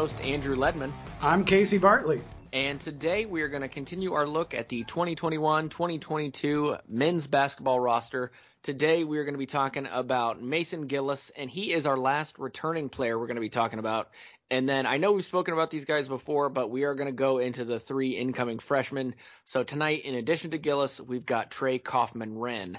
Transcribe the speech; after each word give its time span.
host, 0.00 0.20
Andrew 0.22 0.56
Ledman, 0.56 0.92
I'm 1.20 1.44
Casey 1.44 1.76
Bartley. 1.76 2.22
and 2.54 2.80
today 2.80 3.26
we 3.26 3.42
are 3.42 3.50
going 3.50 3.60
to 3.60 3.68
continue 3.68 4.14
our 4.14 4.26
look 4.26 4.54
at 4.54 4.70
the 4.70 4.82
2021 4.84 5.68
2022 5.68 6.78
men's 6.88 7.26
basketball 7.26 7.78
roster. 7.78 8.32
Today 8.62 9.04
we 9.04 9.18
are 9.18 9.24
going 9.24 9.34
to 9.34 9.38
be 9.38 9.44
talking 9.44 9.86
about 9.86 10.40
Mason 10.40 10.86
Gillis, 10.86 11.30
and 11.36 11.50
he 11.50 11.70
is 11.70 11.86
our 11.86 11.98
last 11.98 12.38
returning 12.38 12.88
player 12.88 13.18
we're 13.18 13.26
going 13.26 13.34
to 13.34 13.42
be 13.42 13.50
talking 13.50 13.78
about. 13.78 14.08
And 14.50 14.66
then 14.66 14.86
I 14.86 14.96
know 14.96 15.12
we've 15.12 15.22
spoken 15.22 15.52
about 15.52 15.70
these 15.70 15.84
guys 15.84 16.08
before, 16.08 16.48
but 16.48 16.70
we 16.70 16.84
are 16.84 16.94
going 16.94 17.08
to 17.08 17.12
go 17.12 17.36
into 17.36 17.66
the 17.66 17.78
three 17.78 18.12
incoming 18.12 18.58
freshmen. 18.58 19.14
So 19.44 19.64
tonight, 19.64 20.06
in 20.06 20.14
addition 20.14 20.52
to 20.52 20.58
Gillis, 20.58 20.98
we've 20.98 21.26
got 21.26 21.50
Trey 21.50 21.78
Kaufman 21.78 22.36
Renn. 22.36 22.78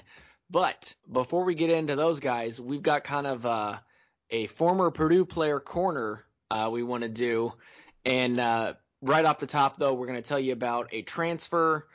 But 0.50 0.92
before 1.08 1.44
we 1.44 1.54
get 1.54 1.70
into 1.70 1.94
those 1.94 2.18
guys, 2.18 2.60
we've 2.60 2.82
got 2.82 3.04
kind 3.04 3.28
of 3.28 3.46
uh, 3.46 3.76
a 4.28 4.48
former 4.48 4.90
Purdue 4.90 5.24
player 5.24 5.60
corner 5.60 6.24
uh, 6.52 6.68
we 6.70 6.82
want 6.82 7.02
to 7.02 7.08
do. 7.08 7.52
And 8.04 8.38
uh, 8.38 8.74
right 9.00 9.24
off 9.24 9.38
the 9.38 9.46
top, 9.46 9.78
though, 9.78 9.94
we're 9.94 10.06
going 10.06 10.22
to 10.22 10.28
tell 10.28 10.38
you 10.38 10.52
about 10.52 10.88
a 10.92 11.02
transfer 11.02 11.86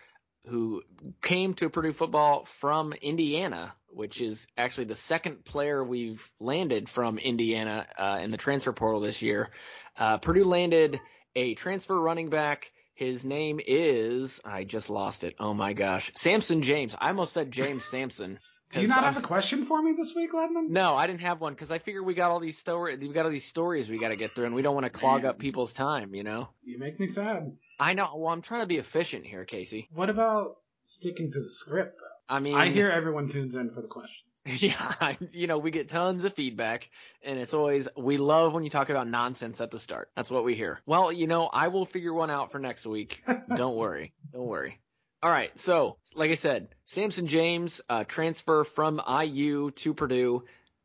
who 0.48 0.82
came 1.22 1.54
to 1.56 1.70
Purdue 1.70 1.94
football 1.94 2.46
from 2.46 2.94
Indiana, 2.94 3.74
which 3.90 4.22
is 4.22 4.48
actually 4.58 4.86
the 4.86 4.96
second 4.96 5.46
player 5.46 5.84
we've 5.84 6.28
landed 6.40 6.90
from 6.90 7.20
Indiana 7.20 7.86
uh, 7.98 8.20
in 8.22 8.32
the 8.32 8.38
transfer 8.38 8.72
portal 8.72 9.02
this 9.02 9.22
year. 9.22 9.50
Uh, 9.98 10.18
Purdue 10.18 10.46
landed 10.46 11.00
a 11.36 11.54
transfer 11.54 12.00
running 12.00 12.30
back. 12.30 12.72
His 12.96 13.26
name 13.26 13.60
is 13.66 14.42
I 14.44 14.64
just 14.64 14.90
lost 14.90 15.24
it. 15.24 15.36
Oh 15.40 15.54
my 15.54 15.74
gosh, 15.74 16.12
Samson 16.16 16.64
James. 16.64 16.96
I 17.00 17.10
almost 17.10 17.34
said 17.34 17.52
James 17.52 17.86
Sampson. 17.86 18.40
Do 18.72 18.82
you 18.82 18.88
not 18.88 19.00
I'm 19.00 19.14
have 19.14 19.24
a 19.24 19.26
question 19.26 19.64
for 19.64 19.82
me 19.82 19.94
this 19.94 20.14
week, 20.14 20.34
Ledman? 20.34 20.70
no, 20.70 20.96
I 20.96 21.08
didn't 21.08 21.22
have 21.22 21.40
one 21.40 21.54
because 21.54 21.72
I 21.72 21.80
figured 21.80 22.06
we 22.06 22.14
got 22.14 22.32
all 22.32 22.40
these 22.40 22.58
story, 22.58 22.98
we 22.98 23.08
got 23.14 23.26
all 23.26 23.32
these 23.32 23.46
stories 23.46 23.90
we 23.90 23.98
got 23.98 24.10
to 24.10 24.16
get 24.18 24.36
through, 24.36 24.46
and 24.46 24.56
we 24.56 24.62
don't 24.62 24.74
want 24.76 24.86
to 24.86 24.90
clog 24.90 25.22
Man. 25.22 25.30
up 25.32 25.40
people's 25.40 25.72
time. 25.74 26.14
You 26.14 26.24
know. 26.24 26.50
You 26.64 26.78
make 26.78 27.00
me 27.00 27.08
sad. 27.08 27.56
I 27.80 27.94
know. 27.94 28.12
Well, 28.16 28.34
I'm 28.34 28.42
trying 28.42 28.62
to 28.62 28.68
be 28.68 28.78
efficient 28.78 29.26
here, 29.26 29.46
Casey. 29.46 29.88
What 29.94 30.10
about 30.10 30.58
sticking 30.86 31.32
to 31.32 31.40
the 31.40 31.50
script, 31.50 32.00
though? 32.00 32.36
I 32.36 32.40
mean, 32.40 32.56
I 32.56 32.68
hear 32.68 32.90
everyone 32.90 33.30
tunes 33.30 33.56
in 33.56 33.72
for 33.72 33.82
the 33.82 33.88
questions. 33.88 34.24
Yeah, 34.62 34.76
I- 35.02 35.18
you 35.32 35.48
know, 35.48 35.58
we 35.58 35.72
get 35.72 35.90
tons 35.90 36.24
of 36.24 36.34
feedback, 36.34 36.90
and 37.22 37.38
it's 37.38 37.54
always 37.54 37.88
we 37.98 38.16
love 38.18 38.54
when 38.54 38.64
you 38.64 38.70
talk 38.70 38.90
about 38.90 39.08
nonsense 39.08 39.60
at 39.60 39.72
the 39.72 39.80
start. 39.80 40.10
That's 40.16 40.32
what 40.32 40.46
we 40.46 40.56
hear. 40.56 40.80
Well, 40.86 41.12
you 41.12 41.28
know, 41.28 41.48
I 41.48 41.68
will 41.68 41.86
figure 41.86 42.14
one 42.14 42.30
out 42.30 42.52
for 42.54 42.60
next 42.60 42.86
week. 42.86 43.24
Don't 43.56 43.76
worry. 43.76 44.14
Don't 44.32 44.46
worry. 44.48 44.80
All 45.24 45.32
right. 45.32 45.58
So, 45.58 45.98
like 46.16 46.30
I 46.30 46.36
said, 46.36 46.70
Samson 46.86 47.28
James 47.28 47.82
uh, 47.90 48.04
transfer 48.04 48.64
from 48.64 49.02
IU 49.08 49.72
to 49.72 49.94
Purdue. 49.94 50.44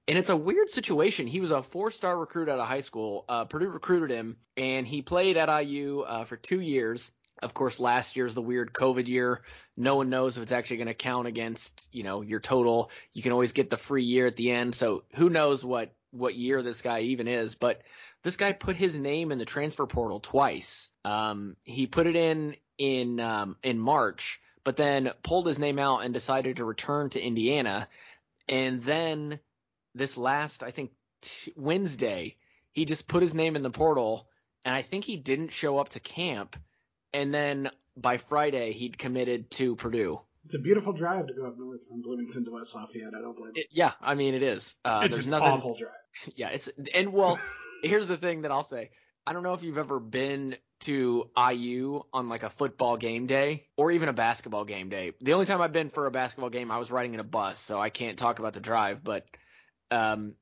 And 0.08 0.18
it's 0.18 0.30
a 0.30 0.36
weird 0.36 0.70
situation. 0.70 1.26
He 1.26 1.40
was 1.40 1.52
a 1.52 1.62
four-star 1.62 2.18
recruit 2.18 2.48
out 2.48 2.58
of 2.58 2.66
high 2.66 2.80
school. 2.80 3.24
Uh, 3.28 3.44
Purdue 3.44 3.68
recruited 3.68 4.10
him, 4.10 4.36
and 4.56 4.86
he 4.86 5.00
played 5.02 5.36
at 5.36 5.64
IU 5.64 6.00
uh, 6.00 6.24
for 6.24 6.36
two 6.36 6.60
years. 6.60 7.12
Of 7.40 7.54
course, 7.54 7.78
last 7.78 8.16
year's 8.16 8.34
the 8.34 8.42
weird 8.42 8.72
COVID 8.72 9.06
year. 9.06 9.42
No 9.76 9.96
one 9.96 10.10
knows 10.10 10.36
if 10.36 10.42
it's 10.42 10.52
actually 10.52 10.78
going 10.78 10.88
to 10.88 10.94
count 10.94 11.28
against, 11.28 11.88
you 11.92 12.02
know, 12.02 12.22
your 12.22 12.40
total. 12.40 12.90
You 13.12 13.22
can 13.22 13.32
always 13.32 13.52
get 13.52 13.70
the 13.70 13.76
free 13.76 14.04
year 14.04 14.26
at 14.26 14.36
the 14.36 14.50
end. 14.50 14.74
So 14.74 15.04
who 15.14 15.28
knows 15.28 15.64
what 15.64 15.94
what 16.10 16.34
year 16.34 16.62
this 16.62 16.82
guy 16.82 17.00
even 17.00 17.26
is? 17.26 17.54
But 17.54 17.82
this 18.22 18.36
guy 18.36 18.52
put 18.52 18.76
his 18.76 18.96
name 18.96 19.32
in 19.32 19.38
the 19.38 19.44
transfer 19.44 19.86
portal 19.86 20.20
twice. 20.20 20.90
Um, 21.04 21.56
he 21.64 21.86
put 21.86 22.06
it 22.06 22.16
in 22.16 22.54
in 22.78 23.20
um, 23.20 23.56
in 23.62 23.78
March, 23.78 24.40
but 24.64 24.76
then 24.76 25.10
pulled 25.22 25.46
his 25.46 25.58
name 25.58 25.78
out 25.78 26.04
and 26.04 26.14
decided 26.14 26.56
to 26.56 26.64
return 26.64 27.10
to 27.10 27.20
Indiana. 27.20 27.88
And 28.48 28.82
then 28.82 29.40
this 29.94 30.16
last, 30.16 30.62
I 30.62 30.70
think, 30.70 30.90
t- 31.20 31.52
Wednesday, 31.56 32.36
he 32.72 32.84
just 32.84 33.06
put 33.06 33.22
his 33.22 33.34
name 33.34 33.56
in 33.56 33.62
the 33.62 33.70
portal 33.70 34.26
and 34.64 34.74
I 34.74 34.82
think 34.82 35.04
he 35.04 35.16
didn't 35.16 35.52
show 35.52 35.78
up 35.78 35.90
to 35.90 36.00
camp. 36.00 36.56
And 37.12 37.32
then 37.32 37.70
by 37.96 38.18
Friday, 38.18 38.72
he'd 38.72 38.98
committed 38.98 39.50
to 39.52 39.76
Purdue. 39.76 40.20
It's 40.44 40.54
a 40.54 40.58
beautiful 40.58 40.92
drive 40.92 41.28
to 41.28 41.34
go 41.34 41.46
up 41.46 41.58
north 41.58 41.86
from 41.86 42.02
Bloomington 42.02 42.44
to 42.44 42.52
West 42.52 42.74
Lafayette. 42.74 43.14
I 43.16 43.20
don't 43.20 43.36
blame 43.36 43.52
it. 43.54 43.66
Yeah, 43.70 43.92
I 44.00 44.14
mean 44.14 44.34
it 44.34 44.42
is. 44.42 44.74
Uh, 44.84 45.02
it's 45.04 45.14
there's 45.14 45.26
an 45.26 45.30
nothing, 45.30 45.48
awful 45.48 45.76
drive. 45.76 45.92
Yeah, 46.36 46.48
it's 46.48 46.68
and 46.94 47.12
well, 47.12 47.38
here's 47.82 48.06
the 48.06 48.16
thing 48.16 48.42
that 48.42 48.50
I'll 48.50 48.64
say. 48.64 48.90
I 49.24 49.32
don't 49.32 49.44
know 49.44 49.54
if 49.54 49.62
you've 49.62 49.78
ever 49.78 50.00
been 50.00 50.56
to 50.82 51.30
IU 51.36 52.02
on 52.12 52.28
like 52.28 52.42
a 52.42 52.50
football 52.50 52.96
game 52.96 53.26
day 53.26 53.66
or 53.76 53.90
even 53.90 54.08
a 54.08 54.12
basketball 54.12 54.64
game 54.64 54.88
day. 54.88 55.12
The 55.20 55.32
only 55.32 55.46
time 55.46 55.60
I've 55.60 55.72
been 55.72 55.90
for 55.90 56.06
a 56.06 56.10
basketball 56.10 56.50
game, 56.50 56.70
I 56.70 56.78
was 56.78 56.90
riding 56.90 57.14
in 57.14 57.20
a 57.20 57.24
bus, 57.24 57.58
so 57.58 57.80
I 57.80 57.90
can't 57.90 58.18
talk 58.18 58.38
about 58.38 58.52
the 58.52 58.60
drive. 58.60 59.02
But 59.02 59.26
um, 59.90 60.36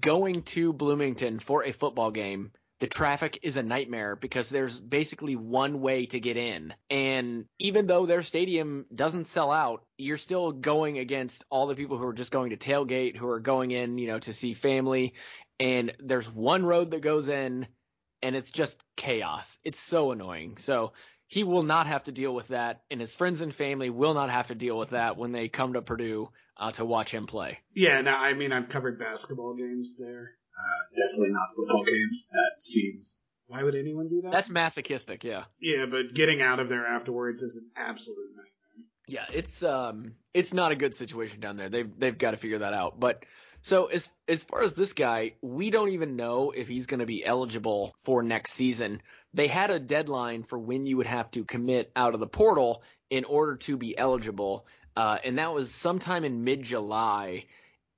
going 0.00 0.42
to 0.42 0.72
Bloomington 0.72 1.38
for 1.38 1.64
a 1.64 1.72
football 1.72 2.10
game 2.10 2.52
the 2.80 2.86
traffic 2.86 3.38
is 3.42 3.58
a 3.58 3.62
nightmare 3.62 4.16
because 4.16 4.48
there's 4.48 4.80
basically 4.80 5.36
one 5.36 5.82
way 5.82 6.06
to 6.06 6.18
get 6.18 6.38
in. 6.38 6.72
And 6.88 7.44
even 7.58 7.86
though 7.86 8.06
their 8.06 8.22
stadium 8.22 8.86
doesn't 8.92 9.28
sell 9.28 9.52
out, 9.52 9.84
you're 9.98 10.16
still 10.16 10.50
going 10.50 10.98
against 10.98 11.44
all 11.50 11.66
the 11.66 11.74
people 11.74 11.98
who 11.98 12.06
are 12.06 12.14
just 12.14 12.32
going 12.32 12.50
to 12.50 12.56
tailgate, 12.56 13.16
who 13.16 13.28
are 13.28 13.38
going 13.38 13.70
in, 13.70 13.98
you 13.98 14.08
know, 14.08 14.18
to 14.20 14.32
see 14.32 14.54
family. 14.54 15.12
And 15.60 15.92
there's 16.00 16.28
one 16.28 16.64
road 16.64 16.92
that 16.92 17.02
goes 17.02 17.28
in 17.28 17.66
and 18.22 18.36
it's 18.36 18.50
just 18.50 18.82
chaos. 18.96 19.58
It's 19.64 19.80
so 19.80 20.12
annoying. 20.12 20.56
So 20.56 20.92
he 21.26 21.44
will 21.44 21.62
not 21.62 21.86
have 21.86 22.04
to 22.04 22.12
deal 22.12 22.34
with 22.34 22.48
that, 22.48 22.82
and 22.90 23.00
his 23.00 23.14
friends 23.14 23.40
and 23.40 23.54
family 23.54 23.88
will 23.88 24.14
not 24.14 24.30
have 24.30 24.48
to 24.48 24.54
deal 24.54 24.76
with 24.78 24.90
that 24.90 25.16
when 25.16 25.32
they 25.32 25.48
come 25.48 25.74
to 25.74 25.82
Purdue 25.82 26.28
uh, 26.56 26.72
to 26.72 26.84
watch 26.84 27.10
him 27.10 27.26
play. 27.26 27.58
Yeah, 27.74 28.00
no, 28.00 28.12
I 28.12 28.34
mean 28.34 28.52
I've 28.52 28.68
covered 28.68 28.98
basketball 28.98 29.54
games 29.54 29.96
there. 29.96 30.32
Uh, 30.58 30.96
definitely 30.96 31.32
not 31.32 31.48
football 31.56 31.84
games. 31.84 32.28
That 32.32 32.60
seems. 32.60 33.22
Why 33.46 33.62
would 33.62 33.74
anyone 33.74 34.08
do 34.08 34.22
that? 34.22 34.32
That's 34.32 34.50
masochistic, 34.50 35.24
yeah. 35.24 35.44
Yeah, 35.60 35.86
but 35.86 36.14
getting 36.14 36.40
out 36.40 36.60
of 36.60 36.68
there 36.68 36.86
afterwards 36.86 37.42
is 37.42 37.56
an 37.56 37.70
absolute 37.76 38.30
nightmare. 38.30 38.46
Yeah, 39.08 39.26
it's 39.32 39.64
um, 39.64 40.14
it's 40.34 40.54
not 40.54 40.70
a 40.70 40.76
good 40.76 40.94
situation 40.94 41.40
down 41.40 41.56
there. 41.56 41.68
They've 41.68 41.90
they've 41.98 42.16
got 42.16 42.30
to 42.30 42.36
figure 42.36 42.58
that 42.58 42.74
out. 42.74 43.00
But 43.00 43.24
so 43.62 43.86
as 43.86 44.10
as 44.26 44.44
far 44.44 44.62
as 44.62 44.74
this 44.74 44.92
guy, 44.92 45.34
we 45.42 45.70
don't 45.70 45.90
even 45.90 46.16
know 46.16 46.50
if 46.50 46.68
he's 46.68 46.86
going 46.86 47.00
to 47.00 47.06
be 47.06 47.24
eligible 47.24 47.94
for 48.00 48.22
next 48.22 48.52
season. 48.52 49.02
They 49.34 49.48
had 49.48 49.70
a 49.70 49.78
deadline 49.78 50.44
for 50.44 50.58
when 50.58 50.86
you 50.86 50.96
would 50.96 51.06
have 51.06 51.30
to 51.32 51.44
commit 51.44 51.90
out 51.94 52.14
of 52.14 52.20
the 52.20 52.26
portal 52.26 52.82
in 53.10 53.24
order 53.24 53.56
to 53.56 53.76
be 53.76 53.96
eligible, 53.96 54.66
uh, 54.96 55.18
and 55.24 55.38
that 55.38 55.52
was 55.52 55.72
sometime 55.72 56.24
in 56.24 56.44
mid 56.44 56.62
July. 56.62 57.46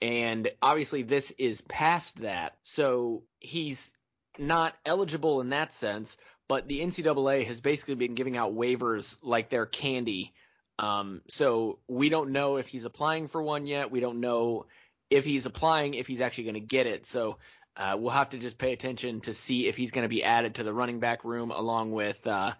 And 0.00 0.50
obviously, 0.60 1.04
this 1.04 1.30
is 1.38 1.60
past 1.60 2.22
that. 2.22 2.56
So 2.64 3.22
he's 3.38 3.92
not 4.36 4.74
eligible 4.84 5.40
in 5.40 5.50
that 5.50 5.72
sense, 5.72 6.16
but 6.48 6.66
the 6.66 6.80
NCAA 6.80 7.46
has 7.46 7.60
basically 7.60 7.94
been 7.94 8.14
giving 8.14 8.36
out 8.36 8.54
waivers 8.54 9.16
like 9.22 9.48
they're 9.48 9.66
candy. 9.66 10.34
Um, 10.78 11.22
so 11.28 11.78
we 11.86 12.08
don't 12.08 12.32
know 12.32 12.56
if 12.56 12.66
he's 12.66 12.84
applying 12.84 13.28
for 13.28 13.40
one 13.40 13.66
yet. 13.66 13.92
We 13.92 14.00
don't 14.00 14.20
know 14.20 14.66
if 15.12 15.24
he's 15.24 15.46
applying, 15.46 15.94
if 15.94 16.06
he's 16.06 16.20
actually 16.20 16.44
going 16.44 16.54
to 16.54 16.60
get 16.60 16.86
it. 16.86 17.06
So 17.06 17.38
uh, 17.76 17.96
we'll 17.98 18.10
have 18.10 18.30
to 18.30 18.38
just 18.38 18.58
pay 18.58 18.72
attention 18.72 19.20
to 19.22 19.34
see 19.34 19.66
if 19.66 19.76
he's 19.76 19.90
going 19.90 20.04
to 20.04 20.08
be 20.08 20.22
added 20.22 20.56
to 20.56 20.62
the 20.62 20.72
running 20.72 21.00
back 21.00 21.24
room 21.24 21.50
along 21.50 21.92
with 21.92 22.26
uh, 22.26 22.52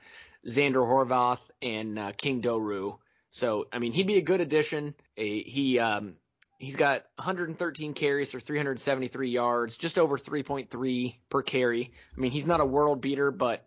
Zander 0.47 0.87
Horvath 0.87 1.41
and 1.61 1.99
uh, 1.99 2.13
King 2.17 2.41
Doerue. 2.41 2.99
So 3.31 3.67
I 3.73 3.79
mean, 3.79 3.93
he'd 3.93 4.07
be 4.07 4.17
a 4.17 4.23
good 4.23 4.41
addition. 4.41 4.95
A, 5.17 5.43
he 5.43 5.79
um, 5.79 6.17
He's 6.63 6.77
got 6.77 7.03
113 7.17 7.93
carries 7.93 8.31
for 8.31 8.39
373 8.39 9.31
yards, 9.31 9.77
just 9.77 9.99
over 9.99 10.17
3.3 10.17 11.17
per 11.29 11.43
carry. 11.43 11.91
I 12.17 12.21
mean, 12.21 12.31
he's 12.31 12.47
not 12.47 12.61
a 12.61 12.65
world 12.65 13.01
beater, 13.01 13.33
but 13.33 13.67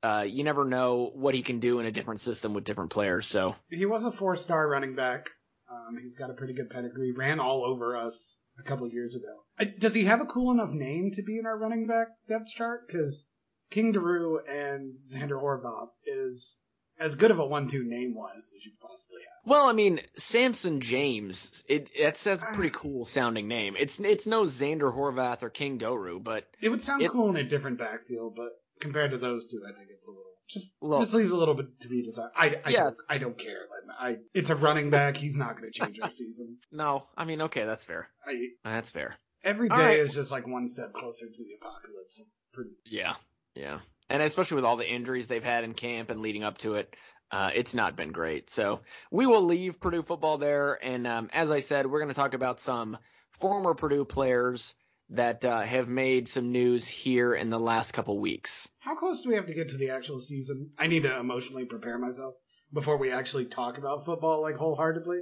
uh, 0.00 0.24
you 0.28 0.44
never 0.44 0.64
know 0.64 1.10
what 1.12 1.34
he 1.34 1.42
can 1.42 1.58
do 1.58 1.80
in 1.80 1.86
a 1.86 1.90
different 1.90 2.20
system 2.20 2.54
with 2.54 2.62
different 2.62 2.90
players. 2.90 3.26
So 3.26 3.56
he 3.68 3.84
was 3.84 4.04
a 4.04 4.12
four-star 4.12 4.68
running 4.68 4.94
back. 4.94 5.30
Um, 5.70 5.98
he's 6.00 6.14
got 6.14 6.30
a 6.30 6.34
pretty 6.34 6.54
good 6.54 6.70
pedigree. 6.70 7.12
Ran 7.12 7.40
all 7.40 7.64
over 7.64 7.96
us 7.96 8.38
a 8.58 8.62
couple 8.62 8.88
years 8.88 9.16
ago. 9.16 9.70
Does 9.78 9.94
he 9.94 10.04
have 10.04 10.20
a 10.20 10.26
cool 10.26 10.52
enough 10.52 10.72
name 10.72 11.10
to 11.12 11.22
be 11.22 11.38
in 11.38 11.46
our 11.46 11.58
running 11.58 11.86
back 11.86 12.08
depth 12.28 12.48
chart? 12.48 12.86
Because 12.86 13.26
King 13.70 13.92
Doerue 13.92 14.38
and 14.48 14.94
Zander 14.96 15.40
Horvath 15.40 15.88
is 16.06 16.58
as 16.98 17.14
good 17.16 17.30
of 17.30 17.38
a 17.38 17.46
one-two 17.46 17.84
name 17.84 18.14
wise 18.14 18.54
as 18.56 18.64
you 18.64 18.72
possibly 18.80 19.20
have. 19.22 19.50
Well, 19.50 19.68
I 19.68 19.72
mean, 19.72 20.00
Samson 20.16 20.80
James, 20.80 21.62
it 21.68 21.90
it 21.94 22.16
says 22.16 22.42
a 22.42 22.46
pretty 22.46 22.70
cool 22.70 23.04
sounding 23.04 23.48
name. 23.48 23.76
It's 23.78 24.00
it's 24.00 24.26
no 24.26 24.42
Zander 24.42 24.94
Horvath 24.94 25.42
or 25.42 25.50
King 25.50 25.78
Doerue, 25.78 26.20
but 26.20 26.46
it 26.60 26.68
would 26.68 26.82
sound 26.82 27.02
it, 27.02 27.10
cool 27.10 27.28
in 27.28 27.36
a 27.36 27.44
different 27.44 27.78
backfield. 27.78 28.34
But 28.36 28.52
compared 28.80 29.10
to 29.10 29.18
those 29.18 29.50
two, 29.50 29.62
I 29.66 29.76
think 29.76 29.90
it's 29.90 30.08
a 30.08 30.12
little 30.12 30.32
just 30.48 30.76
well, 30.80 30.98
just 30.98 31.14
leaves 31.14 31.32
a 31.32 31.36
little 31.36 31.54
bit 31.54 31.80
to 31.80 31.88
be 31.88 32.02
desired. 32.02 32.30
I 32.36 32.60
I, 32.64 32.70
yeah. 32.70 32.82
don't, 32.84 32.96
I 33.08 33.18
don't 33.18 33.38
care. 33.38 33.60
I 33.98 34.16
it's 34.34 34.50
a 34.50 34.56
running 34.56 34.90
back. 34.90 35.16
He's 35.16 35.36
not 35.36 35.58
going 35.58 35.70
to 35.70 35.78
change 35.78 35.98
our 36.00 36.10
season. 36.22 36.58
No, 36.72 37.06
I 37.16 37.24
mean, 37.24 37.42
okay, 37.42 37.64
that's 37.64 37.84
fair. 37.84 38.08
I, 38.26 38.48
that's 38.64 38.90
fair. 38.90 39.16
Every 39.44 39.68
day 39.68 39.74
right. 39.74 39.98
is 39.98 40.14
just 40.14 40.32
like 40.32 40.46
one 40.46 40.68
step 40.68 40.92
closer 40.92 41.26
to 41.26 41.44
the 41.44 41.54
apocalypse. 41.60 42.22
Pretty. 42.52 42.70
Yeah, 42.86 43.14
yeah 43.54 43.78
and 44.08 44.22
especially 44.22 44.56
with 44.56 44.64
all 44.64 44.76
the 44.76 44.88
injuries 44.88 45.26
they've 45.26 45.42
had 45.44 45.64
in 45.64 45.74
camp 45.74 46.10
and 46.10 46.20
leading 46.20 46.44
up 46.44 46.58
to 46.58 46.74
it, 46.74 46.96
uh, 47.30 47.50
it's 47.54 47.74
not 47.74 47.96
been 47.96 48.12
great. 48.12 48.50
So 48.50 48.80
we 49.10 49.26
will 49.26 49.42
leave 49.42 49.80
Purdue 49.80 50.02
football 50.02 50.38
there, 50.38 50.78
and 50.80 51.06
um, 51.06 51.30
as 51.32 51.50
I 51.50 51.58
said, 51.58 51.86
we're 51.86 52.00
going 52.00 52.12
to 52.12 52.14
talk 52.14 52.34
about 52.34 52.60
some 52.60 52.98
former 53.32 53.74
Purdue 53.74 54.04
players 54.04 54.74
that 55.10 55.44
uh, 55.44 55.60
have 55.60 55.88
made 55.88 56.28
some 56.28 56.52
news 56.52 56.86
here 56.86 57.34
in 57.34 57.50
the 57.50 57.58
last 57.58 57.92
couple 57.92 58.18
weeks. 58.18 58.68
How 58.80 58.94
close 58.94 59.22
do 59.22 59.28
we 59.28 59.36
have 59.36 59.46
to 59.46 59.54
get 59.54 59.68
to 59.68 59.76
the 59.76 59.90
actual 59.90 60.18
season? 60.18 60.70
I 60.78 60.88
need 60.88 61.04
to 61.04 61.18
emotionally 61.18 61.64
prepare 61.64 61.98
myself 61.98 62.34
before 62.72 62.96
we 62.96 63.12
actually 63.12 63.46
talk 63.46 63.78
about 63.78 64.04
football 64.04 64.42
like 64.42 64.56
wholeheartedly. 64.56 65.20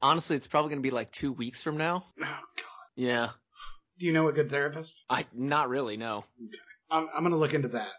Honestly, 0.00 0.36
it's 0.36 0.46
probably 0.46 0.70
going 0.70 0.82
to 0.82 0.86
be 0.86 0.94
like 0.94 1.10
two 1.10 1.32
weeks 1.32 1.62
from 1.62 1.76
now. 1.76 2.04
Oh 2.20 2.24
God. 2.24 2.66
Yeah. 2.96 3.30
Do 3.98 4.06
you 4.06 4.12
know 4.12 4.28
a 4.28 4.32
good 4.32 4.50
therapist? 4.50 5.02
I 5.08 5.26
not 5.32 5.68
really. 5.68 5.96
No. 5.96 6.18
Okay. 6.18 6.58
I'm 6.90 7.08
I'm 7.14 7.22
going 7.22 7.32
to 7.32 7.38
look 7.38 7.54
into 7.54 7.68
that. 7.68 7.92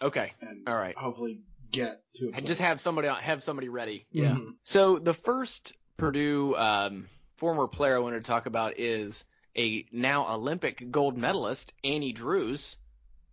Okay. 0.00 0.32
All 0.66 0.76
right. 0.76 0.96
Hopefully 0.96 1.42
get 1.70 2.02
to 2.16 2.28
a 2.28 2.36
and 2.36 2.46
just 2.46 2.60
have 2.60 2.78
somebody 2.80 3.08
have 3.08 3.42
somebody 3.42 3.68
ready. 3.68 4.06
Yeah. 4.10 4.32
Mm-hmm. 4.32 4.50
So 4.64 4.98
the 4.98 5.14
first 5.14 5.74
Purdue 5.96 6.56
um, 6.56 7.06
former 7.36 7.68
player 7.68 7.96
I 7.96 8.00
wanted 8.00 8.24
to 8.24 8.28
talk 8.28 8.46
about 8.46 8.78
is 8.78 9.24
a 9.56 9.86
now 9.92 10.34
Olympic 10.34 10.90
gold 10.90 11.16
medalist, 11.16 11.72
Annie 11.84 12.12
Drews. 12.12 12.76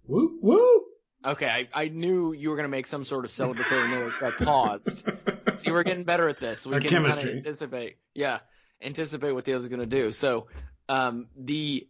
Woo 0.07 0.37
woo. 0.41 0.85
Okay, 1.25 1.47
I, 1.47 1.67
I 1.73 1.87
knew 1.89 2.31
you 2.31 2.49
were 2.49 2.55
going 2.55 2.67
to 2.67 2.71
make 2.71 2.87
some 2.87 3.03
sort 3.03 3.25
of 3.25 3.31
celebratory 3.31 3.89
noise, 3.89 4.15
so 4.15 4.27
I 4.27 4.31
paused. 4.31 5.03
See, 5.57 5.71
we're 5.71 5.83
getting 5.83 6.05
better 6.05 6.29
at 6.29 6.39
this. 6.39 6.65
We 6.65 6.75
Our 6.75 6.79
can 6.79 7.03
kind 7.03 7.07
of 7.07 7.25
anticipate. 7.25 7.97
Yeah, 8.13 8.39
anticipate 8.81 9.33
what 9.33 9.43
the 9.43 9.53
other's 9.53 9.67
going 9.67 9.81
to 9.81 9.85
do. 9.85 10.11
So, 10.11 10.47
um, 10.87 11.27
the 11.35 11.87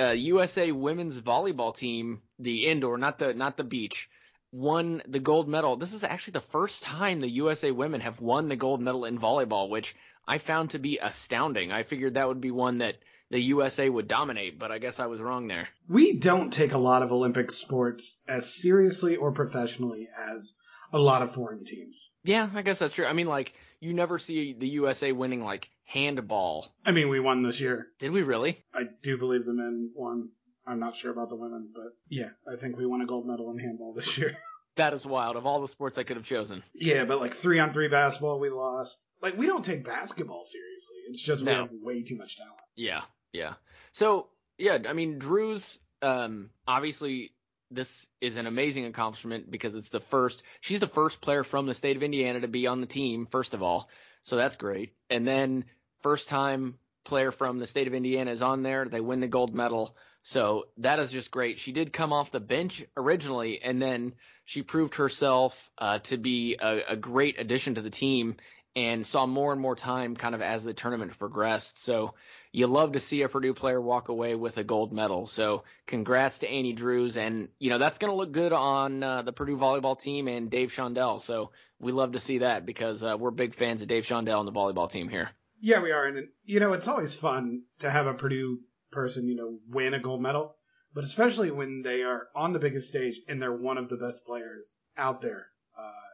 uh, 0.00 0.10
USA 0.10 0.72
women's 0.72 1.20
volleyball 1.20 1.76
team, 1.76 2.22
the 2.40 2.66
indoor, 2.66 2.98
not 2.98 3.20
the 3.20 3.34
not 3.34 3.56
the 3.56 3.64
beach, 3.64 4.10
won 4.50 5.02
the 5.06 5.20
gold 5.20 5.48
medal. 5.48 5.76
This 5.76 5.92
is 5.92 6.02
actually 6.02 6.32
the 6.32 6.40
first 6.40 6.82
time 6.82 7.20
the 7.20 7.30
USA 7.30 7.70
women 7.70 8.00
have 8.00 8.20
won 8.20 8.48
the 8.48 8.56
gold 8.56 8.80
medal 8.80 9.04
in 9.04 9.18
volleyball, 9.18 9.68
which 9.68 9.94
I 10.26 10.38
found 10.38 10.70
to 10.70 10.78
be 10.78 10.98
astounding. 10.98 11.70
I 11.70 11.84
figured 11.84 12.14
that 12.14 12.26
would 12.26 12.40
be 12.40 12.50
one 12.50 12.78
that 12.78 12.96
the 13.30 13.40
USA 13.40 13.88
would 13.88 14.08
dominate, 14.08 14.58
but 14.58 14.70
I 14.70 14.78
guess 14.78 15.00
I 15.00 15.06
was 15.06 15.20
wrong 15.20 15.48
there. 15.48 15.68
We 15.88 16.18
don't 16.18 16.52
take 16.52 16.72
a 16.72 16.78
lot 16.78 17.02
of 17.02 17.12
Olympic 17.12 17.50
sports 17.50 18.20
as 18.28 18.52
seriously 18.52 19.16
or 19.16 19.32
professionally 19.32 20.08
as 20.16 20.54
a 20.92 20.98
lot 20.98 21.22
of 21.22 21.34
foreign 21.34 21.64
teams. 21.64 22.12
Yeah, 22.22 22.48
I 22.54 22.62
guess 22.62 22.78
that's 22.78 22.94
true. 22.94 23.06
I 23.06 23.12
mean, 23.12 23.26
like, 23.26 23.54
you 23.80 23.92
never 23.92 24.18
see 24.18 24.52
the 24.52 24.68
USA 24.68 25.12
winning, 25.12 25.44
like, 25.44 25.68
handball. 25.84 26.72
I 26.84 26.92
mean, 26.92 27.08
we 27.08 27.20
won 27.20 27.42
this 27.42 27.60
year. 27.60 27.88
Did 27.98 28.12
we 28.12 28.22
really? 28.22 28.64
I 28.74 28.84
do 29.02 29.18
believe 29.18 29.44
the 29.44 29.54
men 29.54 29.90
won. 29.94 30.30
I'm 30.66 30.80
not 30.80 30.96
sure 30.96 31.12
about 31.12 31.28
the 31.28 31.36
women, 31.36 31.70
but 31.72 31.92
yeah, 32.08 32.30
I 32.50 32.56
think 32.56 32.76
we 32.76 32.86
won 32.86 33.00
a 33.00 33.06
gold 33.06 33.26
medal 33.26 33.50
in 33.52 33.58
handball 33.58 33.92
this 33.92 34.18
year. 34.18 34.36
that 34.76 34.92
is 34.92 35.06
wild. 35.06 35.36
Of 35.36 35.46
all 35.46 35.60
the 35.60 35.68
sports 35.68 35.96
I 35.96 36.02
could 36.02 36.16
have 36.16 36.26
chosen. 36.26 36.64
Yeah, 36.74 37.04
but 37.04 37.20
like 37.20 37.34
three 37.34 37.60
on 37.60 37.72
three 37.72 37.86
basketball, 37.86 38.40
we 38.40 38.50
lost. 38.50 39.06
Like 39.22 39.38
we 39.38 39.46
don't 39.46 39.64
take 39.64 39.84
basketball 39.84 40.44
seriously. 40.44 40.96
It's 41.08 41.22
just 41.22 41.44
no. 41.44 41.52
we 41.52 41.56
have 41.56 41.70
way 41.82 42.02
too 42.02 42.16
much 42.16 42.36
talent. 42.36 42.56
Yeah, 42.74 43.02
yeah. 43.36 43.54
So 43.92 44.28
yeah, 44.58 44.78
I 44.88 44.92
mean, 44.92 45.18
Drews 45.18 45.78
um, 46.02 46.50
obviously 46.66 47.32
this 47.70 48.06
is 48.20 48.36
an 48.36 48.46
amazing 48.46 48.86
accomplishment 48.86 49.50
because 49.50 49.74
it's 49.74 49.88
the 49.88 50.00
first. 50.00 50.42
She's 50.60 50.80
the 50.80 50.86
first 50.86 51.20
player 51.20 51.44
from 51.44 51.66
the 51.66 51.74
state 51.74 51.96
of 51.96 52.02
Indiana 52.02 52.40
to 52.40 52.48
be 52.48 52.66
on 52.66 52.80
the 52.80 52.86
team. 52.86 53.26
First 53.26 53.54
of 53.54 53.62
all, 53.62 53.88
so 54.22 54.36
that's 54.36 54.56
great. 54.56 54.94
And 55.10 55.26
then 55.26 55.64
first 56.00 56.28
time 56.28 56.78
player 57.04 57.32
from 57.32 57.58
the 57.58 57.66
state 57.66 57.86
of 57.86 57.94
Indiana 57.94 58.30
is 58.30 58.42
on 58.42 58.62
there. 58.62 58.88
They 58.88 59.00
win 59.00 59.20
the 59.20 59.28
gold 59.28 59.54
medal. 59.54 59.96
So 60.22 60.66
that 60.78 60.98
is 60.98 61.12
just 61.12 61.30
great. 61.30 61.60
She 61.60 61.70
did 61.70 61.92
come 61.92 62.12
off 62.12 62.32
the 62.32 62.40
bench 62.40 62.84
originally, 62.96 63.62
and 63.62 63.80
then 63.80 64.14
she 64.44 64.62
proved 64.62 64.96
herself 64.96 65.70
uh, 65.78 66.00
to 66.00 66.16
be 66.16 66.56
a, 66.60 66.80
a, 66.88 66.96
great 66.96 67.38
addition 67.38 67.76
to 67.76 67.80
the 67.80 67.90
team. 67.90 68.36
And 68.76 69.06
saw 69.06 69.24
more 69.24 69.52
and 69.52 69.60
more 69.60 69.74
time 69.74 70.14
kind 70.14 70.34
of 70.34 70.42
as 70.42 70.62
the 70.62 70.74
tournament 70.74 71.18
progressed. 71.18 71.82
So 71.82 72.14
you 72.52 72.66
love 72.66 72.92
to 72.92 73.00
see 73.00 73.22
a 73.22 73.28
Purdue 73.28 73.54
player 73.54 73.80
walk 73.80 74.10
away 74.10 74.34
with 74.34 74.58
a 74.58 74.64
gold 74.64 74.92
medal. 74.92 75.26
So 75.26 75.64
congrats 75.86 76.40
to 76.40 76.48
Annie 76.48 76.74
Drews, 76.74 77.16
and 77.16 77.48
you 77.58 77.70
know 77.70 77.78
that's 77.78 77.96
going 77.96 78.10
to 78.12 78.16
look 78.16 78.32
good 78.32 78.52
on 78.52 79.02
uh, 79.02 79.22
the 79.22 79.32
Purdue 79.32 79.56
volleyball 79.56 80.00
team 80.00 80.28
and 80.28 80.50
Dave 80.50 80.72
Shondell. 80.72 81.20
So 81.20 81.52
we 81.80 81.90
love 81.90 82.12
to 82.12 82.20
see 82.20 82.38
that 82.38 82.66
because 82.66 83.02
uh, 83.02 83.16
we're 83.18 83.30
big 83.30 83.54
fans 83.54 83.80
of 83.80 83.88
Dave 83.88 84.04
Shondell 84.04 84.40
and 84.40 84.48
the 84.48 84.52
volleyball 84.52 84.90
team 84.90 85.08
here. 85.08 85.30
Yeah, 85.58 85.80
we 85.80 85.90
are, 85.90 86.04
and 86.04 86.28
you 86.44 86.60
know 86.60 86.74
it's 86.74 86.86
always 86.86 87.16
fun 87.16 87.62
to 87.78 87.90
have 87.90 88.06
a 88.06 88.14
Purdue 88.14 88.60
person, 88.92 89.26
you 89.26 89.36
know, 89.36 89.58
win 89.70 89.94
a 89.94 89.98
gold 89.98 90.20
medal, 90.20 90.54
but 90.92 91.02
especially 91.02 91.50
when 91.50 91.82
they 91.82 92.02
are 92.02 92.28
on 92.34 92.52
the 92.52 92.58
biggest 92.58 92.88
stage 92.88 93.20
and 93.26 93.40
they're 93.40 93.56
one 93.56 93.78
of 93.78 93.88
the 93.88 93.96
best 93.96 94.26
players 94.26 94.76
out 94.98 95.22
there. 95.22 95.46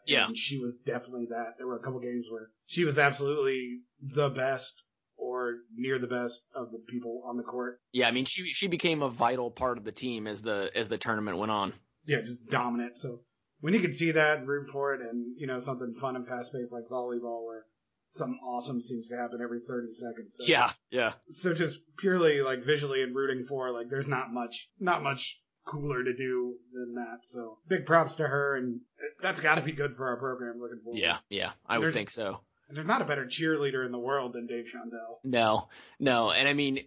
Yeah. 0.06 0.28
she 0.34 0.58
was 0.58 0.78
definitely 0.78 1.26
that. 1.30 1.54
There 1.58 1.66
were 1.66 1.76
a 1.76 1.82
couple 1.82 2.00
games 2.00 2.28
where 2.30 2.48
she 2.66 2.84
was 2.84 2.98
absolutely 2.98 3.80
the 4.00 4.30
best 4.30 4.82
or 5.16 5.58
near 5.74 5.98
the 5.98 6.08
best 6.08 6.44
of 6.54 6.72
the 6.72 6.80
people 6.88 7.22
on 7.26 7.36
the 7.36 7.42
court. 7.42 7.80
Yeah, 7.92 8.08
I 8.08 8.10
mean 8.10 8.24
she 8.24 8.52
she 8.52 8.66
became 8.66 9.02
a 9.02 9.08
vital 9.08 9.50
part 9.50 9.78
of 9.78 9.84
the 9.84 9.92
team 9.92 10.26
as 10.26 10.42
the 10.42 10.70
as 10.74 10.88
the 10.88 10.98
tournament 10.98 11.38
went 11.38 11.52
on. 11.52 11.72
Yeah, 12.04 12.20
just 12.20 12.48
dominant. 12.48 12.98
So 12.98 13.20
when 13.60 13.74
you 13.74 13.80
can 13.80 13.92
see 13.92 14.10
that 14.12 14.40
and 14.40 14.48
root 14.48 14.68
for 14.70 14.94
it, 14.94 15.00
and 15.00 15.38
you 15.38 15.46
know 15.46 15.60
something 15.60 15.94
fun 15.94 16.16
and 16.16 16.26
fast 16.26 16.52
paced 16.52 16.72
like 16.72 16.84
volleyball, 16.90 17.46
where 17.46 17.64
something 18.12 18.38
awesome 18.44 18.82
seems 18.82 19.08
to 19.08 19.16
happen 19.16 19.40
every 19.42 19.60
30 19.60 19.92
seconds. 19.92 20.36
So 20.36 20.44
yeah, 20.44 20.72
yeah. 20.90 21.12
So 21.28 21.54
just 21.54 21.78
purely 21.98 22.42
like 22.42 22.64
visually 22.64 23.02
and 23.02 23.14
rooting 23.14 23.44
for, 23.44 23.70
like 23.72 23.88
there's 23.88 24.08
not 24.08 24.32
much, 24.32 24.68
not 24.78 25.02
much 25.02 25.40
cooler 25.64 26.04
to 26.04 26.14
do 26.14 26.56
than 26.72 26.94
that. 26.94 27.20
So 27.22 27.58
big 27.68 27.86
props 27.86 28.16
to 28.16 28.26
her, 28.26 28.56
and 28.56 28.80
that's 29.20 29.40
got 29.40 29.56
to 29.56 29.62
be 29.62 29.72
good 29.72 29.94
for 29.94 30.08
our 30.08 30.16
program. 30.16 30.60
Looking 30.60 30.80
forward. 30.82 30.98
Yeah, 30.98 31.18
yeah, 31.28 31.52
I 31.66 31.78
would 31.78 31.92
think 31.92 32.10
so. 32.10 32.40
And 32.68 32.76
there's 32.76 32.86
not 32.86 33.02
a 33.02 33.04
better 33.04 33.26
cheerleader 33.26 33.84
in 33.84 33.92
the 33.92 33.98
world 33.98 34.32
than 34.32 34.46
Dave 34.46 34.64
Shondell. 34.64 35.18
No, 35.24 35.68
no, 35.98 36.30
and 36.30 36.48
I 36.48 36.54
mean, 36.54 36.84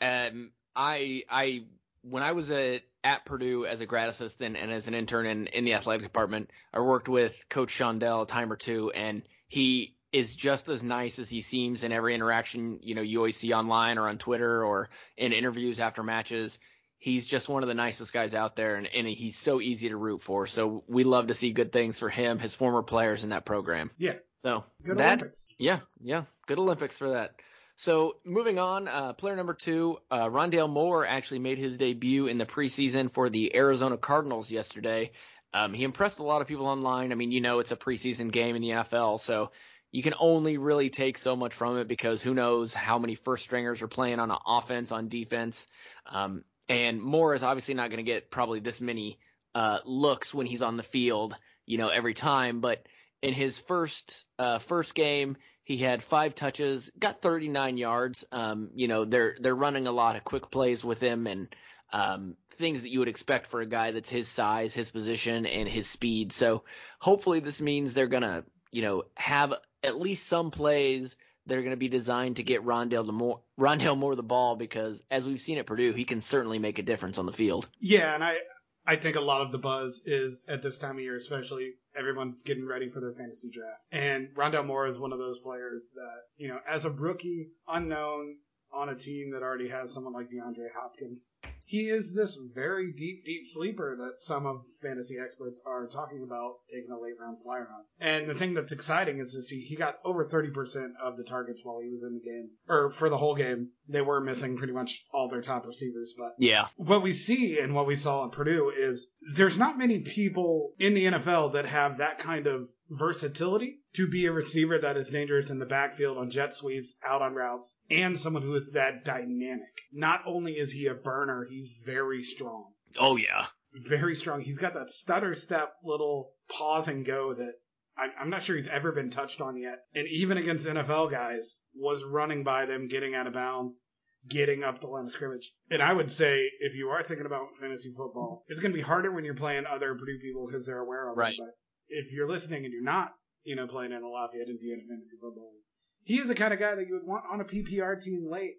um, 0.00 0.52
I, 0.74 1.22
I, 1.30 1.64
when 2.02 2.22
I 2.22 2.32
was 2.32 2.50
at 2.50 2.82
at 3.04 3.24
Purdue 3.24 3.64
as 3.64 3.80
a 3.80 3.86
grad 3.86 4.08
assistant 4.08 4.56
and 4.56 4.72
as 4.72 4.88
an 4.88 4.94
intern 4.94 5.26
in, 5.26 5.46
in 5.46 5.64
the 5.64 5.74
athletic 5.74 6.02
department, 6.02 6.50
I 6.74 6.80
worked 6.80 7.08
with 7.08 7.48
Coach 7.48 7.72
Shondell 7.72 8.24
a 8.24 8.26
time 8.26 8.52
or 8.52 8.56
two, 8.56 8.90
and 8.90 9.22
he 9.46 9.94
is 10.12 10.34
just 10.34 10.68
as 10.68 10.82
nice 10.82 11.18
as 11.18 11.28
he 11.28 11.40
seems 11.40 11.84
in 11.84 11.92
every 11.92 12.14
interaction 12.14 12.80
you 12.82 12.94
know 12.94 13.02
you 13.02 13.18
always 13.18 13.36
see 13.36 13.52
online 13.52 13.98
or 13.98 14.08
on 14.08 14.18
Twitter 14.18 14.64
or 14.64 14.88
in 15.16 15.32
interviews 15.32 15.80
after 15.80 16.02
matches 16.02 16.58
he's 16.98 17.26
just 17.26 17.48
one 17.48 17.62
of 17.62 17.68
the 17.68 17.74
nicest 17.74 18.12
guys 18.12 18.34
out 18.34 18.56
there, 18.56 18.76
and, 18.76 18.86
and 18.86 19.06
he's 19.06 19.36
so 19.36 19.60
easy 19.60 19.88
to 19.88 19.96
root 19.96 20.20
for. 20.20 20.46
So 20.46 20.84
we 20.88 21.04
love 21.04 21.28
to 21.28 21.34
see 21.34 21.52
good 21.52 21.72
things 21.72 21.98
for 21.98 22.08
him, 22.08 22.38
his 22.38 22.54
former 22.54 22.82
players 22.82 23.24
in 23.24 23.30
that 23.30 23.44
program. 23.44 23.90
Yeah. 23.98 24.14
So 24.40 24.64
good 24.82 24.98
that, 24.98 25.18
Olympics. 25.18 25.48
Yeah, 25.58 25.80
yeah, 26.00 26.24
good 26.46 26.58
Olympics 26.58 26.98
for 26.98 27.10
that. 27.10 27.34
So 27.76 28.16
moving 28.24 28.58
on, 28.58 28.88
uh, 28.88 29.12
player 29.12 29.36
number 29.36 29.54
two, 29.54 29.98
uh, 30.10 30.26
Rondale 30.26 30.68
Moore 30.68 31.06
actually 31.06 31.40
made 31.40 31.58
his 31.58 31.76
debut 31.76 32.26
in 32.26 32.38
the 32.38 32.46
preseason 32.46 33.10
for 33.10 33.30
the 33.30 33.54
Arizona 33.54 33.96
Cardinals 33.96 34.50
yesterday. 34.50 35.12
Um, 35.54 35.72
he 35.72 35.84
impressed 35.84 36.18
a 36.18 36.24
lot 36.24 36.42
of 36.42 36.48
people 36.48 36.66
online. 36.66 37.12
I 37.12 37.14
mean, 37.14 37.32
you 37.32 37.40
know, 37.40 37.60
it's 37.60 37.72
a 37.72 37.76
preseason 37.76 38.30
game 38.30 38.54
in 38.56 38.62
the 38.62 38.70
NFL, 38.70 39.20
so 39.20 39.50
you 39.90 40.02
can 40.02 40.14
only 40.18 40.58
really 40.58 40.90
take 40.90 41.18
so 41.18 41.34
much 41.34 41.54
from 41.54 41.78
it 41.78 41.88
because 41.88 42.22
who 42.22 42.34
knows 42.34 42.74
how 42.74 42.98
many 42.98 43.14
first 43.14 43.44
stringers 43.44 43.80
are 43.80 43.88
playing 43.88 44.18
on 44.18 44.36
offense, 44.46 44.92
on 44.92 45.08
defense. 45.08 45.66
Um, 46.06 46.44
and 46.68 47.00
Moore 47.00 47.34
is 47.34 47.42
obviously 47.42 47.74
not 47.74 47.90
going 47.90 48.04
to 48.04 48.10
get 48.10 48.30
probably 48.30 48.60
this 48.60 48.80
many 48.80 49.18
uh, 49.54 49.78
looks 49.84 50.34
when 50.34 50.46
he's 50.46 50.62
on 50.62 50.76
the 50.76 50.82
field, 50.82 51.36
you 51.66 51.78
know, 51.78 51.88
every 51.88 52.14
time. 52.14 52.60
But 52.60 52.86
in 53.22 53.34
his 53.34 53.58
first 53.58 54.26
uh, 54.38 54.58
first 54.58 54.94
game, 54.94 55.36
he 55.64 55.76
had 55.76 56.02
five 56.02 56.34
touches, 56.34 56.90
got 56.98 57.20
39 57.20 57.76
yards. 57.76 58.24
Um, 58.32 58.70
you 58.74 58.88
know, 58.88 59.04
they're 59.04 59.36
they're 59.40 59.54
running 59.54 59.86
a 59.86 59.92
lot 59.92 60.16
of 60.16 60.24
quick 60.24 60.50
plays 60.50 60.84
with 60.84 61.00
him 61.00 61.26
and 61.26 61.48
um, 61.92 62.36
things 62.52 62.82
that 62.82 62.90
you 62.90 62.98
would 62.98 63.08
expect 63.08 63.46
for 63.46 63.60
a 63.60 63.66
guy 63.66 63.92
that's 63.92 64.10
his 64.10 64.28
size, 64.28 64.74
his 64.74 64.90
position, 64.90 65.46
and 65.46 65.68
his 65.68 65.88
speed. 65.88 66.32
So 66.32 66.64
hopefully 66.98 67.40
this 67.40 67.60
means 67.60 67.94
they're 67.94 68.06
gonna, 68.06 68.44
you 68.70 68.82
know, 68.82 69.04
have 69.14 69.54
at 69.82 69.98
least 69.98 70.26
some 70.26 70.50
plays 70.50 71.16
that 71.48 71.58
are 71.58 71.62
going 71.62 71.72
to 71.72 71.76
be 71.76 71.88
designed 71.88 72.36
to 72.36 72.42
get 72.42 72.64
Rondale 72.64 73.04
the 73.04 73.12
more 73.12 73.40
Rondale 73.60 73.98
Moore 73.98 74.14
the 74.14 74.22
ball 74.22 74.56
because 74.56 75.02
as 75.10 75.26
we've 75.26 75.40
seen 75.40 75.58
at 75.58 75.66
Purdue, 75.66 75.92
he 75.92 76.04
can 76.04 76.20
certainly 76.20 76.58
make 76.58 76.78
a 76.78 76.82
difference 76.82 77.18
on 77.18 77.26
the 77.26 77.32
field. 77.32 77.68
Yeah, 77.80 78.14
and 78.14 78.22
I 78.22 78.38
I 78.86 78.96
think 78.96 79.16
a 79.16 79.20
lot 79.20 79.42
of 79.42 79.52
the 79.52 79.58
buzz 79.58 80.00
is 80.06 80.46
at 80.48 80.62
this 80.62 80.78
time 80.78 80.96
of 80.96 81.02
year, 81.02 81.14
especially 81.14 81.74
everyone's 81.94 82.42
getting 82.42 82.66
ready 82.66 82.88
for 82.88 83.00
their 83.00 83.12
fantasy 83.12 83.50
draft. 83.50 83.84
And 83.92 84.28
Rondale 84.34 84.64
Moore 84.64 84.86
is 84.86 84.98
one 84.98 85.12
of 85.12 85.18
those 85.18 85.38
players 85.38 85.90
that, 85.94 86.20
you 86.38 86.48
know, 86.48 86.58
as 86.66 86.86
a 86.86 86.90
rookie, 86.90 87.50
unknown, 87.66 88.36
on 88.72 88.88
a 88.88 88.94
team 88.94 89.32
that 89.32 89.42
already 89.42 89.68
has 89.68 89.92
someone 89.92 90.12
like 90.12 90.30
DeAndre 90.30 90.68
Hopkins. 90.74 91.30
He 91.66 91.88
is 91.88 92.14
this 92.14 92.38
very 92.54 92.92
deep, 92.92 93.24
deep 93.26 93.46
sleeper 93.46 93.96
that 93.96 94.22
some 94.22 94.46
of 94.46 94.64
fantasy 94.82 95.16
experts 95.22 95.60
are 95.66 95.86
talking 95.86 96.22
about 96.22 96.54
taking 96.70 96.90
a 96.90 96.98
late 96.98 97.14
round 97.20 97.42
flyer 97.42 97.68
on. 97.70 97.84
And 98.00 98.28
the 98.28 98.34
thing 98.34 98.54
that's 98.54 98.72
exciting 98.72 99.18
is 99.18 99.34
to 99.34 99.42
see 99.42 99.60
he 99.60 99.76
got 99.76 99.98
over 100.04 100.24
30% 100.24 100.92
of 101.02 101.16
the 101.16 101.24
targets 101.24 101.62
while 101.64 101.80
he 101.80 101.90
was 101.90 102.02
in 102.02 102.14
the 102.14 102.20
game, 102.20 102.50
or 102.68 102.90
for 102.90 103.10
the 103.10 103.18
whole 103.18 103.34
game. 103.34 103.68
They 103.90 104.02
were 104.02 104.20
missing 104.20 104.56
pretty 104.56 104.72
much 104.72 105.04
all 105.12 105.28
their 105.28 105.40
top 105.40 105.66
receivers, 105.66 106.14
but 106.16 106.34
yeah, 106.38 106.66
what 106.76 107.02
we 107.02 107.12
see 107.12 107.58
and 107.58 107.74
what 107.74 107.86
we 107.86 107.96
saw 107.96 108.24
in 108.24 108.30
Purdue 108.30 108.70
is 108.74 109.08
there's 109.34 109.58
not 109.58 109.78
many 109.78 110.00
people 110.00 110.72
in 110.78 110.94
the 110.94 111.04
NFL 111.04 111.52
that 111.52 111.64
have 111.66 111.98
that 111.98 112.18
kind 112.18 112.46
of 112.46 112.68
versatility 112.90 113.80
to 113.94 114.08
be 114.08 114.26
a 114.26 114.32
receiver 114.32 114.78
that 114.78 114.96
is 114.96 115.10
dangerous 115.10 115.50
in 115.50 115.58
the 115.58 115.66
backfield 115.66 116.18
on 116.18 116.30
jet 116.30 116.54
sweeps, 116.54 116.94
out 117.04 117.22
on 117.22 117.34
routes, 117.34 117.76
and 117.90 118.18
someone 118.18 118.42
who 118.42 118.54
is 118.54 118.72
that 118.72 119.04
dynamic. 119.04 119.82
Not 119.92 120.22
only 120.26 120.52
is 120.52 120.72
he 120.72 120.86
a 120.86 120.94
burner, 120.94 121.46
he's 121.48 121.68
very 121.84 122.22
strong. 122.22 122.72
Oh, 122.98 123.16
yeah. 123.16 123.46
Very 123.88 124.16
strong. 124.16 124.40
He's 124.40 124.58
got 124.58 124.74
that 124.74 124.90
stutter 124.90 125.34
step 125.34 125.74
little 125.84 126.32
pause 126.48 126.88
and 126.88 127.04
go 127.04 127.34
that 127.34 127.54
I'm 127.98 128.30
not 128.30 128.42
sure 128.42 128.54
he's 128.54 128.68
ever 128.68 128.92
been 128.92 129.10
touched 129.10 129.40
on 129.40 129.56
yet. 129.56 129.80
And 129.94 130.06
even 130.08 130.38
against 130.38 130.66
NFL 130.66 131.10
guys, 131.10 131.62
was 131.74 132.04
running 132.04 132.44
by 132.44 132.66
them, 132.66 132.86
getting 132.86 133.16
out 133.16 133.26
of 133.26 133.32
bounds, 133.32 133.80
getting 134.28 134.62
up 134.62 134.80
the 134.80 134.86
line 134.86 135.06
of 135.06 135.10
scrimmage. 135.10 135.52
And 135.68 135.82
I 135.82 135.92
would 135.92 136.12
say, 136.12 136.48
if 136.60 136.76
you 136.76 136.90
are 136.90 137.02
thinking 137.02 137.26
about 137.26 137.48
fantasy 137.60 137.92
football, 137.96 138.44
it's 138.46 138.60
going 138.60 138.70
to 138.70 138.76
be 138.78 138.82
harder 138.82 139.10
when 139.10 139.24
you're 139.24 139.34
playing 139.34 139.66
other 139.66 139.94
Purdue 139.96 140.20
people 140.22 140.46
because 140.46 140.64
they're 140.64 140.78
aware 140.78 141.10
of 141.10 141.16
right. 141.16 141.32
it. 141.32 141.38
But 141.38 141.54
if 141.88 142.12
you're 142.12 142.28
listening 142.28 142.64
and 142.64 142.72
you're 142.72 142.82
not, 142.82 143.14
you 143.44 143.56
know, 143.56 143.66
playing 143.66 143.92
in 143.92 144.02
a 144.02 144.08
Lafayette, 144.08 144.48
Indiana 144.48 144.82
fantasy 144.88 145.16
football 145.20 145.52
league, 145.52 145.64
he 146.04 146.18
is 146.18 146.28
the 146.28 146.34
kind 146.34 146.52
of 146.52 146.60
guy 146.60 146.74
that 146.74 146.86
you 146.86 146.94
would 146.94 147.06
want 147.06 147.24
on 147.30 147.40
a 147.40 147.44
PPR 147.44 148.00
team 148.02 148.28
late 148.30 148.54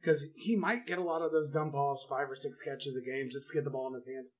because 0.00 0.24
he 0.36 0.56
might 0.56 0.86
get 0.86 0.98
a 0.98 1.02
lot 1.02 1.22
of 1.22 1.32
those 1.32 1.50
dumb 1.50 1.70
balls, 1.70 2.06
five 2.08 2.30
or 2.30 2.36
six 2.36 2.62
catches 2.62 2.96
a 2.96 3.02
game 3.02 3.28
just 3.30 3.48
to 3.48 3.54
get 3.54 3.64
the 3.64 3.70
ball 3.70 3.88
in 3.88 3.94
his 3.94 4.08
hands. 4.08 4.32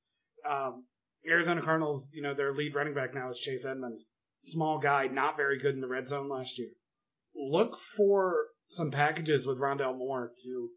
Um, 0.48 0.84
Arizona 1.28 1.60
Cardinals, 1.60 2.10
you 2.12 2.22
know, 2.22 2.34
their 2.34 2.52
lead 2.52 2.74
running 2.74 2.94
back 2.94 3.14
now 3.14 3.28
is 3.28 3.38
Chase 3.38 3.64
Edmonds. 3.64 4.06
Small 4.40 4.78
guy, 4.78 5.08
not 5.08 5.36
very 5.36 5.58
good 5.58 5.74
in 5.74 5.80
the 5.80 5.88
red 5.88 6.08
zone 6.08 6.28
last 6.28 6.58
year. 6.58 6.68
Look 7.34 7.76
for 7.96 8.46
some 8.68 8.90
packages 8.90 9.46
with 9.46 9.58
Rondale 9.58 9.96
Moore 9.96 10.32
to 10.44 10.68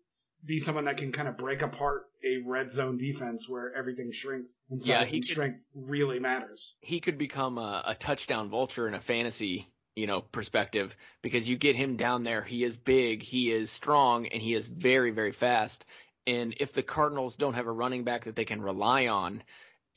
be 0.46 0.60
someone 0.60 0.86
that 0.86 0.98
can 0.98 1.12
kind 1.12 1.27
of 1.27 1.38
break 1.38 1.62
apart 1.62 2.08
a 2.24 2.38
red 2.46 2.72
zone 2.72 2.98
defense 2.98 3.48
where 3.48 3.74
everything 3.74 4.12
shrinks 4.12 4.58
and 4.69 4.81
size 4.81 4.89
yeah, 4.89 5.05
he 5.05 5.17
and 5.17 5.25
could, 5.25 5.31
strength 5.31 5.67
really 5.74 6.19
matters. 6.19 6.75
He 6.81 7.00
could 7.00 7.17
become 7.17 7.58
a, 7.58 7.84
a 7.88 7.96
touchdown 7.96 8.50
vulture 8.50 8.88
in 8.88 8.93
a 8.93 9.00
fantasy 9.00 9.67
you 9.96 10.08
know 10.08 10.22
perspective 10.22 10.96
because 11.22 11.50
you 11.50 11.58
get 11.58 11.75
him 11.75 11.98
down 11.98 12.24
there 12.24 12.41
he 12.43 12.63
is 12.63 12.77
big 12.77 13.22
he 13.22 13.51
is 13.51 13.72
strong 13.72 14.27
and 14.27 14.41
he 14.41 14.53
is 14.53 14.67
very 14.67 15.12
very 15.12 15.31
fast 15.31 15.84
and 16.25 16.55
if 16.60 16.74
the 16.74 16.84
cardinals 16.84 17.36
don't 17.36 17.55
have 17.55 17.67
a 17.67 17.72
running 17.72 18.03
back 18.03 18.25
that 18.25 18.36
they 18.36 18.46
can 18.46 18.62
rely 18.62 19.08
on 19.08 19.43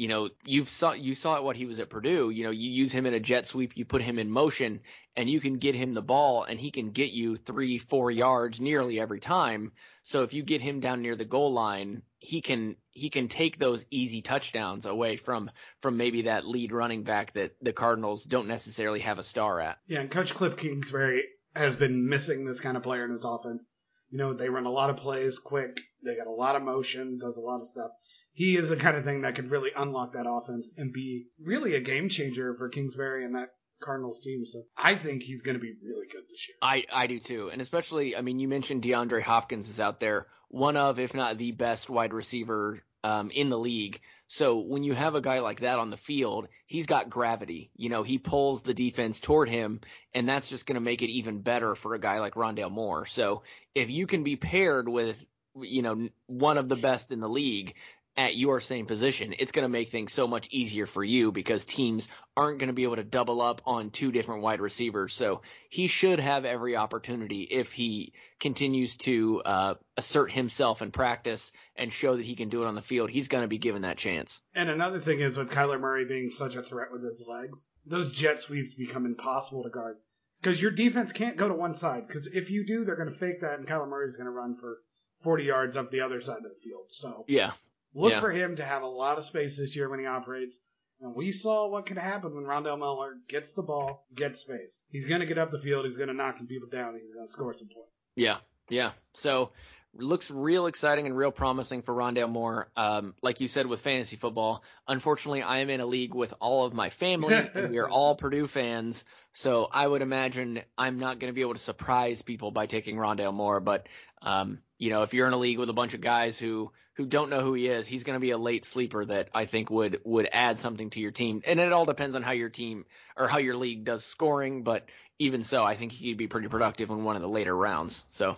you 0.02 0.08
know, 0.08 0.30
you 0.44 0.64
saw 0.64 0.94
you 0.94 1.14
saw 1.14 1.40
what 1.40 1.54
he 1.54 1.64
was 1.64 1.78
at 1.78 1.88
Purdue. 1.88 2.30
You 2.30 2.42
know, 2.42 2.50
you 2.50 2.68
use 2.68 2.90
him 2.90 3.06
in 3.06 3.14
a 3.14 3.20
jet 3.20 3.46
sweep, 3.46 3.76
you 3.76 3.84
put 3.84 4.02
him 4.02 4.18
in 4.18 4.32
motion, 4.32 4.80
and 5.14 5.30
you 5.30 5.40
can 5.40 5.58
get 5.58 5.76
him 5.76 5.94
the 5.94 6.02
ball, 6.02 6.42
and 6.42 6.58
he 6.58 6.72
can 6.72 6.90
get 6.90 7.12
you 7.12 7.36
three, 7.36 7.78
four 7.78 8.10
yards 8.10 8.60
nearly 8.60 8.98
every 8.98 9.20
time. 9.20 9.70
So 10.02 10.24
if 10.24 10.34
you 10.34 10.42
get 10.42 10.60
him 10.60 10.80
down 10.80 11.02
near 11.02 11.14
the 11.14 11.24
goal 11.24 11.52
line, 11.52 12.02
he 12.18 12.40
can 12.40 12.78
he 12.90 13.10
can 13.10 13.28
take 13.28 13.60
those 13.60 13.86
easy 13.92 14.22
touchdowns 14.22 14.86
away 14.86 15.18
from 15.18 15.52
from 15.78 15.98
maybe 15.98 16.22
that 16.22 16.48
lead 16.48 16.72
running 16.72 17.04
back 17.04 17.34
that 17.34 17.52
the 17.62 17.72
Cardinals 17.72 18.24
don't 18.24 18.48
necessarily 18.48 19.00
have 19.00 19.20
a 19.20 19.22
star 19.22 19.60
at. 19.60 19.78
Yeah, 19.86 20.00
and 20.00 20.10
Coach 20.10 20.34
Cliff 20.34 20.56
Kingsbury 20.56 21.22
has 21.54 21.76
been 21.76 22.08
missing 22.08 22.44
this 22.44 22.58
kind 22.58 22.76
of 22.76 22.82
player 22.82 23.04
in 23.04 23.12
his 23.12 23.24
offense. 23.24 23.68
You 24.10 24.18
know, 24.18 24.32
they 24.32 24.48
run 24.48 24.66
a 24.66 24.70
lot 24.70 24.90
of 24.90 24.96
plays 24.96 25.38
quick. 25.38 25.78
They 26.04 26.16
got 26.16 26.26
a 26.26 26.32
lot 26.32 26.56
of 26.56 26.64
motion, 26.64 27.18
does 27.20 27.36
a 27.36 27.40
lot 27.40 27.60
of 27.60 27.68
stuff 27.68 27.92
he 28.32 28.56
is 28.56 28.70
the 28.70 28.76
kind 28.76 28.96
of 28.96 29.04
thing 29.04 29.22
that 29.22 29.34
could 29.34 29.50
really 29.50 29.70
unlock 29.76 30.12
that 30.12 30.26
offense 30.28 30.72
and 30.76 30.92
be 30.92 31.26
really 31.40 31.74
a 31.74 31.80
game 31.80 32.08
changer 32.08 32.54
for 32.54 32.68
Kingsbury 32.68 33.24
and 33.24 33.34
that 33.34 33.50
Cardinals 33.82 34.20
team. 34.20 34.46
So 34.46 34.62
I 34.76 34.94
think 34.94 35.22
he's 35.22 35.42
going 35.42 35.56
to 35.56 35.60
be 35.60 35.74
really 35.82 36.06
good 36.06 36.22
this 36.28 36.48
year. 36.48 36.56
I, 36.62 36.84
I 36.92 37.06
do 37.06 37.18
too. 37.18 37.50
And 37.52 37.60
especially, 37.60 38.16
I 38.16 38.22
mean, 38.22 38.38
you 38.38 38.48
mentioned 38.48 38.82
DeAndre 38.82 39.22
Hopkins 39.22 39.68
is 39.68 39.80
out 39.80 40.00
there, 40.00 40.26
one 40.48 40.76
of, 40.76 40.98
if 40.98 41.14
not 41.14 41.38
the 41.38 41.52
best 41.52 41.90
wide 41.90 42.14
receiver 42.14 42.82
um, 43.04 43.30
in 43.30 43.50
the 43.50 43.58
league. 43.58 44.00
So 44.28 44.60
when 44.60 44.82
you 44.84 44.94
have 44.94 45.14
a 45.14 45.20
guy 45.20 45.40
like 45.40 45.60
that 45.60 45.78
on 45.78 45.90
the 45.90 45.96
field, 45.96 46.48
he's 46.66 46.86
got 46.86 47.10
gravity. 47.10 47.70
You 47.76 47.90
know, 47.90 48.02
he 48.02 48.18
pulls 48.18 48.62
the 48.62 48.72
defense 48.72 49.20
toward 49.20 49.50
him, 49.50 49.80
and 50.14 50.26
that's 50.26 50.48
just 50.48 50.64
going 50.64 50.76
to 50.76 50.80
make 50.80 51.02
it 51.02 51.10
even 51.10 51.42
better 51.42 51.74
for 51.74 51.94
a 51.94 52.00
guy 52.00 52.20
like 52.20 52.34
Rondale 52.34 52.70
Moore. 52.70 53.04
So 53.04 53.42
if 53.74 53.90
you 53.90 54.06
can 54.06 54.22
be 54.22 54.36
paired 54.36 54.88
with, 54.88 55.22
you 55.60 55.82
know, 55.82 56.08
one 56.26 56.56
of 56.56 56.68
the 56.68 56.76
best 56.76 57.10
in 57.10 57.20
the 57.20 57.28
league, 57.28 57.74
at 58.16 58.36
your 58.36 58.60
same 58.60 58.86
position, 58.86 59.34
it's 59.38 59.52
going 59.52 59.64
to 59.64 59.68
make 59.68 59.88
things 59.88 60.12
so 60.12 60.26
much 60.26 60.48
easier 60.50 60.86
for 60.86 61.02
you 61.02 61.32
because 61.32 61.64
teams 61.64 62.08
aren't 62.36 62.58
going 62.58 62.68
to 62.68 62.74
be 62.74 62.82
able 62.82 62.96
to 62.96 63.04
double 63.04 63.40
up 63.40 63.62
on 63.64 63.90
two 63.90 64.12
different 64.12 64.42
wide 64.42 64.60
receivers. 64.60 65.14
So 65.14 65.42
he 65.70 65.86
should 65.86 66.20
have 66.20 66.44
every 66.44 66.76
opportunity 66.76 67.42
if 67.42 67.72
he 67.72 68.12
continues 68.38 68.96
to 68.98 69.42
uh, 69.42 69.74
assert 69.96 70.30
himself 70.30 70.82
in 70.82 70.90
practice 70.90 71.52
and 71.74 71.92
show 71.92 72.16
that 72.16 72.24
he 72.24 72.34
can 72.34 72.50
do 72.50 72.62
it 72.62 72.66
on 72.66 72.74
the 72.74 72.82
field. 72.82 73.08
He's 73.08 73.28
going 73.28 73.44
to 73.44 73.48
be 73.48 73.58
given 73.58 73.82
that 73.82 73.96
chance. 73.96 74.42
And 74.54 74.68
another 74.68 74.98
thing 74.98 75.20
is 75.20 75.36
with 75.36 75.50
Kyler 75.50 75.80
Murray 75.80 76.04
being 76.04 76.28
such 76.28 76.54
a 76.54 76.62
threat 76.62 76.92
with 76.92 77.02
his 77.02 77.24
legs, 77.26 77.66
those 77.86 78.12
jet 78.12 78.40
sweeps 78.40 78.74
become 78.74 79.06
impossible 79.06 79.62
to 79.62 79.70
guard 79.70 79.96
because 80.42 80.60
your 80.60 80.72
defense 80.72 81.12
can't 81.12 81.36
go 81.36 81.48
to 81.48 81.54
one 81.54 81.74
side. 81.74 82.06
Because 82.06 82.26
if 82.26 82.50
you 82.50 82.66
do, 82.66 82.84
they're 82.84 82.96
going 82.96 83.10
to 83.10 83.14
fake 83.14 83.40
that, 83.40 83.58
and 83.58 83.66
Kyler 83.66 83.88
Murray 83.88 84.06
is 84.06 84.16
going 84.16 84.26
to 84.26 84.32
run 84.32 84.54
for 84.56 84.78
40 85.22 85.44
yards 85.44 85.76
up 85.76 85.90
the 85.90 86.00
other 86.00 86.20
side 86.20 86.38
of 86.38 86.42
the 86.42 86.58
field. 86.62 86.86
So 86.88 87.24
yeah, 87.28 87.52
Look 87.94 88.12
Yeah. 88.12 88.20
for 88.20 88.30
him 88.30 88.56
to 88.56 88.64
have 88.64 88.82
a 88.82 88.86
lot 88.86 89.18
of 89.18 89.24
space 89.24 89.58
this 89.58 89.76
year 89.76 89.88
when 89.88 90.00
he 90.00 90.06
operates. 90.06 90.58
And 91.00 91.14
we 91.14 91.32
saw 91.32 91.68
what 91.68 91.86
can 91.86 91.96
happen 91.96 92.34
when 92.34 92.44
Rondale 92.44 92.78
Miller 92.78 93.18
gets 93.28 93.52
the 93.52 93.62
ball, 93.62 94.06
gets 94.14 94.40
space. 94.40 94.84
He's 94.88 95.04
going 95.06 95.20
to 95.20 95.26
get 95.26 95.36
up 95.36 95.50
the 95.50 95.58
field. 95.58 95.84
He's 95.84 95.96
going 95.96 96.08
to 96.08 96.14
knock 96.14 96.36
some 96.36 96.46
people 96.46 96.68
down. 96.68 96.94
He's 96.94 97.12
going 97.12 97.26
to 97.26 97.32
score 97.32 97.52
some 97.54 97.68
points. 97.68 98.10
Yeah, 98.14 98.38
yeah. 98.68 98.92
So 99.14 99.50
looks 99.94 100.30
real 100.30 100.66
exciting 100.66 101.06
and 101.06 101.16
real 101.16 101.30
promising 101.30 101.82
for 101.82 101.94
Rondale 101.94 102.28
Moore. 102.28 102.68
Um, 102.76 103.14
like 103.22 103.40
you 103.40 103.46
said 103.46 103.66
with 103.66 103.80
fantasy 103.80 104.16
football, 104.16 104.62
unfortunately, 104.88 105.42
I 105.42 105.58
am 105.58 105.70
in 105.70 105.80
a 105.80 105.86
league 105.86 106.14
with 106.14 106.32
all 106.40 106.64
of 106.64 106.72
my 106.72 106.90
family, 106.90 107.34
and 107.54 107.70
we 107.70 107.78
are 107.78 107.88
all 107.88 108.14
Purdue 108.14 108.46
fans. 108.46 109.04
So 109.34 109.68
I 109.70 109.86
would 109.86 110.02
imagine 110.02 110.62
I'm 110.76 110.98
not 110.98 111.18
going 111.18 111.30
to 111.30 111.34
be 111.34 111.40
able 111.40 111.54
to 111.54 111.60
surprise 111.60 112.22
people 112.22 112.50
by 112.50 112.66
taking 112.66 112.96
Rondale 112.96 113.34
Moore. 113.34 113.60
But 113.60 113.88
um, 114.20 114.60
you 114.78 114.90
know, 114.90 115.02
if 115.02 115.14
you're 115.14 115.26
in 115.26 115.32
a 115.32 115.38
league 115.38 115.58
with 115.58 115.70
a 115.70 115.74
bunch 115.74 115.94
of 115.94 116.00
guys 116.00 116.38
who 116.38 116.70
who 116.96 117.06
don't 117.06 117.30
know 117.30 117.40
who 117.40 117.54
he 117.54 117.68
is, 117.68 117.86
he's 117.86 118.04
going 118.04 118.16
to 118.16 118.20
be 118.20 118.32
a 118.32 118.38
late 118.38 118.64
sleeper 118.64 119.04
that 119.04 119.28
I 119.34 119.46
think 119.46 119.70
would 119.70 120.00
would 120.04 120.28
add 120.30 120.58
something 120.58 120.90
to 120.90 121.00
your 121.00 121.10
team. 121.10 121.42
And 121.46 121.60
it 121.60 121.72
all 121.72 121.86
depends 121.86 122.14
on 122.14 122.22
how 122.22 122.32
your 122.32 122.50
team 122.50 122.84
or 123.16 123.28
how 123.28 123.38
your 123.38 123.56
league 123.56 123.84
does 123.84 124.04
scoring. 124.04 124.62
But 124.62 124.86
even 125.18 125.44
so, 125.44 125.64
I 125.64 125.76
think 125.76 125.92
he'd 125.92 126.18
be 126.18 126.28
pretty 126.28 126.48
productive 126.48 126.90
in 126.90 127.04
one 127.04 127.16
of 127.16 127.22
the 127.22 127.28
later 127.28 127.54
rounds. 127.56 128.04
So. 128.10 128.36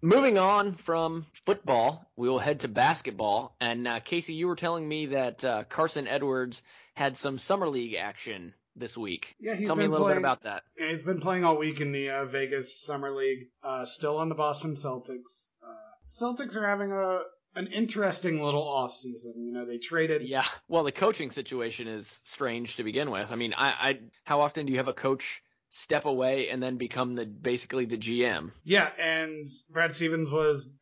Moving 0.00 0.38
on 0.38 0.72
from 0.74 1.26
football, 1.44 2.08
we 2.16 2.28
will 2.28 2.38
head 2.38 2.60
to 2.60 2.68
basketball. 2.68 3.56
And 3.60 3.88
uh, 3.88 4.00
Casey, 4.00 4.34
you 4.34 4.46
were 4.46 4.56
telling 4.56 4.86
me 4.88 5.06
that 5.06 5.44
uh, 5.44 5.64
Carson 5.64 6.06
Edwards 6.06 6.62
had 6.94 7.16
some 7.16 7.38
summer 7.38 7.68
league 7.68 7.94
action 7.94 8.54
this 8.76 8.96
week. 8.96 9.34
Yeah, 9.40 9.54
he's 9.54 9.66
Tell 9.66 9.74
me 9.76 9.84
a 9.84 9.88
little 9.88 10.06
playing- 10.06 10.18
bit 10.18 10.22
about 10.22 10.42
that. 10.44 10.62
Yeah, 10.78 10.90
He's 10.90 11.02
been 11.02 11.20
playing 11.20 11.44
all 11.44 11.56
week 11.58 11.80
in 11.80 11.90
the 11.92 12.10
uh, 12.10 12.24
Vegas 12.26 12.80
Summer 12.80 13.10
League. 13.10 13.48
Uh, 13.62 13.84
still 13.86 14.18
on 14.18 14.28
the 14.28 14.36
Boston 14.36 14.74
Celtics. 14.74 15.50
Uh, 15.66 15.74
Celtics 16.06 16.54
are 16.56 16.66
having 16.68 16.92
a 16.92 17.20
an 17.56 17.66
interesting 17.68 18.40
little 18.40 18.62
off 18.62 18.92
season. 18.92 19.34
You 19.38 19.52
know, 19.52 19.64
they 19.64 19.78
traded. 19.78 20.22
Yeah. 20.22 20.44
Well, 20.68 20.84
the 20.84 20.92
coaching 20.92 21.30
situation 21.32 21.88
is 21.88 22.20
strange 22.22 22.76
to 22.76 22.84
begin 22.84 23.10
with. 23.10 23.32
I 23.32 23.34
mean, 23.34 23.52
I, 23.56 23.68
I 23.70 23.98
how 24.22 24.42
often 24.42 24.66
do 24.66 24.72
you 24.72 24.78
have 24.78 24.86
a 24.86 24.92
coach 24.92 25.42
step 25.70 26.04
away 26.04 26.48
and 26.48 26.62
then 26.62 26.76
become 26.76 27.14
the 27.14 27.26
basically 27.26 27.84
the 27.84 27.98
GM? 27.98 28.50
Yeah, 28.64 28.88
and 28.98 29.46
Brad 29.70 29.92
Stevens 29.92 30.30
was. 30.30 30.74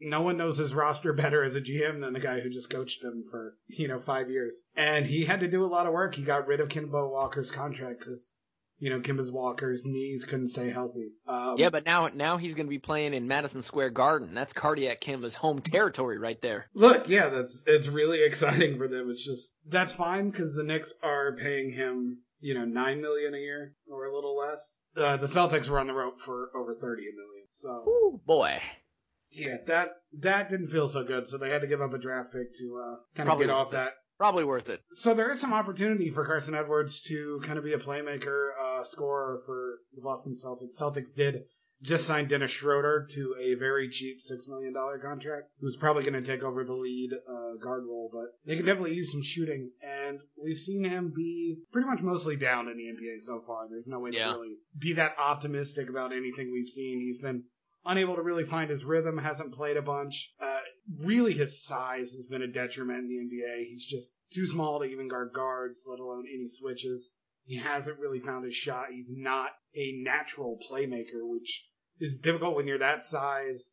No 0.00 0.20
one 0.20 0.36
knows 0.36 0.58
his 0.58 0.74
roster 0.74 1.12
better 1.12 1.42
as 1.42 1.56
a 1.56 1.60
GM 1.60 2.00
than 2.00 2.12
the 2.12 2.20
guy 2.20 2.40
who 2.40 2.50
just 2.50 2.70
coached 2.70 3.02
them 3.02 3.22
for 3.30 3.54
you 3.68 3.88
know 3.88 3.98
five 3.98 4.30
years. 4.30 4.60
And 4.76 5.06
he 5.06 5.24
had 5.24 5.40
to 5.40 5.48
do 5.48 5.64
a 5.64 5.66
lot 5.66 5.86
of 5.86 5.92
work. 5.92 6.14
He 6.14 6.22
got 6.22 6.46
rid 6.46 6.60
of 6.60 6.68
Kemba 6.68 7.10
Walker's 7.10 7.50
contract 7.50 8.00
because 8.00 8.34
you 8.78 8.90
know 8.90 9.00
Kemba 9.00 9.30
Walker's 9.32 9.86
knees 9.86 10.24
couldn't 10.24 10.48
stay 10.48 10.68
healthy. 10.68 11.12
Um, 11.26 11.56
Yeah, 11.56 11.70
but 11.70 11.86
now 11.86 12.08
now 12.08 12.36
he's 12.36 12.54
going 12.54 12.66
to 12.66 12.70
be 12.70 12.78
playing 12.78 13.14
in 13.14 13.28
Madison 13.28 13.62
Square 13.62 13.90
Garden. 13.90 14.34
That's 14.34 14.52
cardiac 14.52 15.00
Kemba's 15.00 15.34
home 15.34 15.60
territory 15.60 16.18
right 16.18 16.40
there. 16.42 16.66
Look, 16.74 17.08
yeah, 17.08 17.28
that's 17.28 17.62
it's 17.66 17.88
really 17.88 18.22
exciting 18.24 18.76
for 18.76 18.88
them. 18.88 19.10
It's 19.10 19.24
just 19.24 19.54
that's 19.66 19.92
fine 19.92 20.28
because 20.30 20.54
the 20.54 20.64
Knicks 20.64 20.92
are 21.02 21.36
paying 21.36 21.70
him, 21.70 22.18
you 22.40 22.54
know, 22.54 22.64
nine 22.64 23.00
million 23.00 23.34
a 23.34 23.38
year 23.38 23.74
or 23.90 24.06
a 24.06 24.14
little 24.14 24.36
less. 24.36 24.78
Uh, 24.96 25.16
the 25.16 25.26
Celtics 25.26 25.68
were 25.68 25.80
on 25.80 25.86
the 25.86 25.94
rope 25.94 26.20
for 26.20 26.50
over 26.54 26.74
thirty 26.74 27.02
million. 27.02 27.46
So 27.50 27.68
Ooh, 27.88 28.20
boy. 28.26 28.60
yeah, 29.30 29.56
that 29.66 29.90
that 30.20 30.48
didn't 30.48 30.68
feel 30.68 30.88
so 30.88 31.04
good. 31.04 31.28
So 31.28 31.38
they 31.38 31.50
had 31.50 31.62
to 31.62 31.68
give 31.68 31.80
up 31.80 31.94
a 31.94 31.98
draft 31.98 32.32
pick 32.32 32.54
to 32.54 32.80
uh, 32.82 32.96
kind 33.16 33.28
of 33.28 33.38
get 33.38 33.50
off 33.50 33.68
it. 33.68 33.76
that. 33.76 33.92
Probably 34.16 34.44
worth 34.44 34.70
it. 34.70 34.80
So 34.90 35.14
there 35.14 35.30
is 35.32 35.40
some 35.40 35.52
opportunity 35.52 36.10
for 36.10 36.24
Carson 36.24 36.54
Edwards 36.54 37.02
to 37.08 37.40
kind 37.42 37.58
of 37.58 37.64
be 37.64 37.72
a 37.72 37.78
playmaker, 37.78 38.50
uh, 38.62 38.84
scorer 38.84 39.40
for 39.44 39.78
the 39.92 40.02
Boston 40.02 40.34
Celtics. 40.34 40.80
Celtics 40.80 41.12
did 41.16 41.42
just 41.82 42.06
signed 42.06 42.28
Dennis 42.28 42.50
Schroeder 42.50 43.06
to 43.12 43.34
a 43.40 43.54
very 43.54 43.88
cheap 43.88 44.20
six 44.20 44.46
million 44.48 44.72
dollar 44.72 44.98
contract, 44.98 45.48
who's 45.60 45.76
probably 45.76 46.02
going 46.02 46.14
to 46.14 46.22
take 46.22 46.42
over 46.42 46.64
the 46.64 46.72
lead 46.72 47.10
uh, 47.12 47.56
guard 47.62 47.84
role. 47.86 48.10
But 48.12 48.28
they 48.46 48.56
can 48.56 48.64
definitely 48.64 48.94
use 48.94 49.12
some 49.12 49.22
shooting, 49.22 49.70
and 49.82 50.20
we've 50.42 50.56
seen 50.58 50.84
him 50.84 51.12
be 51.14 51.56
pretty 51.72 51.88
much 51.88 52.00
mostly 52.02 52.36
down 52.36 52.68
in 52.68 52.76
the 52.76 52.84
NBA 52.84 53.20
so 53.20 53.42
far. 53.46 53.68
There's 53.68 53.86
no 53.86 53.98
way 54.00 54.10
Yeah. 54.12 54.26
to 54.28 54.32
really 54.32 54.56
be 54.78 54.94
that 54.94 55.16
optimistic 55.18 55.88
about 55.88 56.12
anything 56.12 56.50
we've 56.52 56.66
seen. 56.66 57.00
He's 57.00 57.18
been 57.18 57.44
unable 57.86 58.16
to 58.16 58.22
really 58.22 58.44
find 58.44 58.70
his 58.70 58.82
rhythm, 58.82 59.18
hasn't 59.18 59.52
played 59.52 59.76
a 59.76 59.82
bunch. 59.82 60.32
Uh, 60.40 60.58
really, 61.00 61.34
his 61.34 61.62
size 61.62 62.12
has 62.12 62.26
been 62.30 62.40
a 62.40 62.46
detriment 62.46 63.00
in 63.00 63.08
the 63.08 63.16
NBA. 63.36 63.66
He's 63.66 63.84
just 63.84 64.14
too 64.32 64.46
small 64.46 64.80
to 64.80 64.86
even 64.86 65.08
guard 65.08 65.32
guards, 65.34 65.84
let 65.86 66.00
alone 66.00 66.24
any 66.32 66.48
switches. 66.48 67.10
He 67.44 67.58
hasn't 67.58 67.98
really 67.98 68.20
found 68.20 68.44
his 68.44 68.54
shot. 68.54 68.90
He's 68.90 69.12
not 69.14 69.50
a 69.74 69.92
natural 70.02 70.58
playmaker, 70.70 71.22
which 71.22 71.66
is 72.00 72.18
difficult 72.18 72.56
when 72.56 72.66
you're 72.66 72.78
that 72.78 73.04
size 73.04 73.68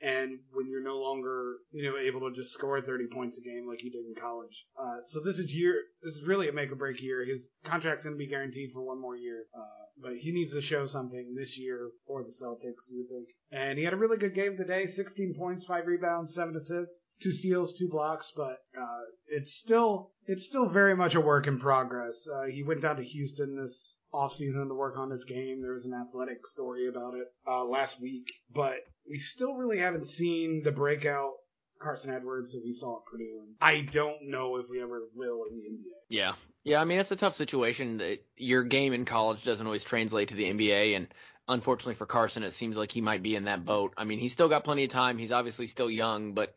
and 0.00 0.38
when 0.52 0.68
you're 0.68 0.82
no 0.82 1.00
longer, 1.00 1.56
you 1.72 1.82
know, 1.82 1.98
able 1.98 2.20
to 2.20 2.34
just 2.34 2.52
score 2.52 2.80
30 2.80 3.08
points 3.08 3.38
a 3.38 3.42
game 3.42 3.66
like 3.66 3.80
he 3.80 3.90
did 3.90 4.04
in 4.06 4.14
college. 4.14 4.66
Uh, 4.78 5.02
so 5.04 5.20
this 5.20 5.38
is 5.38 5.52
year, 5.52 5.74
this 6.02 6.14
is 6.14 6.24
really 6.24 6.48
a 6.48 6.52
make 6.52 6.70
or 6.70 6.76
break 6.76 7.02
year. 7.02 7.24
His 7.24 7.50
contract's 7.64 8.04
going 8.04 8.14
to 8.14 8.18
be 8.18 8.28
guaranteed 8.28 8.70
for 8.72 8.82
one 8.82 9.00
more 9.00 9.16
year. 9.16 9.46
Uh, 9.52 9.84
but 10.00 10.16
he 10.16 10.32
needs 10.32 10.54
to 10.54 10.60
show 10.60 10.86
something 10.86 11.34
this 11.34 11.58
year 11.58 11.90
for 12.06 12.22
the 12.22 12.30
Celtics, 12.30 12.90
you 12.90 12.98
would 12.98 13.08
think. 13.08 13.28
And 13.50 13.78
he 13.78 13.84
had 13.84 13.94
a 13.94 13.98
really 13.98 14.18
good 14.18 14.34
game 14.34 14.56
today 14.56 14.86
16 14.86 15.34
points, 15.36 15.64
5 15.64 15.86
rebounds, 15.86 16.34
7 16.34 16.54
assists, 16.54 17.00
2 17.20 17.30
steals, 17.32 17.74
2 17.74 17.88
blocks, 17.88 18.32
but 18.36 18.58
uh, 18.78 19.02
it's 19.28 19.54
still 19.54 20.10
it's 20.26 20.46
still 20.46 20.68
very 20.68 20.94
much 20.94 21.14
a 21.14 21.20
work 21.20 21.46
in 21.46 21.58
progress. 21.58 22.28
Uh, 22.28 22.44
he 22.44 22.62
went 22.62 22.82
down 22.82 22.96
to 22.96 23.02
Houston 23.02 23.56
this 23.56 23.98
offseason 24.12 24.68
to 24.68 24.74
work 24.74 24.98
on 24.98 25.10
his 25.10 25.24
game. 25.24 25.62
There 25.62 25.72
was 25.72 25.86
an 25.86 25.94
athletic 25.94 26.46
story 26.46 26.86
about 26.86 27.14
it 27.14 27.26
uh, 27.46 27.64
last 27.64 28.00
week, 28.00 28.30
but 28.52 28.76
we 29.08 29.18
still 29.18 29.54
really 29.54 29.78
haven't 29.78 30.06
seen 30.06 30.62
the 30.62 30.72
breakout 30.72 31.32
Carson 31.78 32.12
Edwards 32.12 32.52
that 32.52 32.62
we 32.64 32.72
saw 32.72 32.98
at 32.98 33.06
Purdue. 33.06 33.40
And 33.42 33.54
I 33.60 33.80
don't 33.80 34.28
know 34.28 34.56
if 34.56 34.68
we 34.68 34.82
ever 34.82 35.02
will 35.14 35.44
in 35.50 35.56
the 35.56 35.62
NBA. 35.62 35.94
Yeah. 36.08 36.34
Yeah, 36.64 36.80
I 36.80 36.84
mean 36.84 36.98
it's 36.98 37.10
a 37.10 37.16
tough 37.16 37.34
situation. 37.34 38.18
Your 38.36 38.62
game 38.64 38.92
in 38.92 39.04
college 39.04 39.44
doesn't 39.44 39.66
always 39.66 39.84
translate 39.84 40.28
to 40.28 40.34
the 40.34 40.44
NBA 40.44 40.96
and 40.96 41.08
unfortunately 41.48 41.94
for 41.94 42.04
Carson 42.04 42.42
it 42.42 42.52
seems 42.52 42.76
like 42.76 42.92
he 42.92 43.00
might 43.00 43.22
be 43.22 43.36
in 43.36 43.44
that 43.44 43.64
boat. 43.64 43.94
I 43.96 44.04
mean, 44.04 44.18
he's 44.18 44.32
still 44.32 44.48
got 44.48 44.64
plenty 44.64 44.84
of 44.84 44.90
time. 44.90 45.16
He's 45.18 45.32
obviously 45.32 45.66
still 45.66 45.90
young, 45.90 46.34
but 46.34 46.54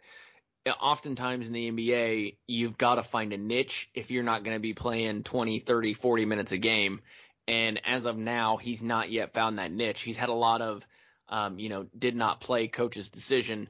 oftentimes 0.68 1.48
in 1.48 1.54
the 1.54 1.72
NBA, 1.72 2.38
you've 2.48 2.78
got 2.78 2.96
to 2.96 3.04
find 3.04 3.34
a 3.34 3.38
niche 3.38 3.90
if 3.94 4.12
you're 4.12 4.24
not 4.24 4.44
going 4.44 4.56
to 4.56 4.62
be 4.62 4.74
playing 4.74 5.24
20, 5.24 5.60
30, 5.60 5.94
40 5.94 6.26
minutes 6.26 6.52
a 6.52 6.58
game. 6.58 7.02
And 7.48 7.82
as 7.86 8.06
of 8.06 8.18
now, 8.18 8.58
he's 8.58 8.82
not 8.82 9.10
yet 9.10 9.34
found 9.34 9.58
that 9.58 9.72
niche. 9.72 10.02
He's 10.02 10.18
had 10.18 10.30
a 10.30 10.34
lot 10.34 10.62
of 10.62 10.86
um, 11.30 11.58
you 11.58 11.70
know, 11.70 11.88
did 11.98 12.16
not 12.16 12.42
play 12.42 12.68
coach's 12.68 13.10
decision 13.10 13.70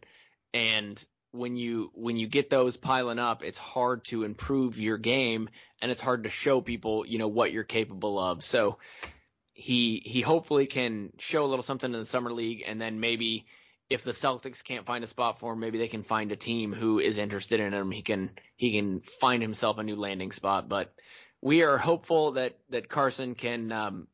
and 0.54 1.04
when 1.32 1.56
you 1.56 1.92
when 1.94 2.18
you 2.18 2.28
get 2.28 2.50
those 2.50 2.76
piling 2.76 3.20
up, 3.20 3.44
it's 3.44 3.58
hard 3.58 4.04
to 4.06 4.24
improve 4.24 4.78
your 4.78 4.98
game 4.98 5.50
and 5.82 5.92
it's 5.92 6.02
hard 6.02 6.24
to 6.24 6.30
show 6.30 6.60
people, 6.60 7.06
you 7.06 7.18
know, 7.18 7.30
what 7.30 7.54
you're 7.54 7.64
capable 7.64 8.20
of. 8.20 8.44
So 8.44 8.78
he 9.54 10.02
he 10.06 10.22
hopefully 10.22 10.66
can 10.66 11.14
show 11.20 11.46
a 11.46 11.48
little 11.48 11.64
something 11.64 11.94
in 11.94 12.00
the 12.00 12.06
summer 12.06 12.34
league 12.34 12.64
and 12.68 12.82
then 12.82 13.00
maybe 13.00 13.46
if 13.92 14.04
the 14.04 14.12
Celtics 14.12 14.64
can't 14.64 14.86
find 14.86 15.04
a 15.04 15.08
spot 15.08 15.38
for 15.38 15.52
him, 15.52 15.60
maybe 15.60 15.78
they 15.78 15.90
can 15.90 16.04
find 16.04 16.32
a 16.32 16.38
team 16.38 16.72
who 16.72 17.00
is 17.00 17.18
interested 17.18 17.60
in 17.60 17.74
him. 17.74 17.92
He 17.92 18.02
can 18.02 18.32
he 18.56 18.72
can 18.72 19.02
find 19.02 19.42
himself 19.42 19.80
a 19.80 19.84
new 19.84 19.98
landing 19.98 20.32
spot. 20.32 20.70
But 20.70 20.94
we 21.42 21.64
are 21.64 21.78
hopeful 21.78 22.32
that 22.34 22.58
that 22.70 22.88
Carson 22.88 23.36
can 23.36 23.70
um, 23.74 24.08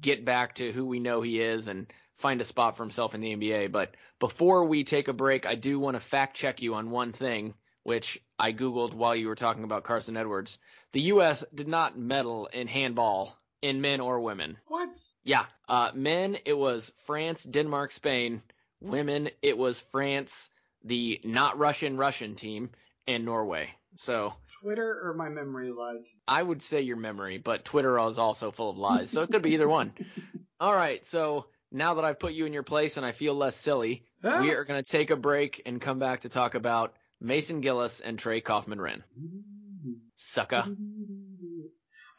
get 0.00 0.24
back 0.24 0.54
to 0.54 0.72
who 0.72 0.86
we 0.86 0.98
know 0.98 1.20
he 1.20 1.42
is 1.42 1.68
and 1.68 1.92
find 2.16 2.40
a 2.40 2.44
spot 2.44 2.78
for 2.78 2.84
himself 2.84 3.14
in 3.14 3.20
the 3.20 3.36
NBA. 3.36 3.70
But 3.70 3.94
before 4.18 4.64
we 4.64 4.82
take 4.84 5.08
a 5.08 5.12
break, 5.12 5.44
I 5.44 5.56
do 5.56 5.78
want 5.78 5.96
to 5.96 6.00
fact 6.00 6.34
check 6.34 6.62
you 6.62 6.74
on 6.74 6.90
one 6.90 7.12
thing, 7.12 7.52
which 7.82 8.18
I 8.38 8.54
Googled 8.54 8.94
while 8.94 9.14
you 9.14 9.28
were 9.28 9.34
talking 9.34 9.64
about 9.64 9.84
Carson 9.84 10.16
Edwards. 10.16 10.58
The 10.92 11.02
U.S. 11.02 11.44
did 11.54 11.68
not 11.68 11.98
medal 11.98 12.46
in 12.46 12.66
handball 12.66 13.36
in 13.60 13.82
men 13.82 14.00
or 14.00 14.20
women. 14.20 14.56
What? 14.68 14.88
Yeah. 15.22 15.44
Uh, 15.68 15.90
men, 15.92 16.38
it 16.46 16.56
was 16.56 16.92
France, 17.04 17.42
Denmark, 17.42 17.92
Spain. 17.92 18.42
Women, 18.80 19.30
it 19.42 19.56
was 19.58 19.80
France, 19.92 20.50
the 20.84 21.20
not 21.24 21.58
Russian 21.58 21.96
Russian 21.96 22.34
team, 22.34 22.70
and 23.06 23.24
Norway. 23.24 23.70
So 23.96 24.34
Twitter 24.60 25.00
or 25.04 25.14
my 25.14 25.28
memory 25.28 25.70
lied. 25.70 26.04
I 26.28 26.42
would 26.42 26.62
say 26.62 26.82
your 26.82 26.96
memory, 26.96 27.38
but 27.38 27.64
Twitter 27.64 27.98
is 28.06 28.18
also 28.18 28.50
full 28.50 28.70
of 28.70 28.76
lies, 28.78 29.10
so 29.10 29.22
it 29.22 29.30
could 29.30 29.42
be 29.42 29.54
either 29.54 29.68
one. 29.68 29.92
All 30.60 30.74
right, 30.74 31.04
so 31.06 31.46
now 31.72 31.94
that 31.94 32.04
I've 32.04 32.18
put 32.20 32.32
you 32.34 32.46
in 32.46 32.52
your 32.52 32.62
place 32.62 32.96
and 32.96 33.04
I 33.06 33.12
feel 33.12 33.34
less 33.34 33.56
silly, 33.56 34.04
Ah. 34.24 34.40
we 34.40 34.52
are 34.52 34.64
going 34.64 34.82
to 34.82 34.88
take 34.88 35.10
a 35.10 35.16
break 35.16 35.62
and 35.66 35.80
come 35.80 35.98
back 35.98 36.20
to 36.20 36.28
talk 36.28 36.54
about 36.54 36.94
Mason 37.20 37.60
Gillis 37.60 38.00
and 38.00 38.18
Trey 38.18 38.40
Kaufman 38.40 38.78
Renn. 38.78 39.02
Sucker. 40.16 40.64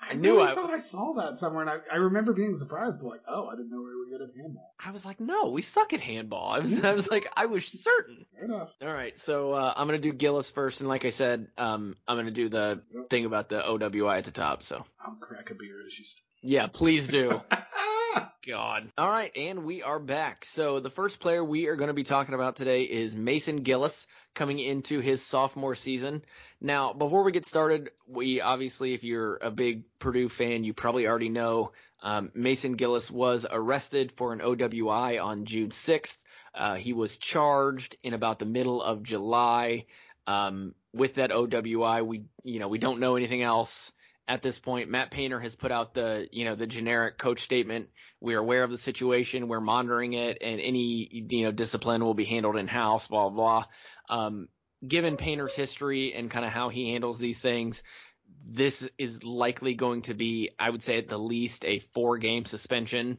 I, 0.10 0.14
I 0.14 0.16
knew 0.16 0.38
really 0.38 0.52
I- 0.52 0.56
thought 0.56 0.70
I 0.72 0.80
saw 0.80 1.14
that 1.14 1.38
somewhere, 1.38 1.62
and 1.62 1.70
I, 1.70 1.94
I 1.94 1.98
remember 1.98 2.34
being 2.34 2.56
surprised, 2.56 3.02
like, 3.04 3.22
oh, 3.28 3.48
I 3.48 3.52
didn't 3.56 3.70
know 3.70 3.78
we 3.78 3.96
were 3.96 4.18
good 4.18 4.28
at 4.28 4.36
handball. 4.36 4.74
I 4.84 4.92
was 4.92 5.06
like, 5.06 5.20
no, 5.20 5.50
we 5.52 5.62
suck 5.62 5.94
at 5.94 6.02
handball. 6.02 6.50
I 6.52 6.60
was, 6.60 6.84
I 6.84 6.94
was 6.94 7.10
like, 7.10 7.32
I 7.38 7.46
was 7.46 7.66
certain. 7.66 8.26
Fair 8.36 8.46
enough. 8.46 8.76
All 8.82 8.92
right, 8.94 9.18
so 9.20 9.54
uh, 9.54 9.74
I'm 9.76 9.88
gonna 9.88 10.00
do 10.00 10.12
Gillis 10.14 10.50
first, 10.50 10.80
and 10.80 10.90
like 10.90 11.06
I 11.06 11.12
said, 11.12 11.48
um, 11.58 11.96
I'm 12.08 12.18
gonna 12.18 12.32
do 12.32 12.50
the 12.50 12.82
thing 13.10 13.26
about 13.26 13.50
the 13.50 13.62
OWI 13.62 14.18
at 14.18 14.24
the 14.26 14.32
top. 14.32 14.64
So 14.64 14.84
I'll 15.06 15.16
crack 15.16 15.52
a 15.52 15.56
beer 15.56 15.82
as 15.86 15.98
you 15.98 16.06
start. 16.06 16.24
yeah, 16.42 16.68
please 16.68 17.08
do. 17.08 17.42
God. 18.48 18.90
All 18.98 19.08
right, 19.10 19.32
and 19.36 19.64
we 19.64 19.84
are 19.84 20.00
back. 20.00 20.44
So 20.46 20.80
the 20.80 20.90
first 20.90 21.20
player 21.20 21.44
we 21.44 21.68
are 21.68 21.76
going 21.76 21.90
to 21.90 21.94
be 21.94 22.04
talking 22.04 22.34
about 22.34 22.56
today 22.56 22.84
is 22.84 23.16
Mason 23.16 23.58
Gillis 23.58 24.08
coming 24.34 24.58
into 24.60 25.00
his 25.02 25.24
sophomore 25.24 25.76
season. 25.76 26.24
Now, 26.62 26.94
before 26.94 27.24
we 27.24 27.32
get 27.32 27.46
started, 27.46 27.92
we 28.06 28.42
obviously, 28.42 28.94
if 28.94 29.04
you're 29.04 29.38
a 29.38 29.50
big 29.50 29.84
Purdue 29.98 30.28
fan, 30.28 30.64
you 30.64 30.74
probably 30.74 31.08
already 31.08 31.30
know 31.30 31.72
um, 32.02 32.32
Mason 32.34 32.74
Gillis 32.74 33.10
was 33.10 33.46
arrested 33.50 34.12
for 34.12 34.34
an 34.34 34.40
OWI 34.40 35.24
on 35.24 35.46
June 35.46 35.70
6th. 35.70 36.18
Uh, 36.54 36.76
he 36.76 36.94
was 36.94 37.18
charged 37.18 37.96
in 38.04 38.14
about 38.14 38.40
the 38.40 38.46
middle 38.46 38.82
of 38.82 39.04
July 39.04 39.86
um, 40.28 40.76
with 40.94 41.16
that 41.16 41.32
OWI. 41.32 42.06
We, 42.06 42.24
you 42.44 42.60
know, 42.60 42.68
we 42.68 42.78
don't 42.78 43.00
know 43.00 43.16
anything 43.16 43.42
else 43.42 43.92
at 44.28 44.42
this 44.42 44.60
point. 44.60 44.90
Matt 44.90 45.12
Painter 45.12 45.40
has 45.40 45.56
put 45.56 45.72
out 45.72 45.94
the, 45.94 46.28
you 46.32 46.46
know, 46.46 46.56
the 46.56 46.68
generic 46.68 47.18
coach 47.18 47.42
statement. 47.42 47.90
We're 48.20 48.40
aware 48.40 48.64
of 48.64 48.72
the 48.72 48.78
situation. 48.78 49.48
We're 49.48 49.62
monitoring 49.62 50.14
it, 50.14 50.40
and 50.42 50.60
any, 50.60 51.10
you 51.30 51.44
know, 51.44 51.52
discipline 51.52 52.04
will 52.04 52.14
be 52.14 52.26
handled 52.26 52.58
in 52.58 52.68
house. 52.68 53.08
Blah 53.08 53.30
blah. 53.30 53.66
Um, 54.10 54.50
given 54.86 55.18
Painter's 55.18 55.56
history 55.56 56.14
and 56.14 56.30
kind 56.32 56.46
of 56.46 56.52
how 56.52 56.70
he 56.70 56.92
handles 56.92 57.18
these 57.18 57.40
things, 57.40 57.84
this 58.46 58.90
is 58.98 59.24
likely 59.24 59.74
going 59.74 60.04
to 60.04 60.14
be, 60.14 60.52
I 60.58 60.70
would 60.70 60.82
say, 60.82 60.98
at 60.98 61.08
the 61.10 61.18
least 61.18 61.66
a 61.66 61.80
four 61.80 62.18
game 62.18 62.46
suspension. 62.46 63.18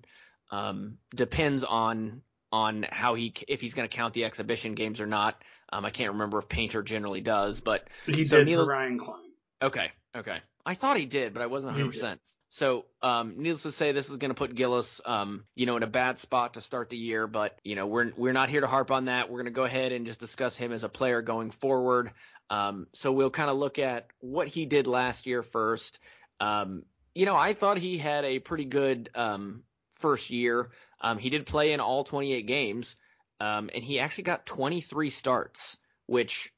Um, 0.50 0.98
depends 1.14 1.64
on 1.64 2.22
on 2.52 2.84
how 2.90 3.14
he 3.14 3.32
if 3.46 3.60
he's 3.60 3.74
going 3.74 3.88
to 3.88 3.94
count 3.94 4.14
the 4.14 4.24
exhibition 4.24 4.74
games 4.74 5.00
or 5.00 5.06
not. 5.06 5.42
Um, 5.72 5.84
I 5.84 5.90
can't 5.90 6.12
remember 6.12 6.38
if 6.38 6.48
Painter 6.48 6.82
generally 6.82 7.20
does, 7.20 7.60
but 7.60 7.88
He 8.06 8.26
So 8.26 8.38
did 8.38 8.46
Neil- 8.46 8.64
for 8.64 8.70
Ryan 8.70 8.98
Cline. 8.98 9.30
Okay, 9.62 9.90
okay. 10.16 10.38
I 10.64 10.74
thought 10.74 10.96
he 10.96 11.06
did, 11.06 11.32
but 11.34 11.42
I 11.42 11.46
wasn't 11.46 11.76
100%. 11.76 12.18
So, 12.48 12.84
um, 13.02 13.34
needless 13.38 13.62
to 13.62 13.70
say, 13.70 13.92
this 13.92 14.10
is 14.10 14.16
going 14.16 14.30
to 14.30 14.34
put 14.34 14.54
Gillis, 14.54 15.00
um, 15.04 15.44
you 15.54 15.66
know, 15.66 15.76
in 15.76 15.82
a 15.82 15.88
bad 15.88 16.18
spot 16.18 16.54
to 16.54 16.60
start 16.60 16.90
the 16.90 16.96
year, 16.96 17.26
but, 17.26 17.58
you 17.64 17.76
know, 17.76 17.86
we're, 17.86 18.12
we're 18.16 18.32
not 18.32 18.50
here 18.50 18.60
to 18.60 18.66
harp 18.66 18.90
on 18.90 19.06
that. 19.06 19.30
We're 19.30 19.38
going 19.38 19.46
to 19.46 19.52
go 19.52 19.64
ahead 19.64 19.92
and 19.92 20.06
just 20.06 20.20
discuss 20.20 20.56
him 20.56 20.72
as 20.72 20.84
a 20.84 20.88
player 20.88 21.22
going 21.22 21.50
forward. 21.50 22.12
Um, 22.50 22.88
so 22.92 23.12
we'll 23.12 23.30
kind 23.30 23.50
of 23.50 23.56
look 23.56 23.78
at 23.78 24.08
what 24.20 24.48
he 24.48 24.66
did 24.66 24.86
last 24.86 25.26
year 25.26 25.42
first. 25.42 25.98
Um, 26.40 26.84
you 27.14 27.26
know, 27.26 27.36
I 27.36 27.54
thought 27.54 27.78
he 27.78 27.98
had 27.98 28.24
a 28.24 28.38
pretty 28.38 28.64
good, 28.64 29.10
um, 29.14 29.62
first 29.94 30.30
year. 30.30 30.70
Um, 31.00 31.18
he 31.18 31.30
did 31.30 31.46
play 31.46 31.72
in 31.72 31.80
all 31.80 32.04
28 32.04 32.46
games, 32.46 32.96
um, 33.38 33.70
and 33.74 33.82
he 33.84 34.00
actually 34.00 34.24
got 34.24 34.46
23 34.46 35.10
starts, 35.10 35.78
which 36.06 36.52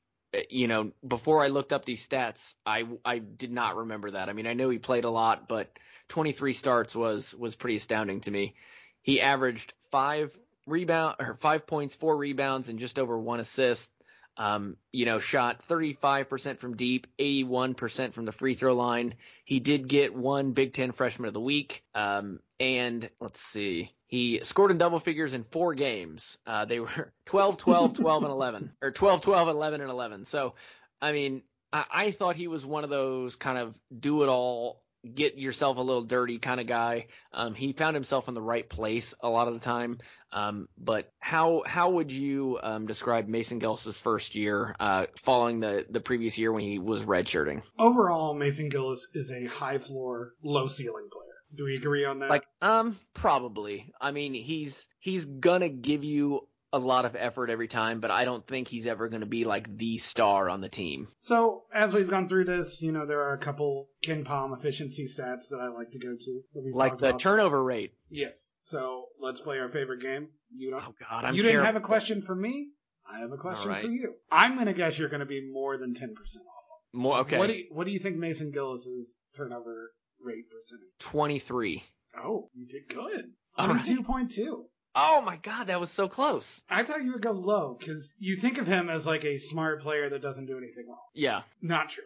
you 0.51 0.69
know, 0.69 0.93
before 1.07 1.43
I 1.43 1.49
looked 1.49 1.73
up 1.73 1.85
these 1.85 2.07
stats, 2.07 2.55
I 2.65 2.87
I 3.05 3.19
did 3.19 3.53
not 3.53 3.77
remember 3.77 4.13
that. 4.13 4.29
I 4.29 4.33
mean, 4.33 4.47
I 4.47 4.55
know 4.55 4.71
he 4.71 4.79
played 4.79 5.05
a 5.05 5.11
lot, 5.11 5.49
but 5.49 5.79
23 6.09 6.53
starts 6.53 6.95
was 6.95 7.35
was 7.35 7.55
pretty 7.55 7.77
astounding 7.77 8.21
to 8.23 8.31
me. 8.31 8.55
He 9.03 9.21
averaged 9.21 9.75
five 9.91 10.37
rebound 10.67 11.17
or 11.19 11.35
five 11.35 11.67
points, 11.67 11.95
four 11.95 12.17
rebounds, 12.17 12.69
and 12.69 12.79
just 12.79 12.99
over 12.99 13.19
one 13.19 13.41
assist. 13.41 13.91
Um, 14.39 14.79
you 14.93 15.05
know, 15.05 15.19
shot 15.19 15.69
35% 15.69 16.59
from 16.59 16.75
deep, 16.75 17.07
81% 17.19 18.15
from 18.15 18.25
the 18.25 18.33
free 18.33 18.55
throw 18.55 18.75
line. 18.75 19.15
He 19.45 19.61
did 19.61 19.87
get 19.87 20.15
one 20.15 20.53
Big 20.53 20.73
Ten 20.73 20.93
Freshman 20.93 21.29
of 21.29 21.35
the 21.35 21.41
Week. 21.41 21.85
Um, 21.95 22.41
and 22.63 23.11
let's 23.19 23.41
see, 23.41 23.91
he 24.07 24.39
scored 24.45 24.71
in 24.71 24.79
double 24.79 25.01
figures 25.01 25.35
in 25.35 25.43
four 25.43 25.75
games. 25.75 26.39
Uh, 26.47 26.65
they 26.65 26.79
were 26.79 27.13
12, 27.27 27.57
12, 27.57 27.95
12, 27.95 28.23
and 28.23 28.33
11, 28.33 28.73
or 28.81 28.93
12, 28.93 29.21
12, 29.21 29.49
11, 29.49 29.81
and 29.81 29.91
11. 29.91 30.25
So, 30.27 30.55
I 31.01 31.11
mean, 31.11 31.43
I, 31.73 31.85
I 31.91 32.11
thought 32.13 32.37
he 32.37 32.47
was 32.47 32.65
one 32.65 32.85
of 32.85 32.91
those 32.91 33.35
kind 33.35 33.59
of 33.59 33.77
do 33.99 34.23
it 34.23 34.29
all, 34.29 34.81
get 35.13 35.37
yourself 35.39 35.77
a 35.77 35.81
little 35.81 36.05
dirty 36.05 36.39
kind 36.39 36.61
of 36.61 36.69
guy. 36.69 37.09
Um, 37.33 37.55
he 37.55 37.73
found 37.73 37.97
himself 37.97 38.29
in 38.29 38.35
the 38.35 38.41
right 38.41 38.69
place 38.69 39.13
a 39.21 39.29
lot 39.29 39.49
of 39.49 39.55
the 39.55 39.61
time. 39.61 39.99
Um, 40.31 40.69
but 40.79 41.11
how 41.19 41.65
how 41.67 41.91
would 41.91 42.13
you 42.13 42.61
um, 42.63 42.87
describe 42.87 43.27
Mason 43.27 43.59
Gillis's 43.59 43.99
first 43.99 44.37
year, 44.37 44.77
uh, 44.79 45.07
following 45.17 45.59
the 45.59 45.85
the 45.91 46.01
previous 46.01 46.39
year 46.39 46.53
when 46.53 46.63
he 46.63 46.79
was 46.79 47.03
redshirting? 47.03 47.63
Overall, 47.77 48.35
Mason 48.35 48.69
Gillis 48.69 49.09
is 49.15 49.33
a 49.33 49.47
high 49.47 49.79
floor, 49.79 50.33
low 50.45 50.69
ceiling 50.69 51.09
player. 51.11 51.32
Do 51.55 51.65
we 51.65 51.77
agree 51.77 52.05
on 52.05 52.21
that? 52.21 52.31
Like, 52.31 52.45
um, 52.61 52.99
probably. 53.15 53.93
I 54.01 54.11
mean, 54.11 54.35
he's 54.35 54.87
he's 54.99 55.25
gonna 55.25 55.69
give 55.69 56.05
you 56.05 56.49
a 56.73 56.79
lot 56.79 57.05
of 57.05 57.15
effort 57.15 57.51
every 57.51 57.69
time, 57.69 58.01
but 58.01 58.11
I 58.11 58.25
don't 58.25 58.47
think 58.47 58.69
he's 58.69 58.87
ever 58.87 59.09
gonna 59.09 59.27
be 59.27 59.45
like 59.45 59.77
the 59.77 59.99
star 59.99 60.49
on 60.49 60.61
the 60.61 60.69
team. 60.69 61.09
So, 61.21 61.65
as 61.73 61.95
we've 61.95 62.09
gone 62.09 62.29
through 62.29 62.45
this, 62.45 62.81
you 62.81 62.93
know, 62.93 63.05
there 63.05 63.23
are 63.23 63.35
a 63.35 63.39
couple 63.39 63.89
KenPom 64.05 64.57
efficiency 64.57 65.05
stats 65.05 65.51
that 65.51 65.61
I 65.61 65.69
like 65.69 65.91
to 65.91 65.99
go 65.99 66.17
to. 66.19 66.43
Like 66.55 66.99
the 66.99 67.11
about. 67.11 67.21
turnover 67.21 67.63
rate. 67.63 67.93
Yes. 68.09 68.53
So, 68.61 69.09
let's 69.21 69.41
play 69.41 69.59
our 69.59 69.69
favorite 69.69 70.01
game. 70.01 70.29
You 70.55 70.71
don't. 70.71 70.83
Oh 70.83 70.95
God, 71.09 71.27
I'm 71.27 71.35
you 71.35 71.43
didn't 71.43 71.65
have 71.65 71.77
a 71.77 71.81
question 71.81 72.23
for 72.23 72.35
me. 72.35 72.71
I 73.11 73.21
have 73.21 73.33
a 73.33 73.37
question 73.37 73.71
right. 73.71 73.83
for 73.83 73.91
you. 73.91 74.15
I'm 74.31 74.55
going 74.55 74.67
to 74.67 74.73
guess 74.73 74.99
you're 74.99 75.09
going 75.09 75.21
to 75.21 75.27
be 75.27 75.51
more 75.53 75.77
than 75.77 75.95
10% 75.95 76.11
off. 76.11 76.63
More 76.93 77.19
okay. 77.21 77.39
What 77.39 77.49
do 77.49 77.55
you, 77.55 77.67
what 77.71 77.85
do 77.85 77.91
you 77.91 77.99
think 77.99 78.17
Mason 78.17 78.53
Gillis's 78.53 79.19
turnover 79.35 79.93
rate 80.25 80.51
percentage? 80.51 80.89
Twenty 80.99 81.39
three. 81.39 81.83
Oh, 82.17 82.51
you 82.55 82.67
did 82.67 82.89
good. 82.89 83.33
All 83.57 83.69
right. 83.69 83.83
22.2. 83.83 84.65
Oh 84.95 85.23
my 85.23 85.37
God, 85.37 85.69
that 85.69 85.81
was 85.81 85.91
so 85.91 86.09
close. 86.09 86.61
I 86.69 86.83
thought 86.83 87.03
you 87.03 87.13
would 87.13 87.23
go 87.23 87.33
low 87.33 87.75
because 87.79 88.15
you 88.19 88.37
think 88.37 88.59
of 88.59 88.67
him 88.67 88.91
as 88.91 89.07
like 89.07 89.25
a 89.25 89.39
smart 89.39 89.81
player 89.81 90.09
that 90.11 90.21
doesn't 90.21 90.47
do 90.47 90.59
anything 90.59 90.87
wrong. 90.89 90.99
Yeah. 91.15 91.43
Not 91.63 91.89
true. 91.89 92.05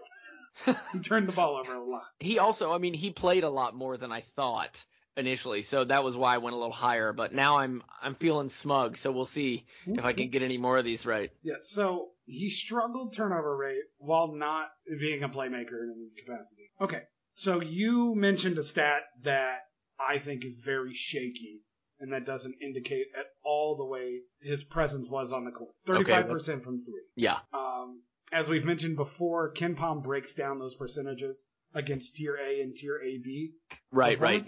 he 0.92 1.00
turned 1.00 1.29
the 1.29 1.33
ball 1.33 1.57
over 1.57 1.74
a 1.74 1.85
lot. 1.85 2.05
He 2.20 2.38
also, 2.38 2.72
I 2.72 2.79
mean, 2.79 2.94
he 2.94 3.11
played 3.11 3.44
a 3.44 3.50
lot 3.50 3.74
more 3.74 3.96
than 3.96 4.12
I 4.12 4.20
thought 4.20 4.85
initially, 5.16 5.62
so 5.62 5.85
that 5.85 6.05
was 6.05 6.16
why 6.16 6.35
I 6.35 6.38
went 6.38 6.55
a 6.55 6.59
little 6.59 6.72
higher. 6.72 7.12
But 7.12 7.35
now 7.35 7.59
I'm 7.59 7.83
I'm 8.02 8.14
feeling 8.14 8.48
smug, 8.48 8.96
so 8.96 9.11
we'll 9.11 9.24
see 9.24 9.64
if 9.87 10.05
I 10.05 10.12
can 10.12 10.24
mm-hmm. 10.24 10.31
get 10.31 10.42
any 10.42 10.59
more 10.59 10.79
of 10.79 10.85
these 10.85 11.05
right. 11.05 11.31
Yeah, 11.42 11.57
so 11.62 12.11
he 12.24 12.50
struggled 12.50 13.14
turnover 13.14 13.57
rate 13.57 13.83
while 13.98 14.33
not 14.33 14.68
being 14.87 15.22
a 15.22 15.29
playmaker 15.29 15.83
in 15.83 15.94
any 15.94 16.24
capacity. 16.24 16.70
Okay, 16.81 17.02
so 17.37 17.61
you 17.61 18.14
mentioned 18.14 18.57
a 18.57 18.62
stat 18.62 19.03
that 19.22 19.61
I 20.01 20.18
think 20.18 20.44
is 20.44 20.57
very 20.57 20.94
shaky 20.94 21.61
and 22.01 22.12
that 22.14 22.25
doesn't 22.25 22.55
indicate 22.62 23.09
at 23.16 23.27
all 23.44 23.77
the 23.77 23.85
way 23.85 24.20
his 24.40 24.64
presence 24.64 25.09
was 25.09 25.33
on 25.33 25.44
the 25.44 25.51
court. 25.51 25.75
Okay, 25.88 26.12
35% 26.12 26.62
from 26.62 26.79
three. 26.79 27.03
Yeah. 27.14 27.37
Um, 27.53 28.03
as 28.33 28.49
we've 28.49 28.64
mentioned 28.64 28.96
before, 28.96 29.53
KenPom 29.53 30.03
breaks 30.03 30.33
down 30.33 30.59
those 30.59 30.75
percentages 30.75 31.44
against 31.75 32.16
Tier 32.16 32.38
A 32.42 32.62
and 32.62 32.75
Tier 32.75 33.01
AB. 33.05 33.53
Right, 33.92 34.18
right. 34.18 34.46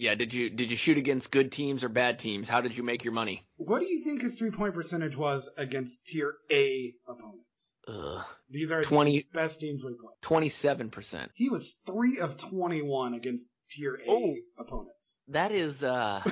Yeah, 0.00 0.14
did 0.14 0.32
you 0.32 0.48
did 0.48 0.70
you 0.70 0.78
shoot 0.78 0.96
against 0.96 1.30
good 1.30 1.52
teams 1.52 1.84
or 1.84 1.90
bad 1.90 2.18
teams? 2.18 2.48
How 2.48 2.62
did 2.62 2.74
you 2.74 2.82
make 2.82 3.04
your 3.04 3.12
money? 3.12 3.46
What 3.58 3.80
do 3.80 3.86
you 3.86 4.02
think 4.02 4.22
his 4.22 4.38
three 4.38 4.50
point 4.50 4.72
percentage 4.72 5.14
was 5.14 5.50
against 5.58 6.06
Tier 6.06 6.32
A 6.50 6.94
opponents? 7.06 7.74
Ugh. 7.86 8.24
These 8.48 8.72
are 8.72 8.82
20 8.82 9.12
the 9.12 9.26
best 9.38 9.60
teams 9.60 9.84
we 9.84 9.92
play. 9.92 10.14
Twenty-seven 10.22 10.88
percent. 10.88 11.30
He 11.34 11.50
was 11.50 11.74
three 11.86 12.18
of 12.18 12.38
21 12.38 13.12
against 13.12 13.46
Tier 13.72 13.96
A 14.06 14.10
Oh. 14.10 14.34
opponents. 14.58 15.18
That 15.28 15.52
is 15.52 15.84
uh 15.84 16.22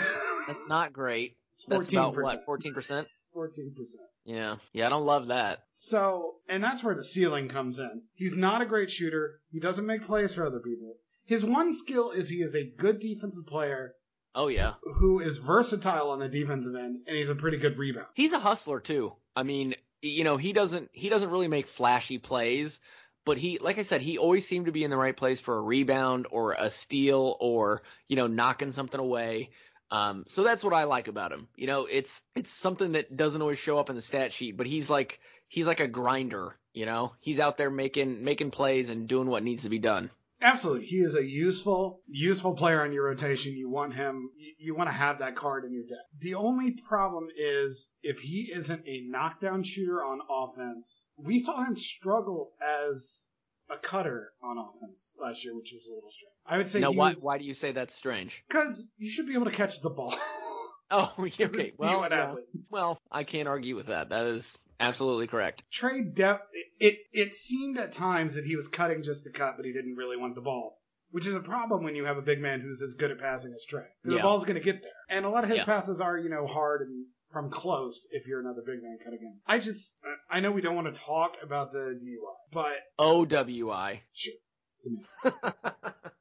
that's 0.46 0.64
not 0.68 0.94
great. 0.94 1.37
That's 1.68 1.90
14%. 1.90 1.92
about 1.92 2.22
what, 2.22 2.44
fourteen 2.46 2.72
percent? 2.72 3.07
14%. 3.37 3.66
Yeah. 4.24 4.57
Yeah, 4.72 4.87
I 4.87 4.88
don't 4.88 5.04
love 5.04 5.26
that. 5.28 5.59
So, 5.72 6.37
and 6.48 6.64
that's 6.64 6.83
where 6.83 6.94
the 6.94 7.04
ceiling 7.04 7.48
comes 7.48 7.78
in. 7.78 8.02
He's 8.14 8.35
not 8.35 8.62
a 8.62 8.66
great 8.66 8.90
shooter. 8.90 9.40
He 9.52 9.61
doesn't 9.61 9.85
make 9.87 10.07
plays 10.07 10.35
for 10.35 10.44
other 10.46 10.61
people. 10.61 10.96
His 11.28 11.44
one 11.44 11.74
skill 11.74 12.10
is 12.10 12.30
he 12.30 12.40
is 12.40 12.54
a 12.54 12.64
good 12.64 13.00
defensive 13.00 13.46
player 13.46 13.94
Oh 14.34 14.48
yeah. 14.48 14.74
who 14.82 15.20
is 15.20 15.36
versatile 15.36 16.10
on 16.10 16.20
the 16.20 16.28
defensive 16.28 16.74
end, 16.74 17.00
and 17.06 17.16
he's 17.16 17.28
a 17.28 17.34
pretty 17.34 17.58
good 17.58 17.76
rebound. 17.76 18.06
He's 18.14 18.32
a 18.32 18.38
hustler 18.38 18.80
too. 18.80 19.12
I 19.36 19.42
mean, 19.42 19.74
you 20.00 20.24
know, 20.24 20.38
he 20.38 20.54
doesn't 20.54 20.90
he 20.92 21.10
doesn't 21.10 21.30
really 21.30 21.48
make 21.48 21.68
flashy 21.68 22.16
plays, 22.16 22.80
but 23.26 23.36
he 23.36 23.58
like 23.58 23.78
I 23.78 23.82
said, 23.82 24.00
he 24.00 24.16
always 24.16 24.48
seemed 24.48 24.66
to 24.66 24.72
be 24.72 24.84
in 24.84 24.90
the 24.90 24.96
right 24.96 25.16
place 25.16 25.38
for 25.38 25.58
a 25.58 25.60
rebound 25.60 26.26
or 26.30 26.52
a 26.52 26.70
steal 26.70 27.36
or, 27.40 27.82
you 28.08 28.16
know, 28.16 28.26
knocking 28.26 28.72
something 28.72 28.98
away. 28.98 29.50
Um, 29.90 30.24
so 30.28 30.44
that's 30.44 30.64
what 30.64 30.72
I 30.72 30.84
like 30.84 31.08
about 31.08 31.32
him. 31.32 31.48
You 31.56 31.66
know, 31.66 31.84
it's 31.84 32.22
it's 32.34 32.50
something 32.50 32.92
that 32.92 33.14
doesn't 33.14 33.42
always 33.42 33.58
show 33.58 33.78
up 33.78 33.90
in 33.90 33.96
the 33.96 34.02
stat 34.02 34.32
sheet, 34.32 34.56
but 34.56 34.66
he's 34.66 34.88
like 34.88 35.20
he's 35.46 35.66
like 35.66 35.80
a 35.80 35.88
grinder. 35.88 36.56
You 36.72 36.86
know, 36.86 37.12
he's 37.20 37.38
out 37.38 37.58
there 37.58 37.70
making 37.70 38.24
making 38.24 38.50
plays 38.50 38.88
and 38.88 39.06
doing 39.06 39.28
what 39.28 39.42
needs 39.42 39.64
to 39.64 39.68
be 39.68 39.78
done. 39.78 40.10
Absolutely, 40.40 40.87
he 40.87 40.98
is 40.98 41.16
a 41.16 41.24
useful, 41.24 42.01
useful 42.07 42.55
player 42.55 42.83
on 42.83 42.92
your 42.92 43.05
rotation. 43.07 43.57
You 43.57 43.68
want 43.68 43.94
him. 43.94 44.31
You, 44.37 44.53
you 44.59 44.74
want 44.74 44.88
to 44.88 44.94
have 44.94 45.18
that 45.18 45.35
card 45.35 45.64
in 45.64 45.72
your 45.72 45.85
deck. 45.85 45.98
The 46.20 46.35
only 46.35 46.77
problem 46.88 47.29
is 47.37 47.88
if 48.03 48.20
he 48.20 48.51
isn't 48.55 48.83
a 48.87 49.01
knockdown 49.03 49.64
shooter 49.64 50.03
on 50.05 50.20
offense. 50.31 51.09
We 51.16 51.38
saw 51.40 51.64
him 51.64 51.77
struggle 51.77 52.53
as 52.62 53.33
a 53.70 53.77
cutter 53.79 54.31
on 54.42 54.59
offense 54.59 55.16
last 55.20 55.44
year, 55.44 55.57
which 55.57 55.72
was 55.74 55.88
a 55.90 55.94
little 55.94 56.11
strange. 56.11 56.33
I 56.46 56.57
would 56.59 56.68
say 56.68 56.81
Now, 56.81 56.92
why 56.92 57.11
was 57.11 57.22
why 57.22 57.38
do 57.38 57.44
you 57.44 57.55
say 57.55 57.72
that's 57.72 57.94
strange? 57.94 58.42
because 58.48 58.90
you 58.96 59.11
should 59.11 59.27
be 59.27 59.35
able 59.35 59.46
to 59.46 59.51
catch 59.51 59.81
the 59.83 59.90
ball. 59.90 60.14
Oh, 60.90 61.12
okay. 61.18 61.72
Well, 61.77 62.07
yeah. 62.11 62.35
well, 62.70 62.98
I 63.12 63.24
can't 63.24 63.46
argue 63.46 63.77
with 63.77 63.87
that. 63.87 64.09
That 64.09 64.24
is 64.27 64.59
absolutely 64.81 65.27
correct. 65.27 65.64
trade 65.70 66.14
depth. 66.14 66.46
It 66.81 66.98
it 67.12 67.35
seemed 67.35 67.79
at 67.79 67.92
times 67.92 68.37
that 68.37 68.46
he 68.46 68.57
was 68.57 68.68
cutting 68.68 69.03
just 69.03 69.24
to 69.24 69.31
cut, 69.31 69.57
but 69.59 69.66
he 69.66 69.72
didn't 69.72 69.96
really 69.96 70.16
want 70.16 70.35
the 70.35 70.40
ball, 70.40 70.81
which 71.11 71.27
is 71.27 71.35
a 71.35 71.40
problem 71.40 71.85
when 71.85 71.94
you 71.94 72.07
have 72.07 72.16
a 72.16 72.22
big 72.22 72.40
man 72.40 72.61
who's 72.61 72.81
as 72.81 72.94
good 72.94 73.11
at 73.11 73.18
passing 73.18 73.53
as 73.53 73.66
Trey. 73.66 73.83
Yeah. 74.05 74.14
The 74.14 74.20
ball's 74.20 74.44
going 74.46 74.55
to 74.59 74.64
get 74.64 74.83
there, 74.83 74.92
and 75.11 75.27
a 75.27 75.29
lot 75.29 75.44
of 75.44 75.51
his 75.51 75.59
Yeah. 75.59 75.64
passes 75.66 76.01
are 76.01 76.16
you 76.16 76.31
know 76.31 76.46
hard 76.46 76.81
and 76.81 77.05
from 77.27 77.51
close. 77.51 78.07
If 78.11 78.27
you're 78.27 78.40
another 78.40 78.62
big 78.64 78.83
man 78.83 78.96
cutting 79.05 79.18
in, 79.20 79.40
I 79.46 79.59
just 79.59 79.94
I 80.31 80.40
know 80.40 80.53
we 80.53 80.62
don't 80.62 80.74
want 80.74 80.94
to 80.94 80.98
talk 80.98 81.37
about 81.42 81.70
the 81.72 82.01
DUI, 82.03 82.35
but 82.51 82.79
OWI. 82.98 84.01
sure, 84.14 84.35
semantics. 84.79 85.38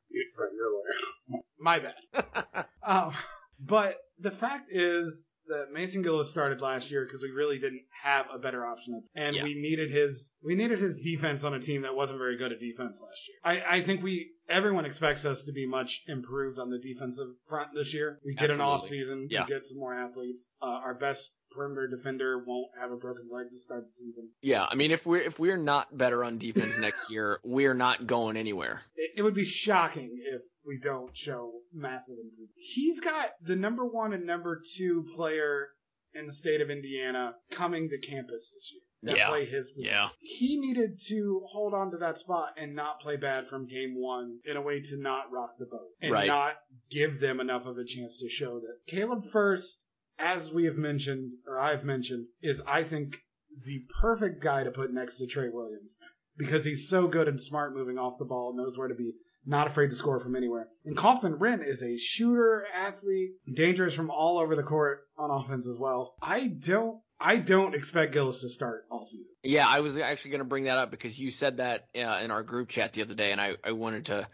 You- 0.09 0.25
right, 0.37 0.49
you're 0.53 0.67
a 0.67 0.73
lawyer. 0.73 1.43
My 1.59 1.79
bad. 1.79 2.65
Um, 2.83 3.13
but 3.59 3.97
the 4.19 4.31
fact 4.31 4.69
is 4.71 5.27
that 5.47 5.67
Mason 5.71 6.01
Gillis 6.01 6.29
started 6.29 6.59
last 6.59 6.91
year 6.91 7.05
because 7.05 7.21
we 7.23 7.31
really 7.31 7.57
didn't 7.57 7.83
have 8.03 8.25
a 8.33 8.37
better 8.37 8.65
option, 8.65 9.01
and 9.15 9.33
Yeah. 9.33 9.43
we 9.43 9.53
needed 9.55 9.89
his 9.89 10.33
we 10.43 10.55
needed 10.55 10.79
his 10.79 10.99
defense 10.99 11.45
on 11.45 11.53
a 11.53 11.59
team 11.59 11.83
that 11.83 11.95
wasn't 11.95 12.19
very 12.19 12.35
good 12.35 12.51
at 12.51 12.59
defense 12.59 13.01
last 13.01 13.21
year. 13.29 13.37
I, 13.63 13.77
I 13.77 13.81
think 13.81 14.03
we 14.03 14.31
everyone 14.49 14.83
expects 14.83 15.23
us 15.23 15.43
to 15.43 15.53
be 15.53 15.65
much 15.65 16.01
improved 16.07 16.59
on 16.59 16.69
the 16.69 16.79
defensive 16.79 17.27
front 17.47 17.69
this 17.73 17.93
year. 17.93 18.19
We 18.25 18.33
get 18.35 18.49
an 18.51 18.59
off 18.59 18.83
season, 18.87 19.27
Yeah. 19.31 19.45
we 19.45 19.53
get 19.53 19.65
some 19.65 19.77
more 19.79 19.93
athletes. 19.93 20.49
Uh, 20.61 20.65
our 20.83 20.93
best 20.95 21.36
perimeter 21.51 21.87
defender 21.87 22.43
won't 22.45 22.67
have 22.79 22.91
a 22.91 22.95
broken 22.97 23.27
leg 23.31 23.47
to 23.51 23.57
start 23.57 23.85
the 23.85 23.91
season. 23.91 24.29
Yeah, 24.41 24.65
I 24.69 24.75
mean, 24.75 24.91
if 24.91 25.05
we're 25.05 25.21
if 25.21 25.39
we're 25.39 25.57
not 25.57 25.95
better 25.97 26.23
on 26.23 26.37
defense 26.37 26.77
next 26.79 27.09
year, 27.09 27.39
we're 27.43 27.73
not 27.73 28.07
going 28.07 28.37
anywhere. 28.37 28.81
it, 28.95 29.11
it 29.17 29.21
would 29.23 29.35
be 29.35 29.45
shocking 29.45 30.17
if 30.25 30.41
we 30.65 30.79
don't 30.79 31.15
show 31.15 31.53
massive 31.73 32.15
improvement. 32.21 32.49
He's 32.55 32.99
got 32.99 33.29
the 33.41 33.55
number 33.55 33.85
one 33.85 34.13
and 34.13 34.25
number 34.25 34.61
two 34.77 35.05
player 35.15 35.67
in 36.13 36.25
the 36.25 36.33
state 36.33 36.61
of 36.61 36.69
Indiana 36.69 37.35
coming 37.51 37.89
to 37.89 37.97
campus 37.99 38.53
this 38.55 38.71
year 38.73 38.81
that 39.03 39.17
Yeah. 39.17 39.29
play 39.29 39.45
his 39.45 39.69
position. 39.71 39.93
Yeah. 39.93 40.09
He 40.19 40.57
needed 40.59 40.99
to 41.09 41.41
hold 41.45 41.73
on 41.73 41.91
to 41.91 41.97
that 41.97 42.17
spot 42.17 42.53
and 42.57 42.75
not 42.75 42.99
play 42.99 43.15
bad 43.15 43.47
from 43.47 43.67
game 43.67 43.93
one 43.95 44.39
in 44.43 44.57
a 44.57 44.61
way 44.61 44.81
to 44.81 44.97
not 44.99 45.31
rock 45.31 45.51
the 45.59 45.67
boat 45.67 45.89
and 46.01 46.11
Right. 46.11 46.27
not 46.27 46.55
give 46.89 47.19
them 47.19 47.39
enough 47.39 47.65
of 47.67 47.77
a 47.77 47.85
chance 47.85 48.19
to 48.21 48.29
show 48.29 48.59
that 48.59 48.77
Caleb 48.87 49.23
Furst, 49.31 49.85
as 50.19 50.51
we 50.51 50.65
have 50.65 50.77
mentioned 50.77 51.33
or 51.47 51.59
I've 51.59 51.83
mentioned, 51.83 52.27
is 52.41 52.61
I 52.67 52.83
think 52.83 53.17
the 53.63 53.83
perfect 54.01 54.41
guy 54.41 54.63
to 54.63 54.71
put 54.71 54.93
next 54.93 55.17
to 55.17 55.27
Trey 55.27 55.49
Williams 55.49 55.97
because 56.37 56.63
he's 56.63 56.89
so 56.89 57.07
good 57.07 57.27
and 57.27 57.41
smart 57.41 57.75
moving 57.75 57.97
off 57.97 58.17
the 58.17 58.25
ball, 58.25 58.55
knows 58.55 58.77
where 58.77 58.87
to 58.87 58.95
be, 58.95 59.13
not 59.45 59.67
afraid 59.67 59.89
to 59.89 59.95
score 59.95 60.19
from 60.19 60.35
anywhere. 60.35 60.67
And 60.85 60.95
Kaufman 60.95 61.39
Renn 61.39 61.65
is 61.65 61.81
a 61.81 61.97
shooter, 61.97 62.65
athlete, 62.73 63.31
dangerous 63.51 63.95
from 63.95 64.11
all 64.11 64.37
over 64.37 64.55
the 64.55 64.63
court 64.63 65.07
on 65.17 65.31
offense 65.31 65.67
as 65.67 65.77
well. 65.77 66.15
I 66.21 66.47
don't 66.47 66.99
I 67.19 67.37
don't 67.37 67.73
expect 67.73 68.13
Gillis 68.13 68.41
to 68.41 68.49
start 68.49 68.85
all 68.91 69.03
season. 69.03 69.33
Yeah, 69.43 69.67
I 69.67 69.79
was 69.79 69.97
actually 69.97 70.31
going 70.31 70.39
to 70.39 70.45
bring 70.45 70.65
that 70.65 70.77
up 70.77 70.91
because 70.91 71.17
you 71.17 71.31
said 71.31 71.57
that 71.57 71.87
uh, 71.95 72.19
in 72.23 72.29
our 72.29 72.43
group 72.43 72.69
chat 72.69 72.93
the 72.93 73.01
other 73.01 73.15
day, 73.15 73.31
and 73.31 73.41
I, 73.41 73.55
I 73.63 73.71
wanted 73.71 74.05
to 74.07 74.27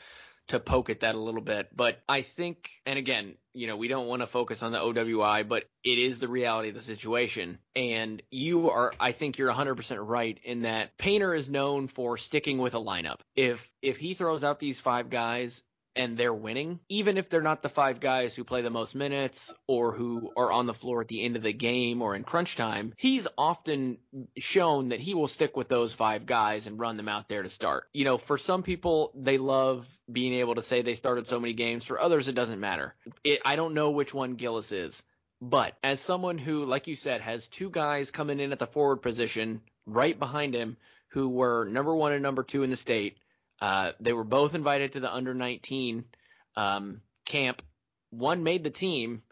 to 0.48 0.60
poke 0.60 0.90
at 0.90 1.02
that 1.02 1.16
a 1.16 1.20
little 1.20 1.42
bit. 1.42 1.70
But 1.76 2.00
I 2.08 2.22
think, 2.22 2.72
and 2.86 3.00
again, 3.00 3.38
you 3.54 3.68
know, 3.68 3.78
we 3.78 3.88
don't 3.88 4.08
want 4.08 4.22
to 4.22 4.28
focus 4.28 4.64
on 4.64 4.72
the 4.72 4.80
OWI, 4.80 5.48
but 5.48 5.66
it 5.84 6.00
is 6.00 6.20
the 6.20 6.28
reality 6.28 6.70
of 6.70 6.76
the 6.76 6.82
situation. 6.82 7.60
And 7.76 8.22
you 8.32 8.70
are, 8.70 8.94
I 9.00 9.12
think 9.12 9.38
you're 9.38 9.54
100% 9.54 9.98
right 10.02 10.40
in 10.44 10.64
that 10.64 10.98
Painter 10.98 11.34
is 11.34 11.50
known 11.50 11.88
for 11.88 12.18
sticking 12.18 12.58
with 12.58 12.76
a 12.76 12.80
lineup. 12.80 13.20
If 13.36 13.70
if 13.82 13.98
he 13.98 14.14
throws 14.14 14.44
out 14.44 14.60
these 14.60 14.80
five 14.80 15.10
guys 15.10 15.64
and 15.96 16.18
they're 16.18 16.34
winning, 16.34 16.80
even 16.90 17.18
if 17.18 17.30
they're 17.30 17.42
not 17.42 17.62
the 17.62 17.70
five 17.70 18.00
guys 18.00 18.36
who 18.36 18.44
play 18.44 18.62
the 18.62 18.70
most 18.70 18.96
minutes 18.96 19.54
or 19.68 19.94
who 19.94 20.32
are 20.36 20.52
on 20.52 20.66
the 20.66 20.74
floor 20.74 21.02
at 21.02 21.08
the 21.08 21.24
end 21.24 21.36
of 21.36 21.44
the 21.44 21.54
game 21.54 22.02
or 22.02 22.16
in 22.16 22.24
crunch 22.24 22.56
time, 22.56 22.94
he's 22.98 23.28
often 23.38 24.00
shown 24.38 24.90
that 24.90 25.00
he 25.00 25.14
will 25.14 25.28
stick 25.28 25.56
with 25.56 25.70
those 25.70 25.94
five 25.94 26.26
guys 26.26 26.68
and 26.68 26.80
run 26.80 26.98
them 26.98 27.10
out 27.10 27.28
there 27.28 27.44
to 27.44 27.50
start. 27.50 27.86
You 27.94 28.06
know, 28.06 28.18
for 28.18 28.38
some 28.38 28.64
people, 28.64 29.12
they 29.16 29.38
love 29.38 29.88
being 30.12 30.34
able 30.34 30.56
to 30.56 30.62
say 30.62 30.82
they 30.82 30.94
started 30.96 31.28
so 31.28 31.40
many 31.40 31.54
games. 31.54 31.84
For 31.84 32.00
others, 32.00 32.28
it 32.28 32.36
doesn't 32.36 32.60
matter. 32.60 32.96
It, 33.24 33.42
I 33.46 33.56
don't 33.56 33.74
know 33.74 33.92
which 33.92 34.14
one 34.14 34.36
Gillis 34.36 34.72
is. 34.72 35.04
But 35.42 35.76
as 35.84 36.00
someone 36.00 36.38
who, 36.38 36.64
like 36.64 36.88
you 36.88 36.96
said, 36.96 37.20
has 37.20 37.50
two 37.50 37.70
guys 37.70 38.12
coming 38.12 38.40
in 38.40 38.54
at 38.54 38.60
the 38.60 38.68
forward 38.68 39.02
position 39.02 39.62
right 39.86 40.18
behind 40.18 40.54
him 40.54 40.78
who 41.10 41.30
were 41.30 41.66
number 41.66 41.94
one 41.94 42.14
and 42.14 42.24
number 42.24 42.44
two 42.44 42.64
in 42.64 42.70
the 42.70 42.76
state, 42.76 43.18
uh, 43.64 43.94
they 44.02 44.12
were 44.12 44.26
both 44.26 44.56
invited 44.56 44.92
to 44.92 45.00
the 45.00 45.14
under 45.14 45.34
19 45.34 46.04
um, 46.58 47.00
camp. 47.26 47.62
One 48.10 48.44
made 48.44 48.66
the 48.66 48.70
team, 48.70 49.24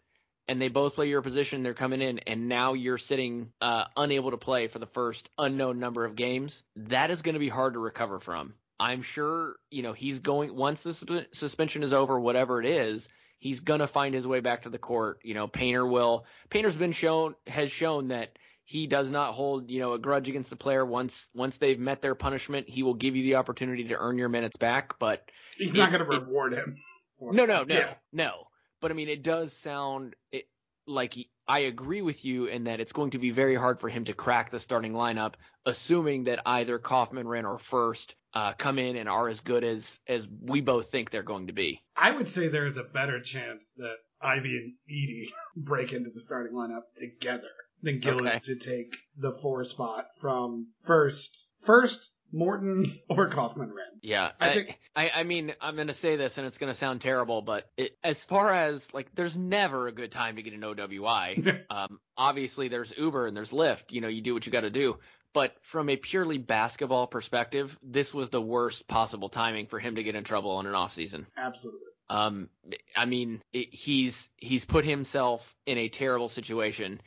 and 0.48 0.58
they 0.58 0.68
both 0.68 0.94
play 0.94 1.10
your 1.10 1.20
position. 1.20 1.62
They're 1.62 1.74
coming 1.74 2.00
in, 2.00 2.18
and 2.20 2.48
now 2.48 2.72
you're 2.72 2.96
sitting 2.96 3.52
uh, 3.60 3.84
unable 3.94 4.30
to 4.30 4.38
play 4.38 4.68
for 4.68 4.78
the 4.78 4.86
first 4.86 5.28
unknown 5.36 5.80
number 5.80 6.06
of 6.06 6.16
games. 6.16 6.64
That 6.76 7.10
is 7.10 7.20
going 7.20 7.34
to 7.34 7.40
be 7.40 7.50
hard 7.50 7.74
to 7.74 7.78
recover 7.78 8.20
from. 8.20 8.54
I'm 8.80 9.02
sure, 9.02 9.56
you 9.70 9.82
know, 9.82 9.92
he's 9.92 10.20
going 10.20 10.56
once 10.56 10.82
the 10.82 10.90
susp- 10.90 11.34
suspension 11.34 11.82
is 11.82 11.92
over, 11.92 12.18
whatever 12.18 12.58
it 12.58 12.66
is, 12.66 13.10
he's 13.38 13.60
gonna 13.60 13.86
find 13.86 14.14
his 14.14 14.26
way 14.26 14.40
back 14.40 14.62
to 14.62 14.70
the 14.70 14.78
court. 14.78 15.20
You 15.24 15.34
know, 15.34 15.46
Painter 15.46 15.86
will. 15.86 16.24
Painter's 16.48 16.76
been 16.76 16.92
shown 16.92 17.34
has 17.46 17.70
shown 17.70 18.08
that 18.08 18.38
he 18.64 18.86
does 18.86 19.10
not 19.10 19.34
hold 19.34 19.70
you 19.70 19.80
know 19.80 19.92
a 19.94 19.98
grudge 19.98 20.28
against 20.28 20.50
the 20.50 20.56
player 20.56 20.84
once 20.84 21.28
once 21.34 21.56
they've 21.58 21.78
met 21.78 22.00
their 22.02 22.14
punishment. 22.14 22.68
He 22.68 22.82
will 22.82 22.94
give 22.94 23.16
you 23.16 23.22
the 23.22 23.36
opportunity 23.36 23.84
to 23.88 23.96
earn 23.98 24.18
your 24.18 24.28
minutes 24.28 24.56
back, 24.56 24.98
but 24.98 25.28
He's 25.56 25.74
It- 25.74 25.78
not 25.78 25.92
going 25.92 26.04
to 26.04 26.10
it- 26.12 26.20
reward 26.22 26.54
him. 26.54 26.76
For 27.18 27.32
no, 27.32 27.44
no, 27.44 27.64
no, 27.64 27.74
Yeah. 27.74 27.94
no. 28.12 28.46
But 28.80 28.90
I 28.90 28.94
mean, 28.94 29.08
it 29.08 29.22
does 29.22 29.52
sound 29.52 30.16
it, 30.32 30.46
like 30.86 31.14
he, 31.14 31.30
I 31.46 31.60
agree 31.60 32.02
with 32.02 32.24
you 32.24 32.46
in 32.46 32.64
that 32.64 32.80
it's 32.80 32.92
going 32.92 33.10
to 33.10 33.18
be 33.18 33.30
very 33.30 33.54
hard 33.54 33.78
for 33.80 33.88
him 33.88 34.04
to 34.04 34.12
crack 34.14 34.50
the 34.50 34.58
starting 34.58 34.92
lineup, 34.92 35.34
assuming 35.66 36.24
that 36.24 36.40
either 36.46 36.78
Kaufman, 36.78 37.26
Renn, 37.26 37.44
or 37.48 37.58
Furst 37.58 38.16
uh, 38.34 38.54
come 38.54 38.78
in 38.78 38.96
and 38.96 39.08
are 39.08 39.28
as 39.28 39.40
good 39.40 39.62
as 39.62 40.00
as 40.08 40.26
we 40.40 40.60
both 40.62 40.90
think 40.90 41.10
they're 41.10 41.22
going 41.22 41.48
to 41.48 41.52
be. 41.52 41.80
I 41.96 42.10
would 42.12 42.28
say 42.28 42.48
there's 42.48 42.76
a 42.78 42.84
better 42.84 43.20
chance 43.20 43.72
that 43.76 43.96
Ivey 44.20 44.56
and 44.56 44.72
Edey 44.90 45.28
break 45.56 45.92
into 45.92 46.10
the 46.10 46.20
starting 46.20 46.54
lineup 46.54 46.82
together 46.96 47.50
than 47.82 47.98
Gillis 48.00 48.46
to 48.46 48.56
take 48.56 48.96
the 49.16 49.32
four 49.32 49.64
spot 49.64 50.06
from 50.20 50.68
first, 50.80 51.44
first 51.64 52.10
Morton 52.32 52.86
or 53.08 53.28
Kaufman 53.28 53.68
Renn. 53.68 53.98
Yeah, 54.02 54.30
I 54.40 54.48
I, 54.48 54.54
think- 54.54 54.78
I, 54.96 55.10
I 55.16 55.22
mean, 55.22 55.54
I'm 55.60 55.76
gonna 55.76 55.92
say 55.92 56.16
this, 56.16 56.38
and 56.38 56.46
it's 56.46 56.58
gonna 56.58 56.74
sound 56.74 57.00
terrible, 57.00 57.42
but 57.42 57.70
it, 57.76 57.96
as 58.02 58.24
far 58.24 58.52
as 58.52 58.92
like, 58.94 59.14
there's 59.14 59.36
never 59.36 59.88
a 59.88 59.92
good 59.92 60.12
time 60.12 60.36
to 60.36 60.42
get 60.42 60.54
an 60.54 60.60
OWI. 60.60 61.64
um, 61.70 62.00
obviously, 62.16 62.68
there's 62.68 62.92
Uber 62.96 63.26
and 63.26 63.36
there's 63.36 63.52
Lyft. 63.52 63.92
You 63.92 64.00
know, 64.00 64.08
you 64.08 64.22
do 64.22 64.34
what 64.34 64.46
you 64.46 64.52
got 64.52 64.60
to 64.60 64.70
do. 64.70 64.98
But 65.34 65.56
from 65.62 65.88
a 65.88 65.96
purely 65.96 66.36
basketball 66.36 67.06
perspective, 67.06 67.78
this 67.82 68.12
was 68.12 68.28
the 68.28 68.40
worst 68.40 68.86
possible 68.86 69.30
timing 69.30 69.66
for 69.66 69.78
him 69.78 69.94
to 69.94 70.02
get 70.02 70.14
in 70.14 70.24
trouble 70.24 70.60
in 70.60 70.66
an 70.66 70.74
off 70.74 70.92
season. 70.92 71.26
Absolutely. 71.38 71.80
Um, 72.10 72.50
I 72.94 73.06
mean, 73.06 73.42
it, 73.54 73.72
he's 73.72 74.28
he's 74.36 74.66
put 74.66 74.84
himself 74.84 75.56
in 75.64 75.78
a 75.78 75.88
terrible 75.88 76.28
situation, 76.28 77.00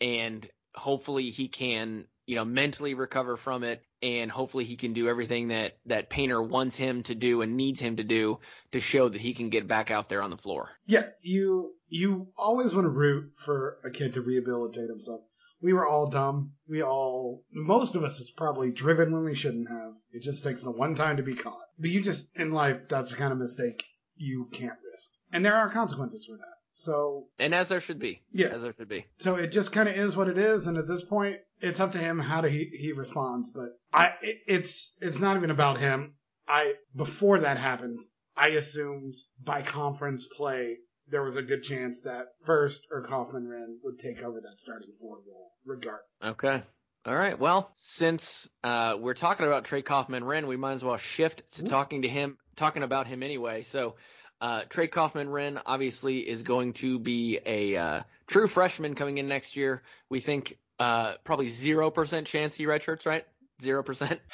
and 0.00 0.48
hopefully 0.74 1.30
he 1.30 1.48
can, 1.48 2.06
you 2.26 2.36
know, 2.36 2.44
mentally 2.44 2.94
recover 2.94 3.36
from 3.36 3.64
it, 3.64 3.82
and 4.02 4.30
hopefully 4.30 4.64
he 4.64 4.76
can 4.76 4.92
do 4.92 5.08
everything 5.08 5.48
that 5.48 5.78
that 5.86 6.10
Painter 6.10 6.42
wants 6.42 6.76
him 6.76 7.02
to 7.04 7.14
do 7.14 7.42
and 7.42 7.56
needs 7.56 7.80
him 7.80 7.96
to 7.96 8.04
do 8.04 8.40
to 8.72 8.80
show 8.80 9.08
that 9.08 9.20
he 9.20 9.34
can 9.34 9.50
get 9.50 9.68
back 9.68 9.90
out 9.90 10.08
there 10.08 10.22
on 10.22 10.30
the 10.30 10.36
floor. 10.36 10.68
Yeah, 10.86 11.06
you 11.22 11.72
you 11.88 12.28
always 12.36 12.74
want 12.74 12.86
to 12.86 12.90
root 12.90 13.32
for 13.36 13.78
a 13.84 13.90
kid 13.90 14.14
to 14.14 14.22
rehabilitate 14.22 14.88
himself. 14.88 15.22
We 15.60 15.72
were 15.72 15.86
all 15.86 16.08
dumb. 16.08 16.52
We 16.68 16.82
all, 16.82 17.42
most 17.50 17.94
of 17.94 18.04
us 18.04 18.20
is 18.20 18.30
probably 18.30 18.72
driven 18.72 19.12
when 19.12 19.24
we 19.24 19.34
shouldn't 19.34 19.70
have. 19.70 19.94
It 20.12 20.22
just 20.22 20.44
takes 20.44 20.64
the 20.64 20.70
one 20.70 20.94
time 20.94 21.16
to 21.16 21.22
be 21.22 21.34
caught. 21.34 21.66
But 21.78 21.90
you 21.90 22.02
just, 22.02 22.36
in 22.38 22.52
life, 22.52 22.88
that's 22.88 23.10
the 23.10 23.16
kind 23.16 23.32
of 23.32 23.38
mistake 23.38 23.82
you 24.16 24.48
can't 24.52 24.78
risk. 24.92 25.10
And 25.32 25.44
there 25.44 25.56
are 25.56 25.70
consequences 25.70 26.26
for 26.26 26.36
that. 26.36 26.55
So, 26.78 27.28
And 27.38 27.54
as 27.54 27.68
there 27.68 27.80
should 27.80 27.98
be, 27.98 28.20
Yeah. 28.32 28.48
as 28.48 28.60
there 28.62 28.72
should 28.74 28.90
be. 28.90 29.06
so 29.16 29.36
it 29.36 29.46
just 29.48 29.72
kind 29.72 29.88
of 29.88 29.96
is 29.96 30.14
what 30.14 30.28
it 30.28 30.36
is. 30.36 30.66
And 30.66 30.76
at 30.76 30.86
this 30.86 31.02
point, 31.02 31.38
it's 31.62 31.80
up 31.80 31.92
to 31.92 31.98
him 31.98 32.18
how 32.18 32.42
to, 32.42 32.50
he, 32.50 32.64
he 32.66 32.92
responds. 32.92 33.50
But 33.50 33.70
I, 33.94 34.12
it, 34.20 34.36
it's, 34.46 34.92
it's 35.00 35.18
not 35.18 35.38
even 35.38 35.50
about 35.50 35.78
him. 35.78 36.16
I, 36.46 36.74
before 36.94 37.40
that 37.40 37.56
happened, 37.56 38.00
I 38.36 38.48
assumed 38.48 39.14
by 39.42 39.62
conference 39.62 40.26
play, 40.26 40.76
there 41.08 41.22
was 41.22 41.36
a 41.36 41.42
good 41.42 41.62
chance 41.62 42.02
that 42.02 42.26
Furst 42.44 42.86
or 42.90 43.02
Kaufman 43.04 43.46
Renn 43.46 43.78
would 43.82 43.98
take 43.98 44.22
over 44.22 44.38
that 44.42 44.60
starting 44.60 44.92
four 45.00 45.16
role, 45.26 45.52
regardless. 45.64 46.04
Okay. 46.22 46.62
All 47.06 47.16
right. 47.16 47.38
Well, 47.38 47.72
since 47.76 48.50
uh, 48.62 48.96
we're 49.00 49.14
talking 49.14 49.46
about 49.46 49.64
Trey 49.64 49.80
Kaufman 49.80 50.24
Renn, 50.24 50.46
we 50.46 50.58
might 50.58 50.72
as 50.72 50.84
well 50.84 50.98
shift 50.98 51.42
to 51.54 51.62
talking 51.64 52.02
to 52.02 52.08
him, 52.08 52.36
talking 52.54 52.82
about 52.82 53.06
him 53.06 53.22
anyway. 53.22 53.62
So, 53.62 53.94
uh, 54.40 54.62
Trey 54.68 54.88
Kaufman 54.88 55.28
Renn 55.28 55.60
obviously 55.64 56.18
is 56.18 56.42
going 56.42 56.74
to 56.74 56.98
be 56.98 57.38
a 57.46 57.76
uh, 57.76 58.02
true 58.26 58.48
freshman 58.48 58.94
coming 58.94 59.18
in 59.18 59.28
next 59.28 59.56
year. 59.56 59.82
We 60.10 60.20
think 60.20 60.58
uh, 60.78 61.14
probably 61.24 61.48
zero 61.48 61.90
percent 61.90 62.26
chance 62.26 62.54
he 62.54 62.66
redshirts, 62.66 63.06
right? 63.06 63.24
Zero 63.60 63.82
percent. 63.82 64.20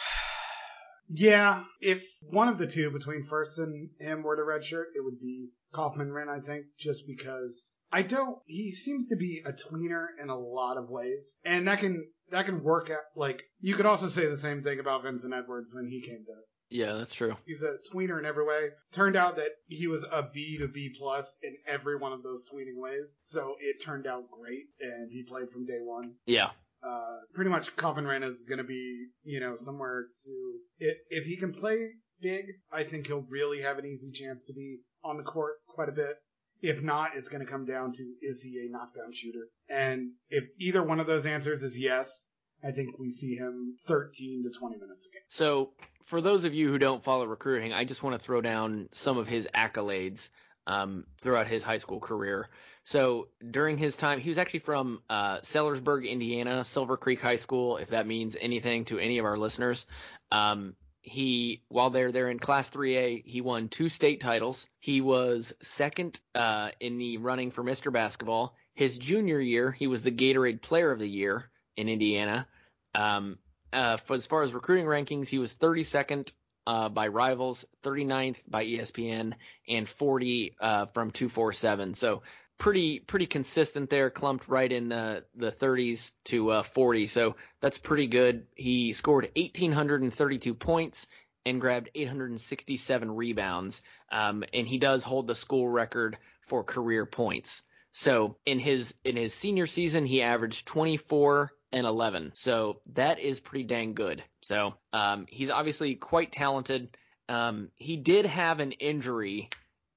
Yeah, 1.14 1.64
if 1.80 2.06
one 2.22 2.48
of 2.48 2.56
the 2.56 2.66
two 2.66 2.90
between 2.90 3.22
Furst 3.22 3.58
and 3.58 3.90
him 4.00 4.22
were 4.22 4.36
to 4.36 4.42
redshirt, 4.42 4.94
it 4.94 5.04
would 5.04 5.20
be 5.20 5.50
Kaufman 5.72 6.10
Renn, 6.10 6.28
I 6.28 6.40
think, 6.40 6.66
just 6.78 7.06
because 7.06 7.78
I 7.90 8.02
don't. 8.02 8.38
He 8.46 8.72
seems 8.72 9.06
to 9.08 9.16
be 9.16 9.42
a 9.44 9.52
tweener 9.52 10.06
in 10.22 10.30
a 10.30 10.38
lot 10.38 10.78
of 10.78 10.88
ways, 10.88 11.34
and 11.44 11.68
that 11.68 11.80
can 11.80 12.08
that 12.30 12.46
can 12.46 12.62
work 12.62 12.90
out. 12.90 13.02
Like 13.14 13.42
you 13.60 13.74
could 13.74 13.84
also 13.84 14.08
say 14.08 14.26
the 14.26 14.38
same 14.38 14.62
thing 14.62 14.78
about 14.80 15.02
Vincent 15.02 15.34
Edwards 15.34 15.74
when 15.74 15.86
he 15.86 16.00
came 16.00 16.24
to. 16.24 16.42
Yeah, 16.72 16.94
that's 16.94 17.14
true. 17.14 17.36
He's 17.46 17.62
a 17.62 17.76
tweener 17.92 18.18
in 18.18 18.26
every 18.26 18.44
way. 18.44 18.68
Turned 18.92 19.16
out 19.16 19.36
that 19.36 19.50
he 19.68 19.86
was 19.86 20.04
a 20.04 20.28
B 20.32 20.58
to 20.58 20.68
B 20.68 20.94
plus 20.96 21.36
in 21.42 21.56
every 21.66 21.96
one 21.96 22.12
of 22.12 22.22
those 22.22 22.48
tweening 22.50 22.76
ways, 22.76 23.14
so 23.20 23.56
it 23.60 23.82
turned 23.82 24.06
out 24.06 24.30
great, 24.30 24.64
and 24.80 25.10
he 25.10 25.22
played 25.22 25.50
from 25.50 25.66
day 25.66 25.80
one. 25.82 26.14
Yeah. 26.26 26.50
Uh, 26.82 27.16
pretty 27.32 27.50
much 27.50 27.76
Kaufman-Renn 27.76 28.24
is 28.24 28.44
going 28.44 28.58
to 28.58 28.64
be, 28.64 29.06
you 29.22 29.38
know, 29.38 29.54
somewhere 29.54 30.06
to 30.24 30.58
if, 30.80 30.96
if 31.10 31.24
he 31.24 31.36
can 31.36 31.52
play 31.52 31.90
big, 32.20 32.46
I 32.72 32.84
think 32.84 33.06
he'll 33.06 33.26
really 33.28 33.60
have 33.60 33.78
an 33.78 33.86
easy 33.86 34.10
chance 34.10 34.44
to 34.44 34.52
be 34.52 34.78
on 35.04 35.16
the 35.16 35.22
court 35.22 35.54
quite 35.68 35.88
a 35.88 35.92
bit. 35.92 36.16
If 36.60 36.82
not, 36.82 37.10
it's 37.16 37.28
going 37.28 37.44
to 37.44 37.50
come 37.50 37.66
down 37.66 37.92
to 37.92 38.14
is 38.20 38.42
he 38.42 38.64
a 38.66 38.70
knockdown 38.70 39.12
shooter? 39.12 39.48
And 39.68 40.10
if 40.30 40.44
either 40.58 40.82
one 40.82 41.00
of 41.00 41.06
those 41.06 41.26
answers 41.26 41.62
is 41.64 41.76
yes, 41.76 42.26
I 42.64 42.70
think 42.70 42.98
we 42.98 43.10
see 43.10 43.34
him 43.34 43.76
13 43.86 44.44
to 44.44 44.50
20 44.50 44.76
minutes 44.76 45.08
a 45.08 45.14
game. 45.14 45.22
So, 45.28 45.72
for 46.12 46.20
those 46.20 46.44
of 46.44 46.52
you 46.52 46.68
who 46.68 46.76
don't 46.76 47.02
follow 47.02 47.24
recruiting, 47.24 47.72
I 47.72 47.84
just 47.84 48.02
want 48.02 48.12
to 48.12 48.22
throw 48.22 48.42
down 48.42 48.90
some 48.92 49.16
of 49.16 49.26
his 49.26 49.48
accolades 49.54 50.28
um, 50.66 51.06
throughout 51.22 51.48
his 51.48 51.62
high 51.62 51.78
school 51.78 52.00
career. 52.00 52.50
So 52.84 53.28
during 53.50 53.78
his 53.78 53.96
time, 53.96 54.20
he 54.20 54.28
was 54.28 54.36
actually 54.36 54.60
from 54.60 55.00
uh, 55.08 55.38
Sellersburg, 55.38 56.06
Indiana, 56.06 56.64
Silver 56.64 56.98
Creek 56.98 57.22
High 57.22 57.36
School, 57.36 57.78
if 57.78 57.88
that 57.88 58.06
means 58.06 58.36
anything 58.38 58.84
to 58.86 58.98
any 58.98 59.16
of 59.20 59.24
our 59.24 59.38
listeners. 59.38 59.86
Um, 60.30 60.76
he, 61.00 61.62
while 61.68 61.88
they're 61.88 62.12
there 62.12 62.28
in 62.28 62.38
Class 62.38 62.68
3A, 62.68 63.24
he 63.24 63.40
won 63.40 63.70
two 63.70 63.88
state 63.88 64.20
titles. 64.20 64.66
He 64.80 65.00
was 65.00 65.54
second 65.62 66.20
uh, 66.34 66.72
in 66.78 66.98
the 66.98 67.16
running 67.16 67.52
for 67.52 67.64
Mr. 67.64 67.90
Basketball. 67.90 68.54
His 68.74 68.98
junior 68.98 69.40
year, 69.40 69.70
he 69.70 69.86
was 69.86 70.02
the 70.02 70.12
Gatorade 70.12 70.60
Player 70.60 70.92
of 70.92 70.98
the 70.98 71.08
Year 71.08 71.48
in 71.74 71.88
Indiana. 71.88 72.46
Um, 72.94 73.38
uh, 73.72 73.96
for, 73.98 74.14
as 74.14 74.26
far 74.26 74.42
as 74.42 74.52
recruiting 74.52 74.86
rankings, 74.86 75.28
he 75.28 75.38
was 75.38 75.52
32nd 75.54 76.32
uh, 76.66 76.88
by 76.88 77.08
Rivals, 77.08 77.64
39th 77.82 78.40
by 78.48 78.64
ESPN, 78.64 79.34
and 79.68 79.88
40 79.88 80.56
uh, 80.60 80.86
from 80.86 81.10
247. 81.10 81.94
So 81.94 82.22
pretty 82.58 83.00
pretty 83.00 83.26
consistent 83.26 83.90
there, 83.90 84.10
clumped 84.10 84.48
right 84.48 84.70
in 84.70 84.88
the 84.88 85.24
the 85.34 85.50
30s 85.50 86.12
to 86.24 86.50
uh, 86.50 86.62
40. 86.62 87.06
So 87.06 87.36
that's 87.60 87.78
pretty 87.78 88.06
good. 88.06 88.46
He 88.54 88.92
scored 88.92 89.28
1,832 89.34 90.54
points 90.54 91.06
and 91.44 91.60
grabbed 91.60 91.90
867 91.94 93.10
rebounds, 93.10 93.82
um, 94.12 94.44
and 94.54 94.68
he 94.68 94.78
does 94.78 95.02
hold 95.02 95.26
the 95.26 95.34
school 95.34 95.68
record 95.68 96.16
for 96.46 96.62
career 96.62 97.04
points. 97.04 97.64
So 97.90 98.36
in 98.46 98.58
his 98.58 98.94
in 99.04 99.16
his 99.16 99.34
senior 99.34 99.66
season, 99.66 100.06
he 100.06 100.22
averaged 100.22 100.66
24 100.66 101.52
and 101.72 101.86
11. 101.86 102.32
So 102.34 102.80
that 102.94 103.18
is 103.18 103.40
pretty 103.40 103.64
dang 103.64 103.94
good. 103.94 104.22
So 104.42 104.74
um, 104.92 105.26
he's 105.28 105.50
obviously 105.50 105.94
quite 105.94 106.32
talented. 106.32 106.96
Um, 107.28 107.70
he 107.76 107.96
did 107.96 108.26
have 108.26 108.60
an 108.60 108.72
injury 108.72 109.48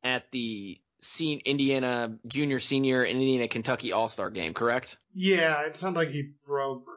at 0.03 0.31
the 0.31 0.79
seen 1.01 1.41
Indiana 1.45 2.17
junior, 2.27 2.59
senior, 2.59 3.03
and 3.03 3.19
Indiana 3.19 3.47
Kentucky 3.47 3.91
All 3.91 4.07
Star 4.07 4.29
game, 4.29 4.53
correct? 4.53 4.97
Yeah, 5.13 5.61
it 5.63 5.77
sounds 5.77 5.95
like 5.95 6.09
he 6.09 6.31
broke 6.45 6.89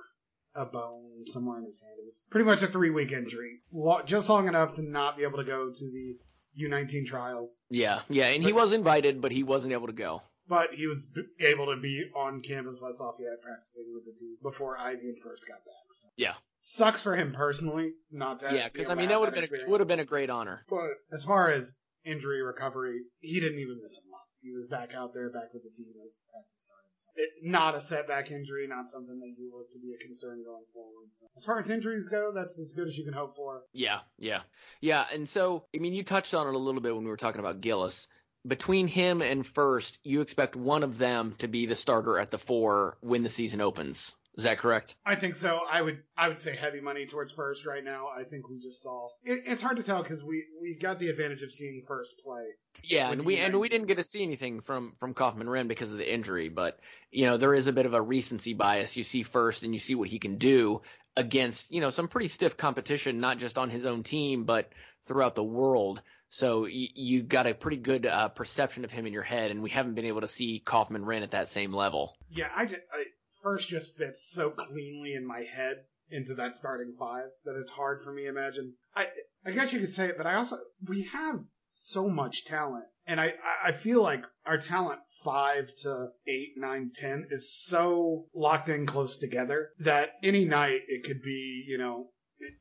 a 0.55 0.65
bone 0.65 1.27
somewhere 1.27 1.59
in 1.59 1.65
his 1.65 1.81
hand. 1.81 1.95
It 1.99 2.05
was 2.05 2.21
pretty 2.31 2.47
much 2.47 2.63
a 2.63 2.67
three 2.67 2.91
week 2.91 3.13
injury, 3.13 3.61
just 4.07 4.29
long 4.29 4.49
enough 4.49 4.75
to 4.75 4.83
not 4.83 5.17
be 5.17 5.25
able 5.25 5.39
to 5.39 5.45
go 5.45 5.71
to 5.71 5.85
the 5.85 6.17
U19 6.61 7.07
trials. 7.07 7.63
Yeah, 7.71 8.01
yeah, 8.09 8.27
and 8.27 8.43
but, 8.43 8.49
he 8.49 8.53
was 8.53 8.73
invited, 8.73 9.21
but 9.21 9.33
he 9.33 9.43
wasn't 9.43 9.73
able 9.73 9.87
to 9.87 9.93
go. 9.93 10.23
But 10.49 10.75
he 10.75 10.87
was 10.87 11.07
able 11.41 11.67
to 11.67 11.77
be 11.77 12.05
on 12.17 12.41
campus 12.41 12.81
West 12.81 13.01
Lafayette 13.01 13.43
practicing 13.43 13.93
with 13.93 14.05
the 14.07 14.19
team 14.19 14.37
before 14.43 14.79
Ivey 14.79 15.11
and 15.11 15.21
Furst 15.21 15.47
got 15.47 15.59
back. 15.59 15.93
So. 15.93 16.09
Yeah, 16.17 16.35
sucks 16.63 17.03
for 17.03 17.15
him 17.15 17.33
personally, 17.33 17.93
not 18.11 18.41
to. 18.41 18.55
Yeah, 18.55 18.69
because 18.73 18.89
I 18.89 18.95
mean 18.95 19.09
that 19.11 19.21
would 19.21 19.35
have 19.35 19.51
been 19.51 19.61
would 19.69 19.81
have 19.81 19.89
been 19.89 20.01
a 20.01 20.05
great 20.05 20.31
honor. 20.31 20.65
But 20.69 20.91
as 21.13 21.25
far 21.25 21.51
as 21.51 21.77
injury 22.05 22.43
recovery, 22.43 23.01
he 23.21 23.41
didn't 23.41 23.59
even 23.59 23.81
miss 23.83 23.99
a 23.99 24.11
month. 24.11 24.23
He 24.43 24.53
was 24.53 24.69
back 24.69 24.95
out 24.95 25.13
there, 25.15 25.31
back 25.31 25.53
with 25.53 25.65
the 25.65 25.71
team 25.71 25.93
as 26.05 26.21
practice 26.33 26.67
started. 26.67 26.89
So 26.95 27.11
it, 27.17 27.31
not 27.43 27.75
a 27.75 27.81
setback 27.81 28.31
injury, 28.31 28.67
not 28.67 28.89
something 28.89 29.19
that 29.21 29.35
you 29.37 29.53
look 29.55 29.71
to 29.73 29.79
be 29.79 29.95
a 29.95 29.99
concern 30.05 30.43
going 30.45 30.65
forward. 30.73 31.09
So 31.13 31.27
as 31.37 31.45
far 31.45 31.59
as 31.59 31.71
injuries 31.71 32.09
go, 32.09 32.33
that's 32.35 32.59
as 32.59 32.73
good 32.73 32.89
as 32.89 32.97
you 32.97 33.05
can 33.05 33.13
hope 33.13 33.37
for. 33.37 33.63
Yeah, 33.73 34.01
yeah, 34.19 34.41
yeah. 34.81 35.05
And 35.13 35.29
so, 35.29 35.65
I 35.75 35.79
mean, 35.79 35.93
you 35.93 36.03
touched 36.03 36.35
on 36.35 36.47
it 36.47 36.55
a 36.55 36.59
little 36.59 36.81
bit 36.81 36.95
when 36.95 37.05
we 37.05 37.11
were 37.11 37.17
talking 37.17 37.41
about 37.41 37.61
Gillis. 37.61 38.09
Between 38.47 38.87
him 38.87 39.21
and 39.21 39.47
Furst, 39.47 39.99
you 40.05 40.21
expect 40.21 40.57
one 40.57 40.83
of 40.83 40.97
them 40.97 41.35
to 41.39 41.49
be 41.49 41.67
the 41.67 41.75
starter 41.75 42.19
at 42.19 42.31
the 42.31 42.39
four 42.39 42.97
when 43.01 43.23
the 43.23 43.29
season 43.29 43.61
opens. 43.61 44.15
Is 44.39 44.45
that 44.45 44.59
correct? 44.59 44.95
I 45.05 45.17
think 45.17 45.35
so. 45.35 45.61
I 45.69 45.83
would 45.83 46.01
I 46.17 46.29
would 46.29 46.39
say 46.39 46.55
heavy 46.55 46.81
money 46.81 47.07
towards 47.07 47.33
Furst 47.33 47.67
right 47.67 47.83
now. 47.83 48.07
I 48.17 48.23
think 48.23 48.49
we 48.49 48.61
just 48.61 48.81
saw 48.81 49.09
it, 49.25 49.43
it's 49.47 49.61
hard 49.61 49.79
to 49.79 49.83
tell 49.83 50.01
because 50.01 50.23
we 50.23 50.45
we 50.63 50.75
got 50.75 51.01
the 51.01 51.09
advantage 51.09 51.43
of 51.43 51.51
seeing 51.51 51.83
Furst 51.89 52.21
play. 52.25 52.45
Yeah, 52.85 53.11
and 53.11 53.25
we 53.25 53.39
and 53.39 53.59
we 53.59 53.69
didn't 53.69 53.89
get 53.89 53.97
to 53.97 54.05
see 54.05 54.23
anything 54.23 54.61
from 54.61 54.95
from 55.01 55.13
Kaufman-Renn 55.13 55.67
because 55.67 55.91
of 55.91 55.99
the 55.99 56.15
injury, 56.15 56.51
but 56.51 56.79
you 57.11 57.27
know 57.27 57.37
there 57.37 57.53
is 57.53 57.67
a 57.67 57.73
bit 57.73 57.85
of 57.85 57.95
a 57.95 58.01
recency 58.01 58.55
bias. 58.55 58.97
You 58.97 59.03
see 59.03 59.25
Furst 59.25 59.65
and 59.65 59.73
you 59.73 59.81
see 59.81 59.97
what 59.97 60.09
he 60.09 60.21
can 60.21 60.37
do 60.37 60.83
against 61.17 61.73
you 61.73 61.81
know 61.81 61.91
some 61.91 62.07
pretty 62.07 62.29
stiff 62.29 62.57
competition, 62.57 63.19
not 63.19 63.39
just 63.39 63.59
on 63.59 63.71
his 63.71 63.85
own 63.85 64.05
team 64.05 64.45
but 64.45 64.71
throughout 65.03 65.35
the 65.35 65.43
world. 65.43 66.01
So 66.31 66.67
you, 66.67 66.89
you 66.95 67.23
got 67.23 67.47
a 67.47 67.55
pretty 67.55 67.79
good 67.79 68.07
uh, 68.07 68.29
perception 68.29 68.85
of 68.85 68.91
him 68.91 69.07
in 69.07 69.13
your 69.13 69.23
head, 69.23 69.51
and 69.51 69.63
we 69.63 69.71
haven't 69.71 69.95
been 69.95 70.05
able 70.05 70.21
to 70.21 70.29
see 70.29 70.63
Kaufman-Renn 70.65 71.23
at 71.23 71.31
that 71.31 71.49
same 71.49 71.73
level. 71.73 72.15
Yeah, 72.31 72.49
I, 72.55 72.67
just, 72.67 72.83
I 72.93 73.05
Furst 73.43 73.69
just 73.69 73.97
fits 73.97 74.29
so 74.31 74.51
cleanly 74.51 75.15
in 75.15 75.27
my 75.27 75.43
head 75.43 75.77
into 76.11 76.35
that 76.35 76.57
starting 76.57 76.95
five 76.99 77.27
that 77.45 77.59
it's 77.61 77.71
hard 77.71 78.03
for 78.03 78.13
me 78.13 78.23
to 78.23 78.29
imagine. 78.29 78.75
I 78.95 79.09
I 79.45 79.53
guess 79.53 79.73
you 79.73 79.81
could 79.81 79.91
say 79.91 80.07
it, 80.07 80.17
but 80.17 80.27
I 80.27 80.35
also 80.35 80.57
we 80.87 81.03
have 81.05 81.41
so 81.71 82.09
much 82.09 82.45
talent. 82.45 82.87
And 83.07 83.21
I, 83.21 83.35
I 83.65 83.73
feel 83.73 84.03
like 84.03 84.25
our 84.45 84.59
talent 84.59 85.01
five 85.25 85.71
to 85.83 86.09
eight, 86.27 86.53
nine, 86.57 86.91
ten 86.95 87.27
is 87.31 87.55
so 87.55 88.27
locked 88.35 88.69
in 88.69 88.87
close 88.87 89.17
together 89.17 89.71
that 89.81 90.13
any 90.23 90.45
night 90.45 90.83
it 90.89 91.05
could 91.05 91.23
be, 91.23 91.65
you 91.67 91.79
know, 91.79 92.11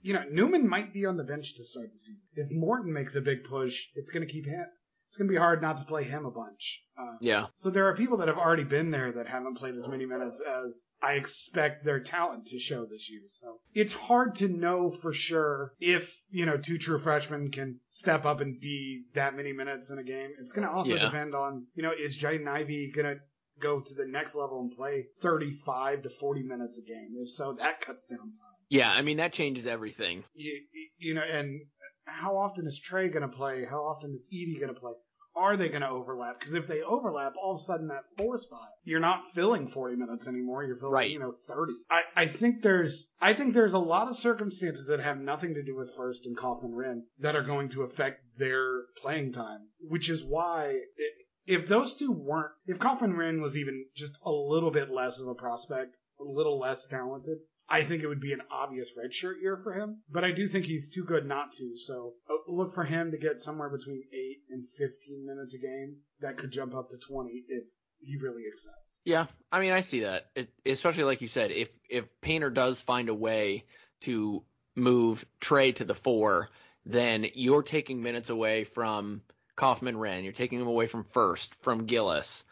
you 0.01 0.13
know, 0.13 0.23
Newman 0.29 0.67
might 0.67 0.93
be 0.93 1.05
on 1.05 1.17
the 1.17 1.23
bench 1.23 1.55
to 1.55 1.63
start 1.63 1.91
the 1.91 1.97
season. 1.97 2.27
If 2.35 2.51
Morton 2.51 2.93
makes 2.93 3.15
a 3.15 3.21
big 3.21 3.43
push, 3.43 3.87
it's 3.95 4.09
going 4.09 4.25
to 4.25 4.31
keep 4.31 4.45
him 4.45 4.65
it's 5.07 5.17
going 5.17 5.27
to 5.29 5.31
be 5.31 5.37
hard 5.37 5.61
not 5.61 5.77
to 5.77 5.85
play 5.85 6.03
him 6.03 6.25
a 6.25 6.31
bunch. 6.31 6.83
Uh, 6.97 7.15
yeah. 7.21 7.45
So 7.55 7.69
there 7.69 7.87
are 7.87 7.95
people 7.95 8.17
that 8.17 8.27
have 8.27 8.37
already 8.37 8.65
been 8.65 8.91
there 8.91 9.11
that 9.13 9.27
haven't 9.27 9.55
played 9.55 9.75
as 9.75 9.87
many 9.87 10.05
minutes 10.05 10.41
as 10.41 10.83
I 11.01 11.13
expect 11.13 11.85
their 11.85 12.01
talent 12.01 12.47
to 12.47 12.59
show 12.59 12.85
this 12.85 13.09
year. 13.09 13.21
So 13.27 13.59
it's 13.73 13.93
hard 13.93 14.35
to 14.35 14.49
know 14.49 14.91
for 14.91 15.13
sure 15.13 15.73
if, 15.79 16.13
you 16.29 16.45
know, 16.45 16.57
two 16.57 16.77
true 16.77 16.99
freshmen 16.99 17.51
can 17.51 17.79
step 17.89 18.25
up 18.25 18.41
and 18.41 18.59
be 18.59 19.05
that 19.13 19.35
many 19.35 19.53
minutes 19.53 19.91
in 19.91 19.97
a 19.97 20.03
game. 20.03 20.31
It's 20.39 20.51
going 20.51 20.67
to 20.67 20.73
also 20.73 20.95
yeah. 20.95 21.05
depend 21.05 21.35
on, 21.35 21.67
you 21.73 21.83
know, 21.83 21.91
is 21.91 22.21
Jaden 22.21 22.47
Ivey 22.47 22.91
going 22.91 23.15
to 23.15 23.21
go 23.59 23.79
to 23.79 23.93
the 23.93 24.05
next 24.05 24.35
level 24.35 24.59
and 24.59 24.71
play 24.71 25.07
35 25.21 26.01
to 26.01 26.09
40 26.09 26.43
minutes 26.43 26.79
a 26.79 26.83
game? 26.87 27.15
If 27.17 27.29
so, 27.29 27.53
that 27.53 27.79
cuts 27.79 28.07
down 28.07 28.19
time. 28.19 28.56
Yeah, 28.69 28.91
I 28.91 29.01
mean, 29.01 29.17
that 29.17 29.33
changes 29.33 29.67
everything. 29.67 30.23
You, 30.35 30.61
you 30.97 31.13
know, 31.13 31.21
and 31.21 31.61
how 32.05 32.37
often 32.37 32.65
is 32.65 32.79
Trey 32.79 33.09
going 33.09 33.29
to 33.29 33.35
play? 33.35 33.65
How 33.65 33.83
often 33.83 34.11
is 34.13 34.27
Edey 34.33 34.59
going 34.59 34.73
to 34.73 34.79
play? 34.79 34.93
Are 35.35 35.55
they 35.55 35.69
going 35.69 35.83
to 35.83 35.89
overlap? 35.89 36.39
Because 36.39 36.55
if 36.55 36.65
they 36.65 36.81
overlap, 36.81 37.33
all 37.39 37.51
of 37.51 37.57
a 37.57 37.61
sudden 37.61 37.89
that 37.89 38.05
four 38.17 38.39
spot, 38.39 38.67
you're 38.83 38.99
not 38.99 39.23
filling 39.33 39.67
40 39.67 39.95
minutes 39.95 40.27
anymore. 40.27 40.63
You're 40.63 40.77
filling, 40.77 40.93
right. 40.93 41.11
you 41.11 41.19
know, 41.19 41.31
30. 41.31 41.73
I, 41.91 42.01
I 42.15 42.25
think 42.25 42.63
there's, 42.63 43.09
I 43.21 43.33
think 43.33 43.53
there's 43.53 43.75
a 43.75 43.79
lot 43.79 44.07
of 44.07 44.17
circumstances 44.17 44.87
that 44.87 44.99
have 44.99 45.19
nothing 45.19 45.53
to 45.53 45.63
do 45.63 45.75
with 45.75 45.93
Furst 45.95 46.25
and 46.25 46.35
Kaufman-Renn 46.35 47.03
that 47.19 47.35
are 47.35 47.43
going 47.43 47.69
to 47.69 47.83
affect 47.83 48.21
their 48.37 48.85
playing 48.99 49.33
time, 49.33 49.67
which 49.79 50.09
is 50.09 50.23
why 50.23 50.79
it, 50.95 51.13
if 51.45 51.67
those 51.67 51.93
two 51.93 52.11
weren't, 52.11 52.51
if 52.65 52.79
Kaufman-Renn 52.79 53.39
was 53.39 53.55
even 53.55 53.85
just 53.95 54.17
a 54.23 54.31
little 54.31 54.71
bit 54.71 54.89
less 54.89 55.19
of 55.19 55.27
a 55.27 55.35
prospect, 55.35 55.99
a 56.19 56.23
little 56.23 56.57
less 56.57 56.87
talented, 56.87 57.37
I 57.69 57.83
think 57.83 58.01
it 58.01 58.07
would 58.07 58.21
be 58.21 58.33
an 58.33 58.41
obvious 58.49 58.93
redshirt 58.97 59.41
year 59.41 59.57
for 59.57 59.73
him, 59.73 60.01
but 60.09 60.23
I 60.23 60.31
do 60.31 60.47
think 60.47 60.65
he's 60.65 60.89
too 60.89 61.03
good 61.03 61.25
not 61.25 61.51
to. 61.53 61.75
So 61.75 62.13
uh, 62.29 62.35
look 62.47 62.73
for 62.73 62.83
him 62.83 63.11
to 63.11 63.17
get 63.17 63.41
somewhere 63.41 63.69
between 63.69 64.03
eight 64.13 64.37
and 64.49 64.65
15 64.65 65.25
minutes 65.25 65.53
a 65.53 65.57
game. 65.57 65.97
That 66.21 66.37
could 66.37 66.51
jump 66.51 66.73
up 66.73 66.89
to 66.89 66.97
20 66.97 67.43
if 67.49 67.65
he 67.99 68.17
really 68.17 68.43
excels. 68.47 69.01
Yeah, 69.03 69.25
I 69.51 69.59
mean, 69.59 69.73
I 69.73 69.81
see 69.81 70.01
that, 70.01 70.27
it, 70.35 70.49
especially 70.65 71.03
like 71.03 71.21
you 71.21 71.27
said, 71.27 71.51
if 71.51 71.69
if 71.89 72.05
Painter 72.21 72.49
does 72.49 72.81
find 72.81 73.09
a 73.09 73.13
way 73.13 73.65
to 74.01 74.43
move 74.75 75.25
Trey 75.39 75.71
to 75.73 75.85
the 75.85 75.95
four, 75.95 76.49
then 76.85 77.25
you're 77.33 77.63
taking 77.63 78.01
minutes 78.01 78.29
away 78.29 78.63
from 78.63 79.21
Kaufman-Renn, 79.55 80.23
you're 80.23 80.33
taking 80.33 80.59
them 80.59 80.67
away 80.67 80.87
from 80.87 81.03
Furst, 81.03 81.53
from 81.61 81.85
Gillis, 81.85 82.43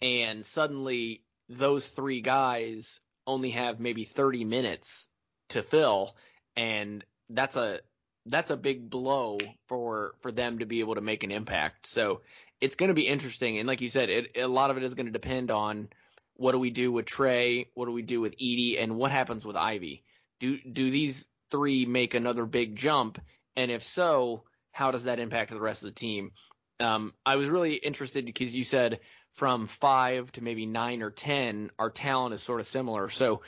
and 0.00 0.44
suddenly 0.44 1.22
those 1.48 1.86
three 1.86 2.22
guys 2.22 3.00
only 3.26 3.50
have 3.50 3.80
maybe 3.80 4.04
30 4.04 4.44
minutes 4.44 5.08
to 5.50 5.62
fill, 5.62 6.16
and 6.56 7.04
that's 7.28 7.56
a 7.56 7.80
that's 8.26 8.50
a 8.50 8.56
big 8.56 8.90
blow 8.90 9.38
for 9.66 10.14
for 10.20 10.32
them 10.32 10.58
to 10.58 10.66
be 10.66 10.80
able 10.80 10.94
to 10.94 11.00
make 11.00 11.24
an 11.24 11.32
impact. 11.32 11.86
So 11.86 12.20
it's 12.60 12.74
going 12.74 12.88
to 12.88 12.94
be 12.94 13.06
interesting, 13.06 13.58
and 13.58 13.66
like 13.66 13.80
you 13.80 13.88
said, 13.88 14.10
it, 14.10 14.36
a 14.36 14.46
lot 14.46 14.70
of 14.70 14.76
it 14.76 14.82
is 14.82 14.94
going 14.94 15.06
to 15.06 15.12
depend 15.12 15.50
on 15.50 15.88
what 16.34 16.52
do 16.52 16.58
we 16.58 16.70
do 16.70 16.90
with 16.92 17.06
Trey, 17.06 17.68
what 17.74 17.86
do 17.86 17.92
we 17.92 18.02
do 18.02 18.20
with 18.20 18.36
Edey, 18.38 18.82
and 18.82 18.96
what 18.96 19.10
happens 19.10 19.44
with 19.44 19.56
Ivey. 19.56 20.04
Do 20.38 20.58
do 20.58 20.90
these 20.90 21.26
three 21.50 21.86
make 21.86 22.14
another 22.14 22.46
big 22.46 22.76
jump, 22.76 23.20
and 23.56 23.70
if 23.70 23.82
so, 23.82 24.44
how 24.72 24.90
does 24.90 25.04
that 25.04 25.18
impact 25.18 25.50
the 25.50 25.60
rest 25.60 25.82
of 25.82 25.90
the 25.90 26.00
team? 26.00 26.32
Um, 26.80 27.14
I 27.24 27.36
was 27.36 27.48
really 27.48 27.74
interested 27.74 28.24
because 28.24 28.56
you 28.56 28.64
said 28.64 29.00
from 29.34 29.66
five 29.66 30.30
to 30.32 30.42
maybe 30.42 30.66
nine 30.66 31.02
or 31.02 31.10
ten, 31.10 31.70
our 31.78 31.90
talent 31.90 32.34
is 32.34 32.42
sort 32.42 32.60
of 32.60 32.66
similar. 32.66 33.08
So, 33.08 33.42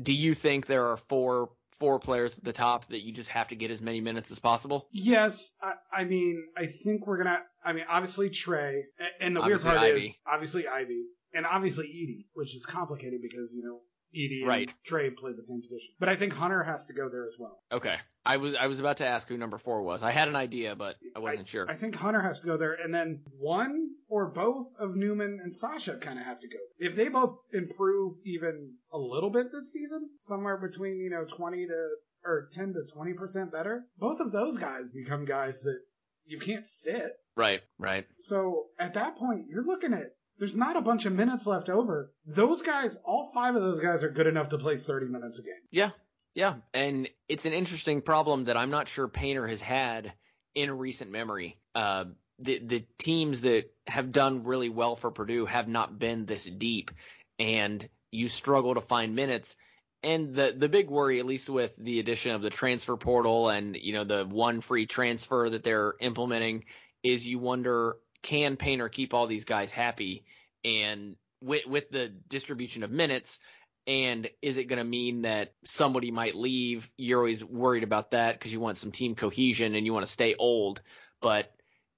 do 0.00 0.12
you 0.12 0.34
think 0.34 0.66
there 0.66 0.86
are 0.86 0.96
four 0.96 1.50
four 1.78 1.98
players 1.98 2.38
at 2.38 2.44
the 2.44 2.52
top 2.52 2.88
that 2.88 3.02
you 3.02 3.12
just 3.12 3.30
have 3.30 3.48
to 3.48 3.56
get 3.56 3.70
as 3.70 3.82
many 3.82 4.00
minutes 4.00 4.30
as 4.30 4.38
possible? 4.38 4.88
Yes, 4.92 5.52
I, 5.60 5.74
I 5.92 6.04
mean, 6.04 6.44
I 6.56 6.66
think 6.66 7.06
we're 7.06 7.18
gonna. 7.18 7.42
I 7.64 7.72
mean, 7.72 7.84
obviously 7.88 8.30
Trey, 8.30 8.84
and 9.20 9.36
the 9.36 9.40
Obviously 9.40 9.70
weird 9.70 9.78
part 9.78 9.90
Ivey. 9.90 10.06
is 10.06 10.14
obviously 10.26 10.68
Ivey, 10.68 11.06
and 11.34 11.46
obviously 11.46 11.86
Edey, 11.86 12.26
which 12.34 12.54
is 12.54 12.66
complicated 12.66 13.20
because 13.22 13.54
you 13.54 13.62
know 13.62 13.80
Edey 14.14 14.46
and 14.46 14.74
Trey 14.84 15.10
play 15.10 15.32
the 15.32 15.42
same 15.42 15.62
position. 15.62 15.88
But 15.98 16.08
I 16.08 16.16
think 16.16 16.32
Hunter 16.32 16.62
has 16.62 16.86
to 16.86 16.92
go 16.92 17.08
there 17.08 17.24
as 17.24 17.36
well. 17.38 17.60
Okay, 17.72 17.96
I 18.24 18.36
was 18.38 18.54
I 18.54 18.66
was 18.66 18.80
about 18.80 18.98
to 18.98 19.06
ask 19.06 19.28
who 19.28 19.36
number 19.36 19.58
four 19.58 19.82
was. 19.82 20.02
I 20.02 20.10
had 20.10 20.28
an 20.28 20.36
idea, 20.36 20.74
but 20.76 20.96
I 21.14 21.18
wasn't 21.18 21.48
sure. 21.48 21.66
I 21.68 21.74
think 21.74 21.96
Hunter 21.96 22.20
has 22.20 22.40
to 22.40 22.46
go 22.46 22.56
there, 22.56 22.72
and 22.74 22.94
then 22.94 23.22
one 23.38 23.90
or 24.08 24.30
both 24.30 24.66
of 24.78 24.94
Newman 24.94 25.40
and 25.42 25.54
Sasha 25.54 25.96
kind 25.96 26.18
of 26.18 26.24
have 26.24 26.40
to 26.40 26.48
go. 26.48 26.58
If 26.78 26.94
they 26.94 27.08
both 27.08 27.38
improve 27.52 28.14
even 28.24 28.74
a 28.92 28.98
little 28.98 29.30
bit 29.30 29.52
this 29.52 29.72
season, 29.72 30.10
somewhere 30.20 30.56
between 30.56 31.00
you 31.00 31.10
know 31.10 31.24
twenty 31.24 31.66
to 31.66 31.88
or 32.24 32.48
ten 32.52 32.74
to 32.74 32.84
twenty 32.92 33.14
percent 33.14 33.52
better, 33.52 33.84
both 33.98 34.20
of 34.20 34.32
those 34.32 34.58
guys 34.58 34.90
become 34.90 35.24
guys 35.24 35.62
that 35.62 35.78
you 36.24 36.38
can't 36.40 36.66
sit. 36.66 37.12
right, 37.36 37.60
right. 37.78 38.06
So 38.16 38.66
at 38.78 38.94
that 38.94 39.16
point, 39.16 39.46
you're 39.48 39.64
looking 39.64 39.92
at 39.92 40.15
there's 40.38 40.56
not 40.56 40.76
a 40.76 40.82
bunch 40.82 41.06
of 41.06 41.12
minutes 41.12 41.46
left 41.46 41.68
over. 41.68 42.12
Those 42.26 42.62
guys, 42.62 42.98
all 43.04 43.30
five 43.32 43.54
of 43.56 43.62
those 43.62 43.80
guys, 43.80 44.02
are 44.02 44.10
good 44.10 44.26
enough 44.26 44.50
to 44.50 44.58
play 44.58 44.76
30 44.76 45.06
minutes 45.06 45.38
a 45.38 45.42
game. 45.42 45.54
Yeah, 45.70 45.90
yeah, 46.34 46.56
and 46.74 47.08
it's 47.28 47.46
an 47.46 47.52
interesting 47.52 48.02
problem 48.02 48.44
that 48.44 48.56
I'm 48.56 48.70
not 48.70 48.88
sure 48.88 49.08
Painter 49.08 49.46
has 49.46 49.60
had 49.60 50.12
in 50.54 50.70
recent 50.76 51.10
memory. 51.10 51.58
Uh, 51.74 52.04
the 52.38 52.58
the 52.58 52.84
teams 52.98 53.42
that 53.42 53.72
have 53.86 54.12
done 54.12 54.44
really 54.44 54.68
well 54.68 54.96
for 54.96 55.10
Purdue 55.10 55.46
have 55.46 55.68
not 55.68 55.98
been 55.98 56.26
this 56.26 56.44
deep, 56.44 56.90
and 57.38 57.88
you 58.10 58.28
struggle 58.28 58.74
to 58.74 58.80
find 58.80 59.16
minutes. 59.16 59.56
And 60.02 60.34
the 60.34 60.54
the 60.56 60.68
big 60.68 60.90
worry, 60.90 61.18
at 61.18 61.26
least 61.26 61.48
with 61.48 61.74
the 61.78 62.00
addition 62.00 62.32
of 62.32 62.42
the 62.42 62.50
transfer 62.50 62.96
portal 62.96 63.48
and 63.48 63.74
you 63.74 63.94
know 63.94 64.04
the 64.04 64.24
one 64.24 64.60
free 64.60 64.86
transfer 64.86 65.48
that 65.48 65.64
they're 65.64 65.94
implementing, 66.00 66.64
is 67.02 67.26
you 67.26 67.38
wonder 67.38 67.96
can 68.26 68.56
Painter 68.56 68.88
keep 68.88 69.14
all 69.14 69.28
these 69.28 69.44
guys 69.44 69.70
happy? 69.70 70.24
And 70.64 71.16
with 71.40 71.64
with 71.66 71.90
the 71.90 72.08
distribution 72.28 72.82
of 72.82 72.90
minutes, 72.90 73.38
and 73.86 74.28
is 74.42 74.58
it 74.58 74.64
going 74.64 74.78
to 74.78 74.84
mean 74.84 75.22
that 75.22 75.54
somebody 75.64 76.10
might 76.10 76.34
leave? 76.34 76.90
You're 76.96 77.20
always 77.20 77.44
worried 77.44 77.84
about 77.84 78.10
that 78.10 78.36
because 78.36 78.52
you 78.52 78.58
want 78.58 78.78
some 78.78 78.90
team 78.90 79.14
cohesion 79.14 79.76
and 79.76 79.86
you 79.86 79.92
want 79.92 80.04
to 80.04 80.10
stay 80.12 80.34
old. 80.36 80.82
But 81.22 81.52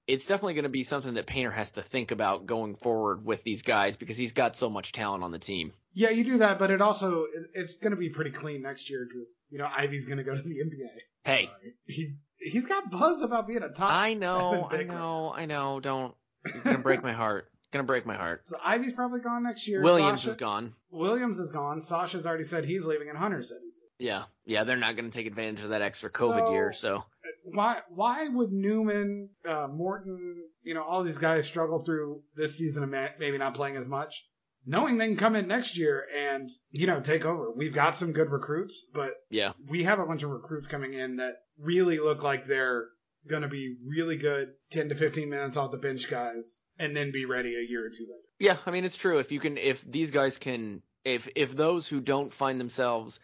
it's 0.05 0.27
definitely 0.27 0.53
going 0.53 0.63
to 0.63 0.69
be 0.69 0.83
something 0.83 1.15
that 1.15 1.25
Painter 1.25 1.51
has 1.51 1.71
to 1.71 1.81
think 1.81 2.11
about 2.11 2.45
going 2.45 2.75
forward 2.75 3.25
with 3.25 3.43
these 3.43 3.63
guys 3.63 3.97
because 3.97 4.17
he's 4.17 4.33
got 4.33 4.55
so 4.55 4.69
much 4.69 4.91
talent 4.91 5.23
on 5.23 5.31
the 5.31 5.39
team. 5.39 5.73
Yeah, 5.93 6.11
you 6.11 6.23
do 6.23 6.37
that, 6.39 6.59
but 6.59 6.69
it 6.69 6.81
also 6.81 7.25
it's 7.53 7.77
going 7.77 7.91
to 7.91 7.97
be 7.97 8.09
pretty 8.09 8.31
clean 8.31 8.61
next 8.61 8.89
year 8.91 9.07
because 9.07 9.35
you 9.49 9.57
know 9.57 9.67
Ivey's 9.75 10.05
going 10.05 10.19
to 10.19 10.23
go 10.23 10.35
to 10.35 10.41
the 10.41 10.59
NBA. 10.59 10.89
Hey, 11.23 11.45
Sorry. 11.45 11.73
he's 11.87 12.19
he's 12.39 12.65
got 12.65 12.89
buzz 12.91 13.21
about 13.21 13.47
being 13.47 13.63
a 13.63 13.69
top. 13.69 13.91
I 13.91 14.13
know, 14.13 14.67
I 14.71 14.83
know, 14.83 15.33
I 15.35 15.45
know. 15.45 15.79
Don't. 15.79 16.15
You're 16.45 16.63
going 16.63 16.77
to 16.77 16.81
break 16.83 17.03
my 17.03 17.11
heart. 17.13 17.45
Going 17.71 17.83
to 17.83 17.87
break 17.87 18.05
my 18.07 18.15
heart. 18.15 18.47
So 18.47 18.57
Ivey's 18.63 18.93
probably 18.93 19.19
gone 19.19 19.43
next 19.43 19.67
year. 19.67 19.83
Williams 19.83 20.21
Sasha- 20.21 20.31
is 20.31 20.35
gone. 20.37 20.73
Williams 20.89 21.37
is 21.37 21.51
gone. 21.51 21.81
Sasha's 21.81 22.25
already 22.25 22.43
said 22.45 22.65
he's 22.65 22.83
leaving, 22.85 23.09
and 23.09 23.17
Hunter 23.17 23.43
said 23.43 23.57
he's 23.63 23.79
leaving. 23.99 24.11
Yeah, 24.11 24.23
yeah. 24.45 24.63
They're 24.63 24.75
not 24.75 24.95
going 24.95 25.11
to 25.11 25.15
take 25.15 25.27
advantage 25.27 25.63
of 25.63 25.69
that 25.69 25.83
extra 25.83 26.09
COVID 26.09 26.39
So- 26.47 26.51
year. 26.51 26.73
So 26.73 27.03
why 27.43 27.81
why 27.89 28.27
would 28.27 28.51
Newman, 28.51 29.29
uh, 29.47 29.67
Morton, 29.71 30.43
you 30.63 30.73
know, 30.73 30.81
all 30.83 31.03
these 31.03 31.19
guys 31.19 31.45
struggle 31.45 31.79
through 31.83 32.23
this 32.35 32.57
season 32.57 32.83
and 32.83 32.91
ma- 32.91 33.07
maybe 33.19 33.37
not 33.37 33.53
playing 33.53 33.75
as 33.75 33.87
much, 33.87 34.25
knowing 34.65 34.97
they 34.97 35.07
can 35.07 35.17
come 35.17 35.35
in 35.35 35.47
next 35.47 35.77
year 35.77 36.05
and 36.17 36.49
you 36.71 36.87
know 36.87 37.01
take 37.01 37.23
over? 37.25 37.51
We've 37.51 37.73
got 37.73 37.95
some 37.95 38.13
good 38.13 38.31
recruits, 38.31 38.83
but 38.93 39.11
yeah, 39.29 39.51
we 39.67 39.83
have 39.83 39.99
a 39.99 40.05
bunch 40.07 40.23
of 40.23 40.31
recruits 40.31 40.67
coming 40.67 40.93
in 40.95 41.17
that 41.17 41.35
really 41.61 41.99
look 41.99 42.23
like 42.23 42.47
they're 42.47 42.87
going 43.27 43.41
to 43.41 43.47
be 43.47 43.75
really 43.85 44.17
good, 44.17 44.53
ten 44.71 44.89
to 44.89 44.95
fifteen 44.95 45.29
minutes 45.29 45.57
off 45.57 45.71
the 45.71 45.77
bench 45.77 46.09
guys, 46.09 46.63
and 46.77 46.95
then 46.95 47.11
be 47.11 47.25
ready 47.25 47.55
a 47.55 47.61
year 47.61 47.85
or 47.85 47.89
two 47.89 48.03
later. 48.03 48.23
Yeah, 48.39 48.57
I 48.65 48.71
mean 48.71 48.85
it's 48.85 48.97
true. 48.97 49.19
If 49.19 49.31
you 49.31 49.39
can, 49.39 49.57
if 49.57 49.83
these 49.83 50.11
guys 50.11 50.37
can, 50.37 50.81
if 51.03 51.27
if 51.35 51.55
those 51.55 51.87
who 51.87 52.01
don't 52.01 52.33
find 52.33 52.59
themselves 52.59 53.19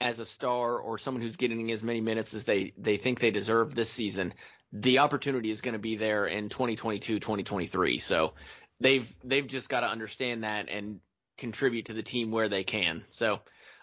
as 0.00 0.18
a 0.18 0.24
star 0.24 0.78
or 0.78 0.98
someone 0.98 1.22
who's 1.22 1.36
getting 1.36 1.70
as 1.72 1.82
many 1.82 2.00
minutes 2.00 2.34
as 2.34 2.44
they 2.44 2.72
they 2.78 2.96
think 2.96 3.20
they 3.20 3.30
deserve 3.30 3.74
this 3.74 3.90
season, 3.90 4.34
the 4.72 4.98
opportunity 4.98 5.50
is 5.50 5.60
going 5.60 5.74
to 5.74 5.80
be 5.80 5.96
there 5.96 6.26
in 6.26 6.48
2022, 6.48 7.18
2023. 7.18 7.98
So 7.98 8.34
they've 8.80 9.12
they've 9.24 9.46
just 9.46 9.68
got 9.68 9.80
to 9.80 9.88
understand 9.88 10.44
that 10.44 10.68
and 10.68 11.00
contribute 11.36 11.86
to 11.86 11.94
the 11.94 12.02
team 12.02 12.30
where 12.30 12.48
they 12.48 12.64
can. 12.64 13.04
So 13.10 13.40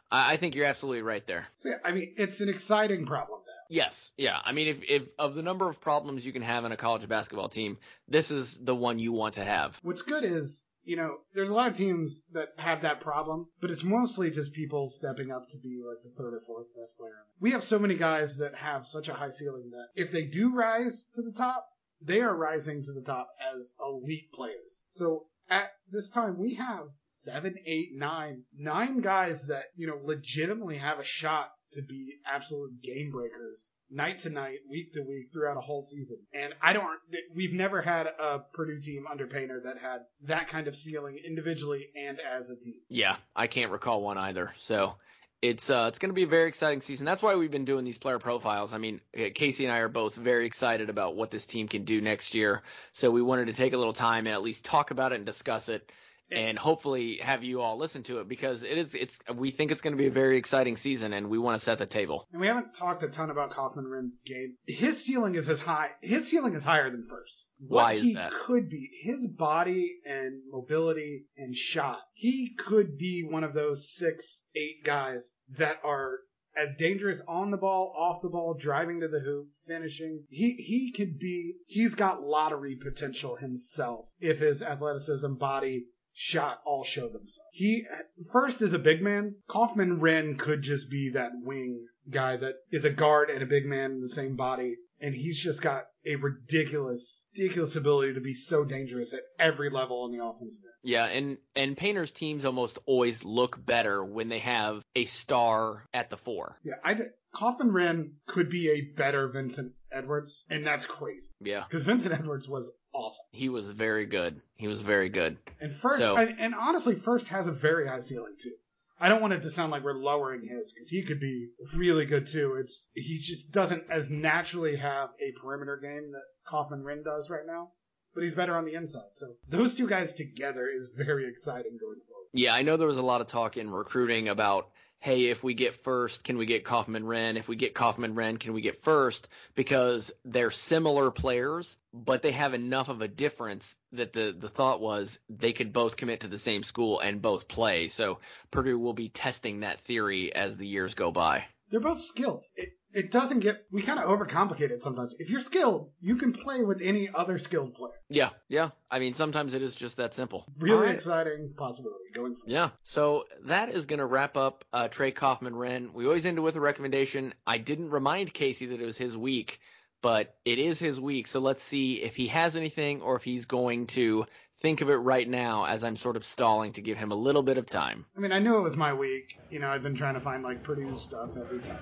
I, 0.09 0.33
I 0.33 0.37
think 0.37 0.55
you're 0.55 0.65
absolutely 0.65 1.01
right 1.01 1.25
there. 1.27 1.47
So 1.55 1.69
yeah, 1.69 1.75
I 1.83 1.91
mean, 1.91 2.13
it's 2.17 2.41
an 2.41 2.49
exciting 2.49 3.05
problem. 3.05 3.39
Yes, 3.69 4.11
yeah. 4.17 4.39
I 4.43 4.51
mean, 4.51 4.67
if 4.67 4.77
if 4.87 5.03
of 5.17 5.33
the 5.33 5.41
number 5.41 5.69
of 5.69 5.81
problems 5.81 6.25
you 6.25 6.33
can 6.33 6.41
have 6.41 6.65
in 6.65 6.71
a 6.71 6.77
college 6.77 7.07
basketball 7.07 7.49
team, 7.49 7.77
this 8.07 8.31
is 8.31 8.57
the 8.57 8.75
one 8.75 8.99
you 8.99 9.11
want 9.11 9.35
to 9.35 9.43
have. 9.43 9.79
What's 9.83 10.01
good 10.01 10.23
is, 10.23 10.65
you 10.83 10.95
know, 10.95 11.17
there's 11.33 11.49
a 11.49 11.53
lot 11.53 11.67
of 11.67 11.75
teams 11.75 12.21
that 12.31 12.49
have 12.57 12.83
that 12.83 13.01
problem, 13.01 13.47
but 13.59 13.71
it's 13.71 13.83
mostly 13.83 14.31
just 14.31 14.53
people 14.53 14.87
stepping 14.87 15.31
up 15.31 15.49
to 15.49 15.57
be 15.57 15.81
like 15.87 16.01
the 16.03 16.09
third 16.09 16.33
or 16.33 16.41
fourth 16.41 16.67
best 16.75 16.97
player. 16.97 17.25
We 17.39 17.51
have 17.51 17.63
so 17.63 17.79
many 17.79 17.95
guys 17.95 18.37
that 18.37 18.55
have 18.55 18.85
such 18.85 19.09
a 19.09 19.13
high 19.13 19.31
ceiling 19.31 19.71
that 19.71 19.87
if 19.95 20.11
they 20.11 20.25
do 20.25 20.53
rise 20.53 21.07
to 21.15 21.21
the 21.21 21.33
top, 21.33 21.67
they 22.01 22.21
are 22.21 22.35
rising 22.35 22.83
to 22.83 22.93
the 22.93 23.01
top 23.01 23.29
as 23.53 23.73
elite 23.79 24.31
players. 24.33 24.85
So 24.91 25.25
at 25.49 25.71
this 25.91 26.09
time, 26.09 26.37
we 26.37 26.55
have 26.55 26.87
seven, 27.05 27.55
eight, 27.65 27.89
nine, 27.93 28.43
nine 28.57 28.99
guys 28.99 29.47
that, 29.47 29.65
you 29.75 29.87
know, 29.87 29.99
legitimately 30.03 30.77
have 30.77 30.99
a 30.99 31.03
shot 31.03 31.51
to 31.73 31.81
be 31.81 32.15
absolute 32.25 32.81
game 32.81 33.11
breakers 33.11 33.71
night 33.89 34.19
to 34.19 34.29
night, 34.29 34.59
week 34.69 34.93
to 34.93 35.01
week 35.01 35.27
throughout 35.31 35.57
a 35.57 35.61
whole 35.61 35.81
season. 35.81 36.17
And 36.33 36.53
I 36.61 36.73
don't, 36.73 36.85
we've 37.33 37.53
never 37.53 37.81
had 37.81 38.07
a 38.07 38.39
Purdue 38.53 38.79
team 38.79 39.05
under 39.09 39.27
Painter 39.27 39.61
that 39.65 39.77
had 39.77 40.01
that 40.23 40.47
kind 40.47 40.67
of 40.67 40.75
ceiling 40.75 41.19
individually 41.25 41.87
and 41.95 42.19
as 42.19 42.49
a 42.49 42.55
team. 42.55 42.75
Yeah, 42.89 43.15
I 43.35 43.47
can't 43.47 43.71
recall 43.71 44.01
one 44.01 44.17
either. 44.17 44.51
So 44.57 44.95
it's 45.41 45.69
uh, 45.69 45.85
it's 45.87 45.99
going 45.99 46.09
to 46.09 46.15
be 46.15 46.23
a 46.23 46.27
very 46.27 46.47
exciting 46.47 46.81
season. 46.81 47.05
That's 47.05 47.21
why 47.21 47.35
we've 47.35 47.51
been 47.51 47.65
doing 47.65 47.85
these 47.85 47.99
player 47.99 48.17
profiles. 48.17 48.73
I 48.73 48.79
mean, 48.79 49.01
uh, 49.17 49.25
Casey 49.33 49.65
and 49.65 49.73
I 49.73 49.79
are 49.79 49.89
both 49.89 50.15
very 50.15 50.47
excited 50.47 50.89
about 50.89 51.15
what 51.15 51.29
this 51.29 51.45
team 51.45 51.67
can 51.67 51.83
do 51.83 52.01
next 52.01 52.33
year. 52.33 52.63
So 52.91 53.11
we 53.11 53.21
wanted 53.21 53.47
to 53.47 53.53
take 53.53 53.73
a 53.73 53.77
little 53.77 53.93
time 53.93 54.25
and 54.25 54.33
at 54.33 54.41
least 54.41 54.65
talk 54.65 54.91
about 54.91 55.11
it 55.11 55.15
and 55.15 55.25
discuss 55.25 55.69
it, 55.69 55.91
and 56.31 56.57
hopefully 56.57 57.17
have 57.17 57.43
you 57.43 57.61
all 57.61 57.77
listen 57.77 58.03
to 58.03 58.19
it 58.19 58.27
because 58.27 58.63
it 58.63 58.77
is 58.77 58.95
it's 58.95 59.19
we 59.33 59.51
think 59.51 59.71
it's 59.71 59.81
going 59.81 59.93
to 59.93 59.97
be 59.97 60.07
a 60.07 60.11
very 60.11 60.37
exciting 60.37 60.75
season 60.75 61.13
and 61.13 61.29
we 61.29 61.37
want 61.37 61.57
to 61.57 61.63
set 61.63 61.77
the 61.77 61.85
table. 61.85 62.27
And 62.31 62.41
we 62.41 62.47
haven't 62.47 62.73
talked 62.73 63.03
a 63.03 63.07
ton 63.07 63.29
about 63.29 63.51
Kaufman-Renn's 63.51 64.17
game. 64.25 64.55
His 64.65 65.03
ceiling 65.03 65.35
is 65.35 65.49
as 65.49 65.61
high. 65.61 65.91
His 66.01 66.27
ceiling 66.27 66.53
is 66.53 66.65
higher 66.65 66.89
than 66.89 67.03
Furst. 67.03 67.51
What 67.59 67.83
Why 67.83 67.93
is 67.93 68.01
he 68.01 68.13
that? 68.15 68.31
could 68.31 68.69
be, 68.69 68.89
his 69.01 69.27
body 69.27 69.95
and 70.05 70.41
mobility 70.51 71.25
and 71.37 71.55
shot, 71.55 71.99
he 72.13 72.55
could 72.57 72.97
be 72.97 73.23
one 73.23 73.43
of 73.43 73.53
those 73.53 73.89
six, 73.93 74.43
eight 74.55 74.83
guys 74.83 75.31
that 75.57 75.79
are 75.83 76.19
as 76.57 76.73
dangerous 76.75 77.21
on 77.27 77.51
the 77.51 77.57
ball, 77.57 77.93
off 77.95 78.21
the 78.21 78.29
ball, 78.29 78.55
driving 78.55 79.01
to 79.01 79.07
the 79.07 79.19
hoop, 79.19 79.47
finishing. 79.67 80.23
He 80.29 80.53
he 80.53 80.91
could 80.91 81.19
be. 81.19 81.53
He's 81.67 81.93
got 81.93 82.21
lottery 82.21 82.75
potential 82.75 83.35
himself 83.35 84.09
if 84.19 84.39
his 84.39 84.63
athleticism, 84.63 85.35
body, 85.35 85.85
shot 86.19 86.59
all 86.65 86.83
show 86.83 87.07
themselves. 87.07 87.47
He 87.51 87.85
Furst 88.31 88.63
is 88.63 88.73
a 88.73 88.79
big 88.79 89.03
man. 89.03 89.35
Kaufman-Renn 89.47 90.39
could 90.39 90.63
just 90.63 90.89
be 90.89 91.11
that 91.11 91.31
wing 91.43 91.85
guy 92.09 92.37
that 92.37 92.55
is 92.71 92.85
a 92.85 92.89
guard 92.89 93.29
and 93.29 93.43
a 93.43 93.45
big 93.45 93.67
man 93.67 93.91
in 93.91 94.01
the 94.01 94.09
same 94.09 94.35
body. 94.35 94.77
And 94.99 95.13
he's 95.13 95.39
just 95.39 95.61
got 95.61 95.85
a 96.07 96.15
ridiculous, 96.15 97.27
ridiculous 97.37 97.75
ability 97.75 98.15
to 98.15 98.19
be 98.19 98.33
so 98.33 98.65
dangerous 98.65 99.13
at 99.13 99.21
every 99.37 99.69
level 99.69 100.01
on 100.01 100.11
the 100.11 100.25
offensive 100.25 100.61
end. 100.63 100.73
Yeah, 100.81 101.05
and 101.05 101.37
and 101.55 101.77
Painter's 101.77 102.11
teams 102.11 102.45
almost 102.45 102.79
always 102.87 103.23
look 103.23 103.63
better 103.63 104.03
when 104.03 104.27
they 104.27 104.39
have 104.39 104.83
a 104.95 105.05
star 105.05 105.85
at 105.93 106.09
the 106.09 106.17
four. 106.17 106.57
Yeah, 106.63 106.75
I 106.83 106.97
Kaufman-Renn 107.35 108.13
could 108.25 108.49
be 108.49 108.71
a 108.71 108.81
better 108.95 109.27
Vincent 109.27 109.73
Edwards, 109.91 110.45
and 110.49 110.65
that's 110.65 110.87
crazy 110.87 111.29
Yeah, 111.41 111.63
because 111.67 111.83
Vincent 111.83 112.17
Edwards 112.19 112.49
was 112.49 112.71
awesome. 112.97 113.25
he 113.31 113.49
was 113.49 113.69
very 113.69 114.05
good. 114.05 114.41
He 114.55 114.67
was 114.67 114.81
very 114.81 115.09
good. 115.09 115.37
And 115.61 115.71
Furst, 115.71 115.99
So- 115.99 116.15
and, 116.17 116.35
and 116.39 116.55
honestly, 116.55 116.95
Furst 116.95 117.27
has 117.29 117.47
a 117.47 117.51
very 117.51 117.87
high 117.87 118.01
ceiling 118.01 118.35
too. 118.39 118.53
I 118.99 119.09
don't 119.09 119.21
want 119.21 119.33
it 119.33 119.43
to 119.43 119.51
sound 119.51 119.71
like 119.71 119.83
we're 119.83 119.93
lowering 119.93 120.41
his 120.41 120.73
because 120.73 120.89
he 120.89 121.03
could 121.03 121.19
be 121.19 121.49
really 121.75 122.05
good 122.05 122.25
too. 122.25 122.55
It's 122.59 122.87
he 122.95 123.19
just 123.19 123.51
doesn't 123.51 123.83
as 123.91 124.09
naturally 124.09 124.75
have 124.77 125.09
a 125.21 125.31
perimeter 125.39 125.77
game 125.77 126.11
that 126.13 126.23
Kaufman-Renn 126.47 127.03
does 127.03 127.29
right 127.29 127.45
now, 127.45 127.69
but 128.15 128.23
he's 128.23 128.33
better 128.33 128.55
on 128.55 128.65
the 128.65 128.73
inside. 128.73 129.11
So 129.13 129.27
those 129.47 129.75
two 129.75 129.87
guys 129.87 130.13
together 130.13 130.67
is 130.67 130.91
very 130.97 131.27
exciting 131.29 131.77
going 131.79 131.99
forward. 132.07 132.25
Yeah, 132.33 132.55
I 132.55 132.63
know 132.63 132.75
there 132.75 132.87
was 132.87 132.97
a 132.97 133.03
lot 133.03 133.21
of 133.21 133.27
talk 133.27 133.55
in 133.57 133.69
recruiting 133.69 134.29
about, 134.29 134.69
hey, 134.99 135.25
if 135.25 135.43
we 135.43 135.53
get 135.53 135.83
Furst, 135.83 136.23
can 136.23 136.37
we 136.37 136.45
get 136.45 136.63
Kaufman-Renn? 136.63 137.37
If 137.37 137.47
we 137.47 137.55
get 137.55 137.73
Kaufman-Renn, 137.73 138.39
can 138.39 138.53
we 138.53 138.61
get 138.61 138.81
Furst? 138.81 139.27
Because 139.55 140.11
they're 140.25 140.51
similar 140.51 141.11
players, 141.11 141.77
but 141.93 142.21
they 142.21 142.31
have 142.31 142.53
enough 142.53 142.89
of 142.89 143.01
a 143.01 143.07
difference 143.07 143.75
that 143.91 144.13
the, 144.13 144.35
the 144.37 144.49
thought 144.49 144.81
was 144.81 145.19
they 145.29 145.53
could 145.53 145.71
both 145.71 145.97
commit 145.97 146.21
to 146.21 146.27
the 146.27 146.37
same 146.37 146.63
school 146.63 146.99
and 146.99 147.21
both 147.21 147.47
play. 147.47 147.87
So 147.87 148.19
Purdue 148.51 148.79
will 148.79 148.93
be 148.93 149.09
testing 149.09 149.61
that 149.61 149.81
theory 149.81 150.33
as 150.33 150.57
the 150.57 150.67
years 150.67 150.93
go 150.93 151.11
by. 151.11 151.45
They're 151.69 151.79
both 151.79 151.99
skilled. 151.99 152.45
It 152.55 152.69
it 152.93 153.11
doesn't 153.11 153.41
get 153.41 153.65
we 153.71 153.81
kind 153.81 153.99
of 153.99 154.05
overcomplicate 154.05 154.71
it 154.71 154.81
sometimes. 154.81 155.15
If 155.19 155.29
you're 155.29 155.41
skilled, 155.41 155.91
you 155.99 156.15
can 156.15 156.31
play 156.31 156.63
with 156.63 156.81
any 156.81 157.09
other 157.13 157.37
skilled 157.37 157.75
player. 157.75 157.93
Yeah, 158.09 158.29
yeah. 158.47 158.69
I 158.89 158.99
mean, 158.99 159.13
sometimes 159.13 159.53
it 159.53 159.61
is 159.61 159.75
just 159.75 159.97
that 159.97 160.13
simple. 160.13 160.45
Really 160.57 160.75
All 160.75 160.83
right. 160.83 160.95
exciting 160.95 161.53
possibility 161.55 162.05
going 162.13 162.35
forward. 162.35 162.51
Yeah. 162.51 162.69
So 162.83 163.25
that 163.45 163.69
is 163.69 163.85
going 163.85 163.99
to 163.99 164.05
wrap 164.05 164.37
up 164.37 164.63
uh, 164.71 164.87
Trey 164.87 165.11
Kaufman-Renn. 165.11 165.93
We 165.93 166.05
always 166.05 166.25
end 166.25 166.37
it 166.37 166.41
with 166.41 166.55
a 166.55 166.61
recommendation. 166.61 167.33
I 167.45 167.57
didn't 167.57 167.91
remind 167.91 168.33
Casey 168.33 168.67
that 168.67 168.81
it 168.81 168.85
was 168.85 168.97
his 168.97 169.17
week, 169.17 169.59
but 170.01 170.35
it 170.45 170.57
is 170.57 170.79
his 170.79 170.99
week. 170.99 171.27
So 171.27 171.41
let's 171.41 171.61
see 171.61 171.95
if 171.95 172.15
he 172.15 172.27
has 172.27 172.55
anything 172.55 173.01
or 173.01 173.17
if 173.17 173.23
he's 173.23 173.45
going 173.45 173.87
to 173.87 174.25
think 174.59 174.81
of 174.81 174.89
it 174.89 174.95
right 174.95 175.27
now 175.27 175.65
as 175.65 175.83
I'm 175.83 175.95
sort 175.95 176.15
of 176.15 176.25
stalling 176.25 176.73
to 176.73 176.81
give 176.81 176.97
him 176.97 177.11
a 177.11 177.15
little 177.15 177.43
bit 177.43 177.57
of 177.57 177.65
time. 177.65 178.05
I 178.15 178.19
mean, 178.19 178.31
I 178.31 178.39
knew 178.39 178.57
it 178.57 178.61
was 178.61 178.75
my 178.75 178.93
week. 178.93 179.39
You 179.49 179.59
know, 179.59 179.69
I've 179.69 179.83
been 179.83 179.95
trying 179.95 180.15
to 180.15 180.19
find 180.19 180.43
like 180.43 180.63
Purdue 180.63 180.95
stuff 180.95 181.37
every 181.37 181.59
time. 181.59 181.77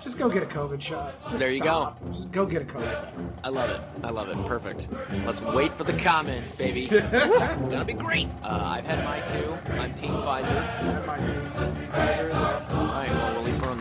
Just 0.00 0.18
go 0.18 0.28
get 0.28 0.42
a 0.42 0.46
COVID 0.46 0.80
shot. 0.80 1.14
Just 1.26 1.38
There 1.38 1.52
you 1.52 1.60
stop. 1.60 2.04
Just 2.12 2.32
go 2.32 2.46
get 2.46 2.62
a 2.62 2.64
COVID. 2.64 3.32
I 3.42 3.48
love 3.48 3.70
it. 3.70 3.80
I 4.04 4.10
love 4.10 4.28
it. 4.28 4.46
Perfect. 4.46 4.88
Let's 5.24 5.40
wait 5.40 5.76
for 5.76 5.84
the 5.84 5.94
comments, 5.94 6.52
baby. 6.52 6.86
Gonna 6.88 7.84
be 7.84 7.94
great. 7.94 8.28
Uh, 8.42 8.60
I've 8.62 8.84
had 8.84 9.04
my 9.04 9.20
two. 9.20 9.52
I'm 9.72 9.94
Team 9.94 10.10
Pfizer. 10.10 10.44
At 10.46 11.06
my 11.06 11.16
team, 11.16 11.50
Pfizer 11.52 12.30
as 12.30 12.32
well. 12.32 12.80
All 12.80 12.86
right, 12.86 13.10
well, 13.10 13.35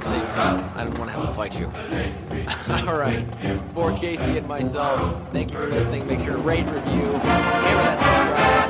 same 0.05 0.29
team. 0.29 0.71
I 0.75 0.83
don't 0.83 0.97
want 0.99 1.09
to 1.11 1.17
have 1.17 1.25
to 1.25 1.31
fight 1.31 1.59
you. 1.59 1.65
All 2.87 2.97
right, 2.97 3.25
for 3.73 3.91
Casey 3.97 4.37
and 4.37 4.47
myself, 4.47 5.21
thank 5.31 5.51
you 5.51 5.57
for 5.57 5.67
listening. 5.67 6.07
Make 6.07 6.19
sure 6.19 6.33
to 6.33 6.37
rate, 6.37 6.65
review, 6.65 7.11
hammer 7.11 7.83
that 7.83 7.99
subscribe. 7.99 8.64